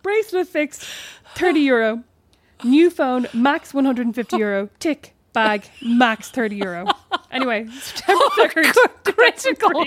Bracelet 0.03 0.49
fixed, 0.49 0.83
30 1.35 1.59
euro. 1.61 2.03
New 2.65 2.89
phone, 2.89 3.25
max 3.33 3.73
150 3.73 4.35
euro. 4.35 4.67
Tick. 4.79 5.15
Bag, 5.31 5.63
max 5.81 6.29
30 6.31 6.57
euro. 6.57 6.85
Anyway, 7.31 7.65
September 7.79 8.25
3rd. 8.39 9.15
Critical. 9.15 9.85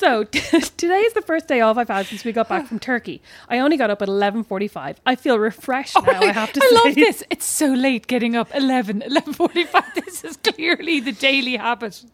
2003. 0.00 0.50
so 0.50 0.60
today 0.76 1.00
is 1.00 1.12
the 1.12 1.22
first 1.22 1.46
day 1.48 1.60
off 1.60 1.76
I've 1.76 1.88
had 1.88 2.06
since 2.06 2.24
we 2.24 2.32
got 2.32 2.48
back 2.48 2.66
from 2.66 2.78
Turkey. 2.90 3.22
I 3.48 3.58
only 3.58 3.76
got 3.76 3.90
up 3.90 4.02
at 4.02 4.08
11:45. 4.08 4.96
I 5.06 5.14
feel 5.14 5.38
refreshed 5.38 5.96
oh 5.96 6.00
now. 6.00 6.20
I 6.20 6.32
have 6.32 6.52
to 6.52 6.60
I 6.62 6.68
say. 6.68 6.74
love 6.88 6.94
this. 6.94 7.22
It's 7.30 7.44
so 7.44 7.66
late 7.66 8.06
getting 8.06 8.36
up 8.36 8.54
11, 8.54 9.02
11.45. 9.06 9.84
This 10.04 10.24
is 10.24 10.36
clearly 10.38 11.00
the 11.00 11.12
daily 11.12 11.56
habit. 11.56 12.04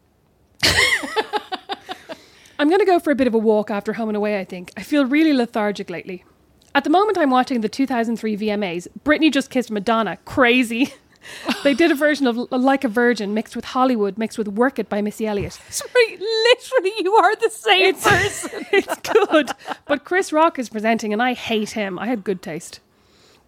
I'm 2.58 2.68
going 2.68 2.80
to 2.80 2.86
go 2.86 2.98
for 2.98 3.10
a 3.10 3.14
bit 3.14 3.26
of 3.26 3.34
a 3.34 3.38
walk 3.38 3.70
after 3.70 3.92
home 3.94 4.08
and 4.08 4.16
away. 4.16 4.38
I 4.40 4.44
think 4.44 4.72
I 4.76 4.82
feel 4.82 5.04
really 5.04 5.32
lethargic 5.32 5.90
lately. 5.90 6.24
At 6.74 6.84
the 6.84 6.90
moment, 6.90 7.16
I'm 7.18 7.30
watching 7.30 7.60
the 7.62 7.68
2003 7.68 8.36
VMAs. 8.36 8.88
Britney 9.04 9.32
just 9.32 9.50
kissed 9.50 9.70
Madonna. 9.70 10.18
Crazy. 10.24 10.92
they 11.64 11.74
did 11.74 11.90
a 11.90 11.94
version 11.94 12.26
of 12.26 12.36
Like 12.50 12.84
a 12.84 12.88
Virgin 12.88 13.34
mixed 13.34 13.56
with 13.56 13.66
Hollywood, 13.66 14.18
mixed 14.18 14.38
with 14.38 14.48
Work 14.48 14.78
It 14.78 14.88
by 14.88 15.00
Missy 15.02 15.26
Elliott. 15.26 15.58
Sorry, 15.70 16.16
literally, 16.18 16.92
you 17.00 17.14
are 17.14 17.36
the 17.36 17.50
same 17.50 17.94
It's- 17.94 18.04
person. 18.48 18.66
it's 18.72 18.96
good. 19.08 19.50
But 19.86 20.04
Chris 20.04 20.32
Rock 20.32 20.58
is 20.58 20.68
presenting, 20.68 21.12
and 21.12 21.22
I 21.22 21.34
hate 21.34 21.70
him. 21.70 21.98
I 21.98 22.06
had 22.06 22.24
good 22.24 22.42
taste. 22.42 22.80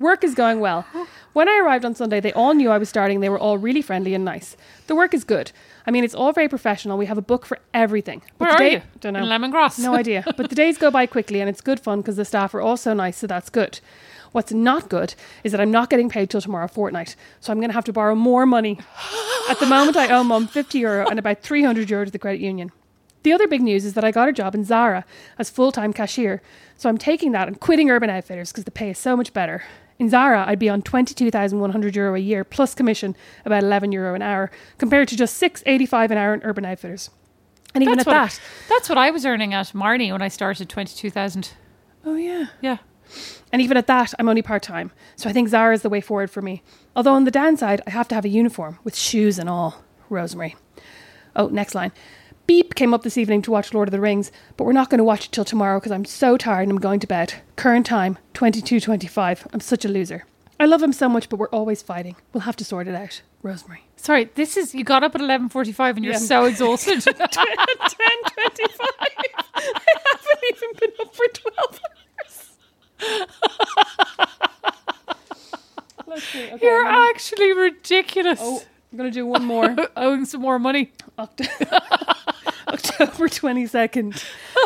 Work 0.00 0.22
is 0.22 0.34
going 0.36 0.60
well. 0.60 0.86
When 1.32 1.48
I 1.48 1.58
arrived 1.58 1.84
on 1.84 1.96
Sunday, 1.96 2.20
they 2.20 2.32
all 2.32 2.54
knew 2.54 2.70
I 2.70 2.78
was 2.78 2.88
starting. 2.88 3.18
They 3.18 3.28
were 3.28 3.38
all 3.38 3.58
really 3.58 3.82
friendly 3.82 4.14
and 4.14 4.24
nice. 4.24 4.56
The 4.86 4.94
work 4.94 5.12
is 5.12 5.24
good. 5.24 5.50
I 5.88 5.90
mean, 5.90 6.04
it's 6.04 6.14
all 6.14 6.32
very 6.32 6.48
professional. 6.48 6.96
We 6.96 7.06
have 7.06 7.18
a 7.18 7.22
book 7.22 7.44
for 7.44 7.58
everything. 7.74 8.22
Where 8.36 8.52
the 8.52 8.56
are 8.64 8.68
you? 8.68 8.82
Don't 9.00 9.14
know. 9.14 9.24
In 9.24 9.26
Lemongrass? 9.26 9.76
No 9.80 9.96
idea. 9.96 10.22
But 10.36 10.50
the 10.50 10.54
days 10.54 10.78
go 10.78 10.92
by 10.92 11.06
quickly, 11.06 11.40
and 11.40 11.48
it's 11.50 11.60
good 11.60 11.80
fun 11.80 12.00
because 12.00 12.14
the 12.14 12.24
staff 12.24 12.54
are 12.54 12.60
all 12.60 12.76
so 12.76 12.94
nice. 12.94 13.16
So 13.16 13.26
that's 13.26 13.50
good. 13.50 13.80
What's 14.32 14.52
not 14.52 14.88
good 14.88 15.14
is 15.44 15.52
that 15.52 15.60
I'm 15.60 15.70
not 15.70 15.90
getting 15.90 16.08
paid 16.08 16.30
till 16.30 16.40
tomorrow 16.40 16.68
fortnight, 16.68 17.16
so 17.40 17.52
I'm 17.52 17.58
going 17.58 17.70
to 17.70 17.74
have 17.74 17.84
to 17.84 17.92
borrow 17.92 18.14
more 18.14 18.46
money. 18.46 18.78
At 19.48 19.60
the 19.60 19.66
moment, 19.66 19.96
I 19.96 20.08
owe 20.08 20.22
mum 20.24 20.46
50 20.46 20.78
euro 20.78 21.08
and 21.08 21.18
about 21.18 21.42
300 21.42 21.88
euro 21.88 22.04
to 22.04 22.10
the 22.10 22.18
credit 22.18 22.40
union. 22.40 22.70
The 23.22 23.32
other 23.32 23.48
big 23.48 23.62
news 23.62 23.84
is 23.84 23.94
that 23.94 24.04
I 24.04 24.10
got 24.10 24.28
a 24.28 24.32
job 24.32 24.54
in 24.54 24.64
Zara 24.64 25.04
as 25.38 25.50
full 25.50 25.72
time 25.72 25.92
cashier, 25.92 26.40
so 26.76 26.88
I'm 26.88 26.98
taking 26.98 27.32
that 27.32 27.48
and 27.48 27.58
quitting 27.58 27.90
Urban 27.90 28.10
Outfitters 28.10 28.52
because 28.52 28.64
the 28.64 28.70
pay 28.70 28.90
is 28.90 28.98
so 28.98 29.16
much 29.16 29.32
better. 29.32 29.64
In 29.98 30.08
Zara, 30.08 30.44
I'd 30.46 30.60
be 30.60 30.68
on 30.68 30.82
22,100 30.82 31.96
euro 31.96 32.14
a 32.14 32.18
year 32.18 32.44
plus 32.44 32.74
commission, 32.74 33.16
about 33.44 33.64
11 33.64 33.90
euro 33.90 34.14
an 34.14 34.22
hour, 34.22 34.50
compared 34.78 35.08
to 35.08 35.16
just 35.16 35.42
6.85 35.42 36.12
an 36.12 36.18
hour 36.18 36.34
in 36.34 36.42
Urban 36.44 36.64
Outfitters. 36.64 37.10
And 37.74 37.82
even 37.82 37.96
That's 37.96 38.06
at 38.06 38.10
what, 38.10 38.30
that, 38.30 38.40
that's 38.68 38.88
what 38.88 38.96
I 38.96 39.10
was 39.10 39.26
earning 39.26 39.52
at 39.54 39.66
Marnie 39.68 40.12
when 40.12 40.22
I 40.22 40.28
started 40.28 40.68
22,000. 40.68 41.50
oh 42.04 42.14
yeah, 42.14 42.46
Yeah. 42.60 42.78
And 43.52 43.62
even 43.62 43.76
at 43.76 43.86
that, 43.86 44.12
I'm 44.18 44.28
only 44.28 44.42
part 44.42 44.62
time. 44.62 44.92
So 45.16 45.28
I 45.28 45.32
think 45.32 45.48
Zara 45.48 45.74
is 45.74 45.82
the 45.82 45.88
way 45.88 46.00
forward 46.00 46.30
for 46.30 46.42
me. 46.42 46.62
Although 46.94 47.14
on 47.14 47.24
the 47.24 47.30
downside, 47.30 47.80
I 47.86 47.90
have 47.90 48.08
to 48.08 48.14
have 48.14 48.24
a 48.24 48.28
uniform 48.28 48.78
with 48.84 48.96
shoes 48.96 49.38
and 49.38 49.48
all. 49.48 49.82
Rosemary. 50.10 50.56
Oh, 51.36 51.48
next 51.48 51.74
line. 51.74 51.92
Beep 52.46 52.74
came 52.74 52.94
up 52.94 53.02
this 53.02 53.18
evening 53.18 53.42
to 53.42 53.50
watch 53.50 53.74
Lord 53.74 53.88
of 53.88 53.92
the 53.92 54.00
Rings, 54.00 54.32
but 54.56 54.64
we're 54.64 54.72
not 54.72 54.88
going 54.88 54.98
to 54.98 55.04
watch 55.04 55.26
it 55.26 55.32
till 55.32 55.44
tomorrow 55.44 55.78
because 55.78 55.92
I'm 55.92 56.06
so 56.06 56.36
tired 56.38 56.62
and 56.62 56.72
I'm 56.72 56.78
going 56.78 56.98
to 57.00 57.06
bed. 57.06 57.34
Current 57.56 57.84
time, 57.84 58.16
22.25. 58.32 59.46
I'm 59.52 59.60
such 59.60 59.84
a 59.84 59.88
loser. 59.88 60.24
I 60.58 60.64
love 60.64 60.82
him 60.82 60.92
so 60.94 61.08
much, 61.10 61.28
but 61.28 61.38
we're 61.38 61.48
always 61.50 61.82
fighting. 61.82 62.16
We'll 62.32 62.40
have 62.40 62.56
to 62.56 62.64
sort 62.64 62.88
it 62.88 62.94
out. 62.94 63.20
Rosemary. 63.42 63.84
Sorry, 63.96 64.24
this 64.34 64.56
is, 64.56 64.74
you 64.74 64.82
got 64.82 65.04
up 65.04 65.14
at 65.14 65.20
11.45 65.20 65.96
and 65.96 66.04
you're 66.04 66.14
Yeah. 66.14 66.18
so 66.18 66.44
exhausted. 66.46 66.98
10.25. 66.98 67.38
I 69.54 69.60
haven't 70.10 70.44
even 70.50 70.68
been 70.80 70.90
up 71.00 71.14
for 71.14 71.24
12 71.32 71.56
hours. 71.58 71.70
Let's 71.70 71.78
see. 71.78 71.97
Okay, 76.10 76.58
you're 76.62 76.86
I'm 76.86 76.94
gonna- 76.94 77.10
actually 77.10 77.52
ridiculous. 77.52 78.38
Oh, 78.42 78.62
I'm 78.92 78.98
going 78.98 79.10
to 79.10 79.14
do 79.14 79.26
one 79.26 79.44
more. 79.44 79.76
Owing 79.96 80.24
some 80.24 80.40
more 80.40 80.58
money. 80.58 80.90
Oct- 81.18 81.46
October 82.68 83.28
22nd. 83.28 84.24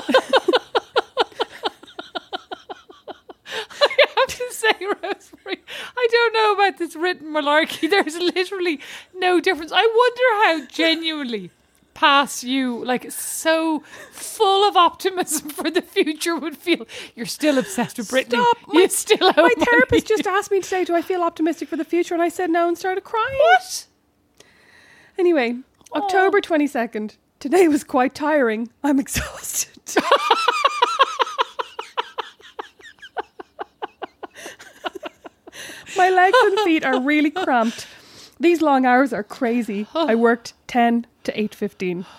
I 3.54 3.96
have 4.16 4.28
to 4.28 4.46
say, 4.50 4.72
Rosemary, 4.80 5.62
I 5.96 6.08
don't 6.10 6.32
know 6.34 6.52
about 6.54 6.78
this 6.78 6.94
written 6.96 7.28
malarkey. 7.32 7.90
There's 7.90 8.16
literally 8.16 8.80
no 9.14 9.40
difference. 9.40 9.72
I 9.74 9.84
wonder 9.84 10.62
how 10.62 10.66
genuinely 10.72 11.50
past 12.02 12.42
you, 12.42 12.84
like 12.84 13.12
so 13.12 13.84
full 14.10 14.68
of 14.68 14.76
optimism 14.76 15.48
for 15.50 15.70
the 15.70 15.80
future, 15.80 16.36
would 16.36 16.56
feel. 16.56 16.84
You're 17.14 17.26
still 17.26 17.58
obsessed 17.58 17.96
with 17.96 18.08
Britney. 18.08 18.42
Stop. 18.42 18.56
You 18.72 18.88
still 18.88 19.32
My 19.36 19.54
therapist 19.56 20.08
just 20.08 20.26
asked 20.26 20.50
me 20.50 20.60
today, 20.60 20.82
do 20.84 20.96
I 20.96 21.02
feel 21.02 21.22
optimistic 21.22 21.68
for 21.68 21.76
the 21.76 21.84
future? 21.84 22.12
And 22.14 22.20
I 22.20 22.28
said 22.28 22.50
no 22.50 22.66
and 22.66 22.76
started 22.76 23.04
crying. 23.04 23.38
What? 23.38 23.86
Anyway, 25.16 25.58
oh. 25.92 26.02
October 26.02 26.40
22nd. 26.40 27.18
Today 27.38 27.68
was 27.68 27.84
quite 27.84 28.16
tiring. 28.16 28.70
I'm 28.82 28.98
exhausted. 28.98 29.70
My 35.96 36.10
legs 36.10 36.36
and 36.42 36.58
feet 36.60 36.84
are 36.84 37.00
really 37.00 37.30
cramped. 37.30 37.86
These 38.42 38.60
long 38.60 38.84
hours 38.84 39.12
are 39.12 39.22
crazy. 39.22 39.86
I 39.94 40.16
worked 40.16 40.54
10 40.66 41.06
to 41.24 41.32
8:15. 41.32 42.04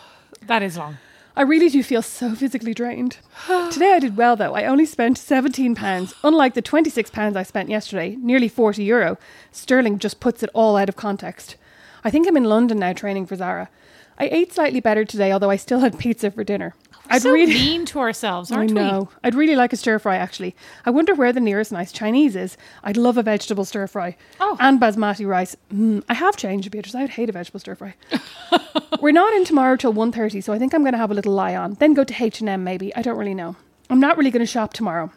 That 0.48 0.64
is 0.64 0.78
long. 0.78 0.98
I 1.36 1.42
really 1.42 1.70
do 1.70 1.82
feel 1.84 2.02
so 2.02 2.34
physically 2.36 2.74
drained. 2.74 3.18
Today 3.72 3.92
I 3.94 4.00
did 4.00 4.16
well 4.16 4.38
though. 4.38 4.56
I 4.56 4.64
only 4.66 4.86
spent 4.86 5.18
17 5.18 5.76
pounds, 5.76 6.14
unlike 6.24 6.54
the 6.54 6.62
26 6.62 7.10
pounds 7.10 7.36
I 7.36 7.44
spent 7.44 7.68
yesterday, 7.70 8.16
nearly 8.22 8.48
40 8.48 8.84
euro. 8.86 9.18
Sterling 9.52 10.00
just 10.00 10.22
puts 10.22 10.44
it 10.44 10.50
all 10.54 10.78
out 10.78 10.88
of 10.88 10.96
context. 10.96 11.58
I 12.06 12.10
think 12.10 12.26
I'm 12.26 12.38
in 12.38 12.46
London 12.46 12.80
now 12.80 12.94
training 12.94 13.26
for 13.26 13.36
Zara. 13.36 13.70
I 14.18 14.30
ate 14.32 14.54
slightly 14.54 14.80
better 14.80 15.04
today, 15.04 15.34
although 15.34 15.50
I 15.50 15.58
still 15.58 15.80
had 15.80 16.00
pizza 16.00 16.32
for 16.32 16.46
dinner. 16.46 16.74
I'd 17.10 17.22
so 17.22 17.32
really 17.32 17.54
mean 17.54 17.86
to 17.88 18.00
ourselves, 18.00 18.52
I 18.52 18.58
aren't 18.58 18.72
we? 18.72 18.76
know. 18.76 19.10
I'd 19.24 19.36
really 19.36 19.56
like 19.56 19.74
a 19.74 19.78
stir 19.78 20.00
fry 20.00 20.16
actually. 20.18 20.56
I 20.86 20.89
wonder 20.89 21.13
where 21.13 21.34
the 21.34 21.39
nearest 21.39 21.72
nice 21.72 21.92
Chinese 21.92 22.36
is. 22.36 22.58
I'd 22.84 22.98
love 22.98 23.18
a 23.18 23.24
vegetable 23.24 23.66
stir 23.66 23.88
fry. 23.88 24.16
Oh. 24.39 24.58
And 24.60 24.80
basmati 24.80 25.28
rice. 25.28 25.56
Mm, 25.74 26.04
I 26.08 26.13
have 26.13 26.38
changed, 26.38 26.72
Beatrice. 26.72 26.96
I 26.96 27.02
would 27.02 27.12
hate 27.12 27.30
a 27.30 27.34
vegetable 27.34 27.60
stir 27.60 27.76
fry. 27.76 27.96
We're 29.02 29.12
not 29.12 29.34
in 29.34 29.44
tomorrow 29.46 29.76
till 29.76 29.94
1.30, 29.94 30.44
so 30.44 30.54
I 30.54 30.60
think 30.60 30.74
I'm 30.74 30.82
going 30.82 30.94
to 30.94 30.98
have 30.98 31.12
a 31.12 31.13
little 31.13 31.34
lie 31.34 31.56
on. 31.56 31.74
Then 31.76 31.94
go 31.94 32.04
to 32.04 32.24
H&M 32.24 32.63
maybe. 32.63 32.96
I 32.96 33.02
don't 33.02 33.18
really 33.18 33.34
know. 33.36 33.58
I'm 33.89 34.00
not 34.00 34.18
really 34.18 34.32
going 34.32 34.46
to 34.46 34.52
shop 34.52 34.74
tomorrow. 34.74 35.12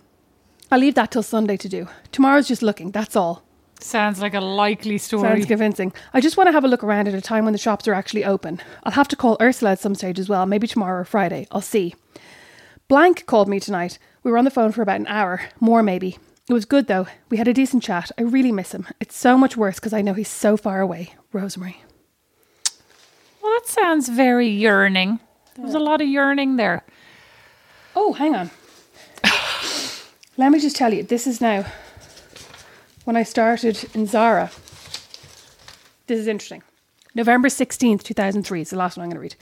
I'll 0.71 0.81
leave 0.81 0.97
that 0.97 1.13
till 1.13 1.23
Sunday 1.23 1.57
to 1.59 1.69
do. 1.69 1.89
Tomorrow's 2.11 2.49
just 2.49 2.63
looking, 2.63 2.91
that's 2.91 3.15
all. 3.15 3.45
Sounds 3.81 4.21
like 4.21 4.35
a 4.35 4.41
likely 4.41 4.99
story. 4.99 5.23
Sounds 5.23 5.47
convincing. 5.47 5.93
I 6.15 6.21
just 6.21 6.37
want 6.37 6.49
to 6.49 6.53
have 6.53 6.65
a 6.65 6.69
look 6.69 6.83
around 6.83 7.09
at 7.09 7.15
a 7.15 7.21
time 7.21 7.45
when 7.45 7.53
the 7.53 7.59
shops 7.59 7.87
are 7.87 7.95
actually 7.95 8.25
open. 8.25 8.61
I'll 8.85 8.93
have 8.93 9.09
to 9.09 9.17
call 9.17 9.37
Ursula 9.41 9.73
at 9.73 9.81
some 9.81 9.95
stage 9.95 10.19
as 10.19 10.29
well, 10.29 10.47
maybe 10.47 10.67
tomorrow 10.67 11.03
or 11.03 11.05
Friday. 11.05 11.47
I'll 11.51 11.61
see. 11.61 11.95
Blank 12.89 13.27
called 13.27 13.49
me 13.49 13.61
tonight. 13.61 13.99
We 14.23 14.31
were 14.31 14.39
on 14.39 14.45
the 14.45 14.51
phone 14.51 14.73
for 14.73 14.83
about 14.83 15.01
an 15.01 15.07
hour, 15.07 15.43
more 15.61 15.83
maybe. 15.83 16.19
It 16.49 16.53
was 16.53 16.65
good 16.65 16.87
though. 16.87 17.07
We 17.29 17.37
had 17.37 17.49
a 17.49 17.53
decent 17.53 17.83
chat. 17.83 18.11
I 18.17 18.23
really 18.23 18.53
miss 18.53 18.73
him. 18.73 18.87
It's 19.01 19.17
so 19.17 19.37
much 19.37 19.57
worse 19.57 19.77
because 19.77 19.93
I 19.93 20.03
know 20.03 20.15
he's 20.15 20.29
so 20.29 20.57
far 20.57 20.81
away. 20.81 21.15
Rosemary. 21.33 21.83
Well, 23.43 23.53
that 23.53 23.67
sounds 23.67 24.09
very 24.09 24.49
yearning. 24.49 25.21
There 25.55 25.65
was 25.65 25.75
a 25.75 25.81
lot 25.81 26.01
of 26.01 26.09
yearning 26.09 26.57
there. 26.57 26.85
Oh, 27.95 28.13
hang 28.13 28.35
on. 28.35 28.51
Let 30.37 30.53
me 30.53 30.61
just 30.61 30.77
tell 30.77 30.93
you, 30.93 31.03
this 31.03 31.27
is 31.27 31.41
now 31.41 31.65
when 33.07 33.17
I 33.17 33.23
started 33.23 33.89
in 33.95 34.07
Zara. 34.07 34.51
This 36.09 36.19
is 36.19 36.27
interesting. 36.27 36.65
November 37.15 37.49
16th, 37.49 38.03
2003 38.03 38.61
is 38.61 38.71
the 38.71 38.77
last 38.77 38.97
one 38.97 39.05
I'm 39.05 39.11
going 39.11 39.17
to 39.17 39.21
read. 39.21 39.37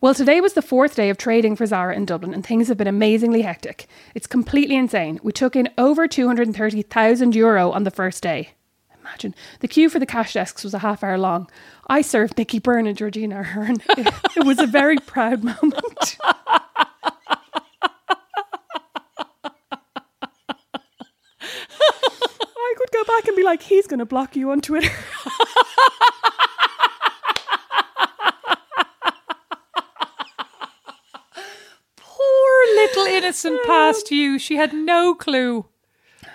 Well, 0.00 0.14
today 0.14 0.40
was 0.40 0.52
the 0.52 0.62
fourth 0.62 0.94
day 0.94 1.10
of 1.10 1.18
trading 1.18 1.56
for 1.56 1.66
Zara 1.66 1.94
in 1.94 2.06
Dublin, 2.06 2.32
and 2.32 2.46
things 2.46 2.68
have 2.68 2.78
been 2.78 2.86
amazingly 2.86 3.42
hectic. 3.42 3.86
It's 4.14 4.28
completely 4.28 4.76
insane. 4.76 5.18
We 5.24 5.32
took 5.32 5.56
in 5.56 5.68
over 5.76 6.06
230,000 6.06 7.34
euro 7.34 7.72
on 7.72 7.82
the 7.82 7.90
first 7.90 8.22
day. 8.22 8.50
Imagine. 9.00 9.34
The 9.58 9.68
queue 9.68 9.90
for 9.90 9.98
the 9.98 10.06
cash 10.06 10.34
desks 10.34 10.62
was 10.62 10.72
a 10.72 10.78
half 10.78 11.02
hour 11.02 11.18
long. 11.18 11.50
I 11.88 12.02
served 12.02 12.38
Nicky 12.38 12.60
Byrne 12.60 12.86
and 12.86 12.96
Georgina. 12.96 13.44
It, 13.98 14.14
it 14.36 14.46
was 14.46 14.60
a 14.60 14.66
very 14.68 14.98
proud 14.98 15.42
moment. 15.62 16.16
I 22.70 22.74
could 22.76 22.90
go 22.92 22.99
back 23.16 23.26
and 23.28 23.36
be 23.36 23.42
like, 23.42 23.62
he's 23.62 23.86
going 23.86 23.98
to 23.98 24.06
block 24.06 24.36
you 24.36 24.50
on 24.50 24.60
Twitter. 24.60 24.90
Poor 31.96 32.66
little 32.76 33.06
innocent 33.06 33.60
past 33.66 34.10
you. 34.10 34.38
She 34.38 34.56
had 34.56 34.72
no 34.72 35.14
clue. 35.14 35.66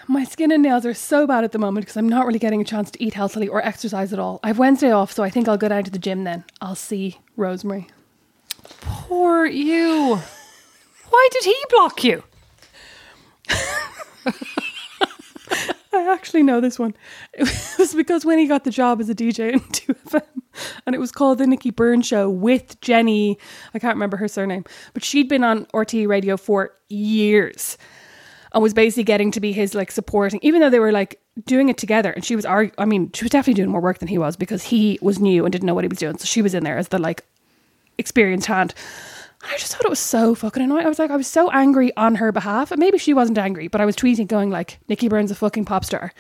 My 0.07 0.23
skin 0.23 0.51
and 0.51 0.61
nails 0.61 0.85
are 0.85 0.93
so 0.93 1.25
bad 1.25 1.43
at 1.43 1.51
the 1.51 1.57
moment 1.57 1.85
because 1.85 1.97
I'm 1.97 2.07
not 2.09 2.27
really 2.27 2.37
getting 2.37 2.61
a 2.61 2.65
chance 2.65 2.91
to 2.91 3.03
eat 3.03 3.15
healthily 3.15 3.47
or 3.47 3.65
exercise 3.65 4.13
at 4.13 4.19
all. 4.19 4.39
I've 4.43 4.59
Wednesday 4.59 4.91
off, 4.91 5.11
so 5.11 5.23
I 5.23 5.31
think 5.31 5.47
I'll 5.47 5.57
go 5.57 5.69
down 5.69 5.83
to 5.83 5.91
the 5.91 5.97
gym 5.97 6.23
then. 6.25 6.43
I'll 6.61 6.75
see 6.75 7.17
Rosemary. 7.35 7.87
Poor 8.81 9.45
you. 9.45 10.19
Why 11.09 11.29
did 11.31 11.43
he 11.45 11.55
block 11.69 12.03
you? 12.03 12.23
Actually 16.15 16.43
know 16.43 16.61
this 16.61 16.79
one. 16.79 16.95
It 17.33 17.77
was 17.77 17.93
because 17.93 18.23
when 18.25 18.39
he 18.39 18.47
got 18.47 18.63
the 18.63 18.71
job 18.71 19.01
as 19.01 19.09
a 19.09 19.15
DJ 19.15 19.51
in 19.53 19.59
2FM, 19.59 20.23
and 20.85 20.95
it 20.95 20.99
was 20.99 21.11
called 21.11 21.37
The 21.39 21.45
Nicky 21.45 21.71
Byrne 21.71 22.01
Show 22.01 22.29
with 22.29 22.79
Jenny, 22.79 23.37
I 23.73 23.79
can't 23.79 23.95
remember 23.95 24.15
her 24.17 24.29
surname, 24.29 24.63
but 24.93 25.03
she'd 25.03 25.27
been 25.27 25.43
on 25.43 25.65
RTE 25.67 26.07
Radio 26.07 26.37
for 26.37 26.71
years 26.87 27.77
and 28.53 28.63
was 28.63 28.73
basically 28.73 29.03
getting 29.03 29.29
to 29.31 29.41
be 29.41 29.51
his 29.51 29.75
like 29.75 29.91
supporting, 29.91 30.39
even 30.41 30.61
though 30.61 30.69
they 30.69 30.79
were 30.79 30.93
like 30.93 31.19
doing 31.45 31.67
it 31.67 31.77
together. 31.77 32.11
And 32.11 32.23
she 32.23 32.37
was, 32.37 32.45
argu- 32.45 32.73
I 32.77 32.85
mean, 32.85 33.11
she 33.13 33.25
was 33.25 33.31
definitely 33.31 33.61
doing 33.61 33.69
more 33.69 33.81
work 33.81 33.99
than 33.99 34.07
he 34.07 34.17
was 34.17 34.37
because 34.37 34.63
he 34.63 34.97
was 35.01 35.19
new 35.19 35.43
and 35.45 35.51
didn't 35.51 35.65
know 35.65 35.73
what 35.75 35.83
he 35.83 35.89
was 35.89 35.99
doing. 35.99 36.17
So 36.17 36.25
she 36.25 36.41
was 36.41 36.53
in 36.53 36.63
there 36.63 36.77
as 36.77 36.87
the 36.87 36.97
like 36.97 37.25
experienced 37.97 38.47
hand. 38.47 38.73
I 39.47 39.57
just 39.57 39.73
thought 39.75 39.85
it 39.85 39.89
was 39.89 39.99
so 39.99 40.35
fucking 40.35 40.63
annoying. 40.63 40.85
I 40.85 40.89
was 40.89 40.99
like, 40.99 41.11
I 41.11 41.17
was 41.17 41.27
so 41.27 41.49
angry 41.51 41.95
on 41.95 42.15
her 42.15 42.31
behalf. 42.31 42.71
Maybe 42.75 42.97
she 42.97 43.13
wasn't 43.13 43.37
angry, 43.37 43.67
but 43.67 43.81
I 43.81 43.85
was 43.85 43.95
tweeting 43.95 44.27
going 44.27 44.49
like, 44.49 44.79
Nicky 44.87 45.07
Byrne's 45.07 45.31
a 45.31 45.35
fucking 45.35 45.65
pop 45.65 45.85
star. 45.85 46.13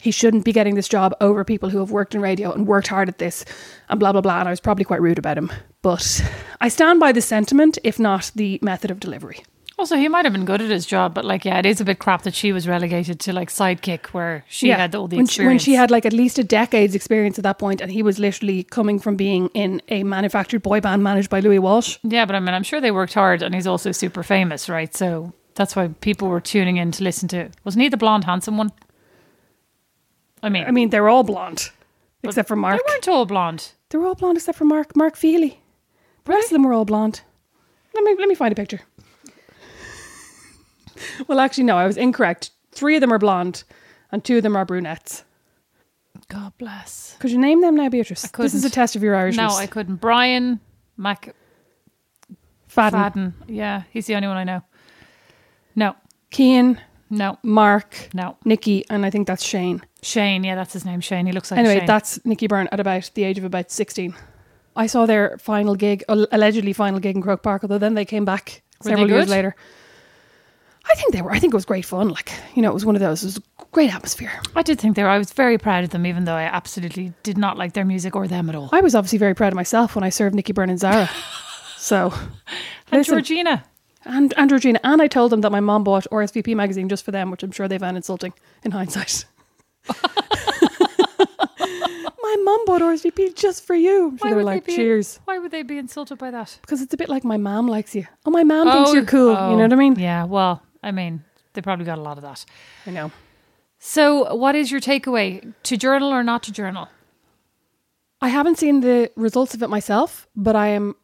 He 0.00 0.10
shouldn't 0.10 0.46
be 0.46 0.52
getting 0.52 0.76
this 0.76 0.88
job 0.88 1.14
over 1.20 1.44
people 1.44 1.68
who 1.68 1.78
have 1.78 1.90
worked 1.90 2.14
in 2.14 2.22
radio 2.22 2.52
and 2.52 2.66
worked 2.66 2.88
hard 2.88 3.08
at 3.08 3.18
this 3.18 3.44
and 3.90 4.00
blah 4.00 4.12
blah 4.12 4.22
blah. 4.22 4.40
And 4.40 4.48
I 4.48 4.52
was 4.52 4.60
probably 4.60 4.84
quite 4.84 5.02
rude 5.02 5.18
about 5.18 5.36
him. 5.36 5.52
But 5.82 6.24
I 6.60 6.68
stand 6.68 7.00
by 7.00 7.12
the 7.12 7.20
sentiment, 7.20 7.78
if 7.84 7.98
not 7.98 8.30
the 8.34 8.58
method 8.62 8.90
of 8.90 9.00
delivery. 9.00 9.44
Also, 9.80 9.96
he 9.96 10.08
might 10.08 10.26
have 10.26 10.34
been 10.34 10.44
good 10.44 10.60
at 10.60 10.68
his 10.68 10.84
job, 10.84 11.14
but 11.14 11.24
like, 11.24 11.46
yeah, 11.46 11.58
it 11.58 11.64
is 11.64 11.80
a 11.80 11.86
bit 11.86 11.98
crap 11.98 12.20
that 12.24 12.34
she 12.34 12.52
was 12.52 12.68
relegated 12.68 13.18
to 13.20 13.32
like 13.32 13.48
sidekick 13.48 14.08
where 14.08 14.44
she 14.46 14.68
had 14.68 14.94
all 14.94 15.08
the 15.08 15.16
when 15.16 15.24
she, 15.24 15.30
experience. 15.30 15.50
when 15.50 15.58
she 15.58 15.72
had 15.72 15.90
like 15.90 16.04
at 16.04 16.12
least 16.12 16.38
a 16.38 16.44
decade's 16.44 16.94
experience 16.94 17.38
at 17.38 17.44
that 17.44 17.58
point, 17.58 17.80
and 17.80 17.90
he 17.90 18.02
was 18.02 18.18
literally 18.18 18.62
coming 18.62 18.98
from 18.98 19.16
being 19.16 19.48
in 19.54 19.80
a 19.88 20.02
manufactured 20.02 20.60
boy 20.62 20.82
band 20.82 21.02
managed 21.02 21.30
by 21.30 21.40
Louis 21.40 21.58
Walsh. 21.60 21.96
yeah, 22.02 22.26
but 22.26 22.36
I 22.36 22.40
mean, 22.40 22.52
I'm 22.52 22.62
sure 22.62 22.78
they 22.78 22.90
worked 22.90 23.14
hard, 23.14 23.42
and 23.42 23.54
he's 23.54 23.66
also 23.66 23.90
super 23.90 24.22
famous, 24.22 24.68
right? 24.68 24.94
So 24.94 25.32
that's 25.54 25.74
why 25.74 25.88
people 26.02 26.28
were 26.28 26.42
tuning 26.42 26.76
in 26.76 26.92
to 26.92 27.02
listen 27.02 27.26
to. 27.28 27.48
Wasn't 27.64 27.80
he 27.80 27.88
the 27.88 27.96
blonde, 27.96 28.24
handsome 28.24 28.58
one? 28.58 28.72
I 30.42 30.50
mean, 30.50 30.64
I 30.66 30.72
mean, 30.72 30.90
they're 30.90 31.08
all 31.08 31.22
blonde 31.22 31.70
except 32.22 32.48
for 32.48 32.56
Mark. 32.56 32.76
they 32.76 32.92
weren't 32.92 33.08
all 33.08 33.24
blonde. 33.24 33.72
They 33.88 33.96
were 33.96 34.08
all 34.08 34.14
blonde 34.14 34.36
except 34.36 34.58
for 34.58 34.66
Mark. 34.66 34.94
Mark 34.94 35.16
Feehily. 35.16 35.56
The 36.26 36.32
rest 36.32 36.48
of 36.48 36.52
them 36.52 36.64
were 36.64 36.74
all 36.74 36.84
blonde. 36.84 37.22
Let 37.94 38.04
me 38.04 38.14
let 38.18 38.28
me 38.28 38.34
find 38.34 38.52
a 38.52 38.54
picture. 38.54 38.82
well, 41.28 41.40
actually, 41.40 41.64
no, 41.64 41.76
I 41.76 41.86
was 41.86 41.96
incorrect. 41.96 42.50
Three 42.72 42.96
of 42.96 43.00
them 43.00 43.12
are 43.12 43.18
blonde, 43.18 43.64
and 44.12 44.24
two 44.24 44.38
of 44.38 44.42
them 44.42 44.56
are 44.56 44.64
brunettes. 44.64 45.24
God 46.28 46.52
bless. 46.58 47.16
Could 47.18 47.30
you 47.30 47.38
name 47.38 47.60
them 47.60 47.76
now, 47.76 47.88
Beatrice? 47.88 48.22
This 48.22 48.54
is 48.54 48.64
a 48.64 48.70
test 48.70 48.94
of 48.96 49.02
your 49.02 49.14
Irishness. 49.14 49.36
No, 49.36 49.48
I 49.48 49.66
couldn't. 49.66 49.96
Brian 49.96 50.60
Mac 50.96 51.34
Fadden, 52.68 52.92
Fadden. 52.92 53.32
Yeah, 53.48 53.82
he's 53.90 54.06
the 54.06 54.14
only 54.14 54.28
one 54.28 54.36
I 54.36 54.44
know. 54.44 54.62
No, 55.74 55.96
Kian, 56.30 56.78
no, 57.08 57.38
Mark, 57.42 58.08
no. 58.14 58.36
Nicky, 58.44 58.84
and 58.90 59.04
I 59.04 59.10
think 59.10 59.26
that's 59.26 59.42
Shane. 59.42 59.82
Shane. 60.02 60.44
Yeah, 60.44 60.54
that's 60.54 60.72
his 60.72 60.84
name. 60.84 61.00
Shane. 61.00 61.26
He 61.26 61.32
looks 61.32 61.50
like 61.50 61.58
anyway, 61.58 61.78
Shane. 61.78 61.86
that's 61.86 62.24
Nicky 62.24 62.46
Byrne 62.46 62.68
at 62.70 62.80
about 62.80 63.10
the 63.14 63.24
age 63.24 63.38
of 63.38 63.44
about 63.44 63.70
16. 63.70 64.14
I 64.76 64.86
saw 64.86 65.06
their 65.06 65.36
final 65.38 65.74
gig, 65.74 66.04
allegedly 66.08 66.72
final 66.72 67.00
gig 67.00 67.16
in 67.16 67.22
Croke 67.22 67.42
Park, 67.42 67.64
although 67.64 67.78
then 67.78 67.94
they 67.94 68.04
came 68.04 68.24
back 68.24 68.62
Were 68.82 68.90
several 68.90 69.08
they 69.08 69.14
years 69.14 69.24
good? 69.24 69.30
later. 69.30 69.56
I 70.90 70.94
think 70.96 71.12
they 71.12 71.22
were. 71.22 71.30
I 71.30 71.38
think 71.38 71.52
it 71.52 71.56
was 71.56 71.64
great 71.64 71.84
fun. 71.84 72.08
Like, 72.08 72.32
you 72.54 72.62
know, 72.62 72.70
it 72.70 72.74
was 72.74 72.84
one 72.84 72.96
of 72.96 73.00
those. 73.00 73.22
It 73.22 73.26
was 73.26 73.38
a 73.38 73.42
great 73.70 73.94
atmosphere. 73.94 74.32
I 74.56 74.62
did 74.62 74.80
think 74.80 74.96
they 74.96 75.02
were. 75.02 75.08
I 75.08 75.18
was 75.18 75.32
very 75.32 75.56
proud 75.56 75.84
of 75.84 75.90
them, 75.90 76.04
even 76.04 76.24
though 76.24 76.34
I 76.34 76.42
absolutely 76.42 77.12
did 77.22 77.38
not 77.38 77.56
like 77.56 77.74
their 77.74 77.84
music 77.84 78.16
or 78.16 78.26
them 78.26 78.48
at 78.48 78.56
all. 78.56 78.70
I 78.72 78.80
was 78.80 78.94
obviously 78.94 79.18
very 79.18 79.34
proud 79.34 79.52
of 79.52 79.56
myself 79.56 79.94
when 79.94 80.02
I 80.02 80.08
served 80.08 80.34
Nicky 80.34 80.52
Byrne 80.52 80.70
and 80.70 80.80
Zara. 80.80 81.08
so, 81.76 82.12
And 82.90 82.98
listen, 82.98 83.14
Georgina. 83.14 83.64
and, 84.04 84.34
and 84.36 84.50
Georgina. 84.50 84.80
And 84.82 85.00
I 85.00 85.06
told 85.06 85.30
them 85.30 85.42
that 85.42 85.52
my 85.52 85.60
mom 85.60 85.84
bought 85.84 86.06
RSVP 86.10 86.56
magazine 86.56 86.88
just 86.88 87.04
for 87.04 87.12
them, 87.12 87.30
which 87.30 87.42
I'm 87.42 87.52
sure 87.52 87.68
they 87.68 87.78
found 87.78 87.96
insulting 87.96 88.32
in 88.64 88.72
hindsight. 88.72 89.24
my 89.88 89.96
mom 92.44 92.64
bought 92.66 92.82
RSVP 92.82 93.36
just 93.36 93.64
for 93.64 93.74
you. 93.74 94.18
They 94.22 94.34
were 94.34 94.42
like, 94.42 94.66
be, 94.66 94.74
cheers. 94.74 95.20
Why 95.24 95.38
would 95.38 95.52
they 95.52 95.62
be 95.62 95.78
insulted 95.78 96.18
by 96.18 96.32
that? 96.32 96.58
Because 96.62 96.82
it's 96.82 96.92
a 96.92 96.96
bit 96.96 97.08
like 97.08 97.24
my 97.24 97.36
mom 97.36 97.68
likes 97.68 97.94
you. 97.94 98.06
Oh, 98.26 98.30
my 98.30 98.42
mom 98.42 98.68
thinks 98.68 98.90
oh, 98.90 98.94
you're 98.94 99.04
cool. 99.04 99.36
oh, 99.36 99.50
you 99.50 99.56
know 99.56 99.62
oh, 99.62 99.68
what 99.68 99.72
I 99.72 99.76
mean? 99.76 99.96
Yeah. 99.96 100.24
Well, 100.24 100.62
I 100.82 100.90
mean, 100.90 101.24
they 101.52 101.60
probably 101.62 101.84
got 101.84 101.98
a 101.98 102.02
lot 102.02 102.16
of 102.16 102.22
that. 102.22 102.44
I 102.86 102.90
know. 102.90 103.10
So, 103.78 104.34
what 104.34 104.54
is 104.54 104.70
your 104.70 104.80
takeaway? 104.80 105.54
To 105.64 105.76
journal 105.76 106.10
or 106.12 106.22
not 106.22 106.42
to 106.44 106.52
journal? 106.52 106.88
I 108.20 108.28
haven't 108.28 108.58
seen 108.58 108.80
the 108.80 109.10
results 109.16 109.54
of 109.54 109.62
it 109.62 109.68
myself, 109.70 110.26
but 110.36 110.54
I 110.54 110.68
am 110.68 110.94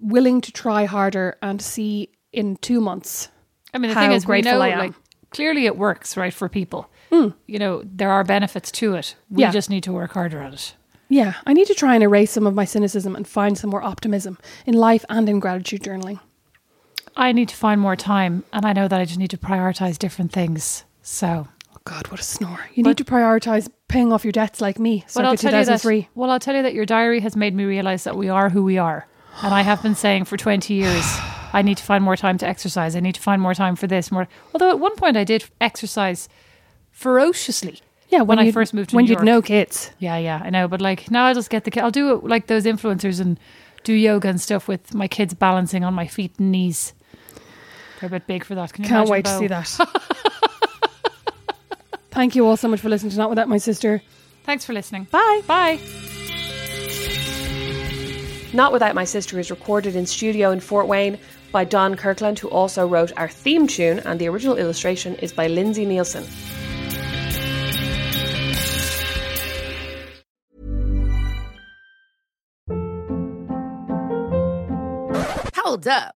willing 0.00 0.40
to 0.40 0.52
try 0.52 0.86
harder 0.86 1.36
and 1.42 1.60
see 1.60 2.10
in 2.32 2.56
two 2.56 2.80
months. 2.80 3.28
I 3.74 3.78
mean, 3.78 3.90
the 3.90 3.94
thing 3.94 4.12
is, 4.12 4.24
grateful 4.24 4.52
know 4.54 4.60
I 4.60 4.68
am. 4.68 4.78
like 4.78 4.92
clearly 5.30 5.66
it 5.66 5.76
works, 5.76 6.16
right, 6.16 6.32
for 6.32 6.48
people. 6.48 6.88
Hmm. 7.10 7.28
You 7.46 7.58
know, 7.58 7.82
there 7.84 8.10
are 8.10 8.24
benefits 8.24 8.70
to 8.72 8.94
it. 8.94 9.14
We 9.30 9.42
Yeah. 9.42 9.50
just 9.50 9.68
need 9.70 9.82
to 9.84 9.92
work 9.92 10.12
harder 10.12 10.40
at 10.40 10.54
it. 10.54 10.74
Yeah, 11.08 11.34
I 11.46 11.52
need 11.52 11.66
to 11.66 11.74
try 11.74 11.94
and 11.94 12.02
erase 12.02 12.30
some 12.30 12.46
of 12.46 12.54
my 12.54 12.64
cynicism 12.64 13.14
and 13.14 13.28
find 13.28 13.58
some 13.58 13.68
more 13.68 13.82
optimism 13.82 14.38
in 14.64 14.72
life 14.74 15.04
and 15.10 15.28
in 15.28 15.40
gratitude 15.40 15.82
journaling. 15.82 16.20
I 17.16 17.32
need 17.32 17.48
to 17.50 17.56
find 17.56 17.80
more 17.80 17.96
time, 17.96 18.44
and 18.52 18.64
I 18.64 18.72
know 18.72 18.88
that 18.88 19.00
I 19.00 19.04
just 19.04 19.18
need 19.18 19.30
to 19.30 19.38
prioritize 19.38 19.98
different 19.98 20.32
things. 20.32 20.84
So, 21.02 21.48
Oh 21.74 21.78
God, 21.84 22.06
what 22.08 22.20
a 22.20 22.22
snore! 22.22 22.60
You 22.74 22.82
need 22.84 22.96
to 22.98 23.04
prioritize 23.04 23.68
paying 23.88 24.12
off 24.12 24.24
your 24.24 24.32
debts 24.32 24.60
like 24.60 24.78
me. 24.78 25.04
but 25.14 25.24
I'll 25.24 25.36
tell 25.36 25.52
you 25.52 25.64
that. 25.64 26.08
Well, 26.14 26.30
I'll 26.30 26.38
tell 26.40 26.54
you 26.54 26.62
that 26.62 26.74
your 26.74 26.86
diary 26.86 27.20
has 27.20 27.34
made 27.36 27.54
me 27.54 27.64
realize 27.64 28.04
that 28.04 28.16
we 28.16 28.28
are 28.28 28.48
who 28.50 28.62
we 28.62 28.78
are, 28.78 29.06
and 29.42 29.52
I 29.52 29.62
have 29.62 29.82
been 29.82 29.94
saying 29.94 30.24
for 30.26 30.36
twenty 30.36 30.74
years. 30.82 31.04
I 31.54 31.60
need 31.60 31.76
to 31.76 31.82
find 31.84 32.02
more 32.02 32.16
time 32.16 32.38
to 32.38 32.46
exercise. 32.46 32.96
I 32.96 33.00
need 33.00 33.14
to 33.16 33.20
find 33.20 33.42
more 33.42 33.52
time 33.54 33.76
for 33.76 33.86
this. 33.86 34.10
More, 34.10 34.26
although 34.54 34.70
at 34.70 34.78
one 34.80 34.96
point 34.96 35.16
I 35.18 35.24
did 35.24 35.44
exercise 35.60 36.28
ferociously. 36.92 37.80
Yeah, 38.08 38.20
when, 38.22 38.38
I 38.38 38.50
first 38.52 38.74
moved 38.74 38.90
to 38.90 38.96
when 38.96 39.06
New 39.06 39.10
you'd 39.10 39.16
York. 39.18 39.24
know 39.24 39.40
kids. 39.42 39.90
Yeah, 39.98 40.18
yeah, 40.18 40.42
I 40.44 40.50
know. 40.50 40.68
But 40.68 40.80
like 40.82 41.10
now, 41.10 41.24
I 41.24 41.32
just 41.34 41.48
get 41.50 41.64
the. 41.64 41.70
ki- 41.70 41.80
I'll 41.80 41.90
do 41.90 42.14
it 42.14 42.24
like 42.24 42.46
those 42.46 42.64
influencers 42.64 43.20
and 43.20 43.40
do 43.84 43.92
yoga 43.94 44.28
and 44.28 44.40
stuff 44.40 44.68
with 44.68 44.94
my 44.94 45.08
kids 45.08 45.34
balancing 45.34 45.82
on 45.82 45.94
my 45.94 46.06
feet 46.06 46.32
and 46.38 46.52
knees. 46.52 46.92
They're 48.02 48.08
a 48.08 48.10
bit 48.10 48.26
big 48.26 48.42
for 48.42 48.56
that. 48.56 48.72
Can 48.72 48.82
you 48.82 48.88
Can't 48.88 49.08
imagine, 49.08 49.12
wait 49.12 49.24
to 49.26 49.38
see 49.38 49.46
that. 49.46 49.68
Thank 52.10 52.34
you 52.34 52.44
all 52.44 52.56
so 52.56 52.66
much 52.66 52.80
for 52.80 52.88
listening 52.88 53.12
to 53.12 53.16
Not 53.16 53.30
Without 53.30 53.48
My 53.48 53.58
Sister. 53.58 54.02
Thanks 54.42 54.64
for 54.64 54.72
listening. 54.72 55.04
Bye. 55.04 55.42
Bye. 55.46 55.78
Not 58.52 58.72
Without 58.72 58.96
My 58.96 59.04
Sister 59.04 59.38
is 59.38 59.52
recorded 59.52 59.94
in 59.94 60.06
studio 60.06 60.50
in 60.50 60.58
Fort 60.58 60.88
Wayne 60.88 61.16
by 61.52 61.62
Don 61.62 61.94
Kirkland, 61.94 62.40
who 62.40 62.48
also 62.48 62.88
wrote 62.88 63.12
our 63.16 63.28
theme 63.28 63.68
tune, 63.68 64.00
and 64.00 64.20
the 64.20 64.26
original 64.26 64.56
illustration 64.56 65.14
is 65.16 65.32
by 65.32 65.46
Lindsay 65.46 65.86
Nielsen. 65.86 66.24
Hold 75.54 75.86
up. 75.86 76.16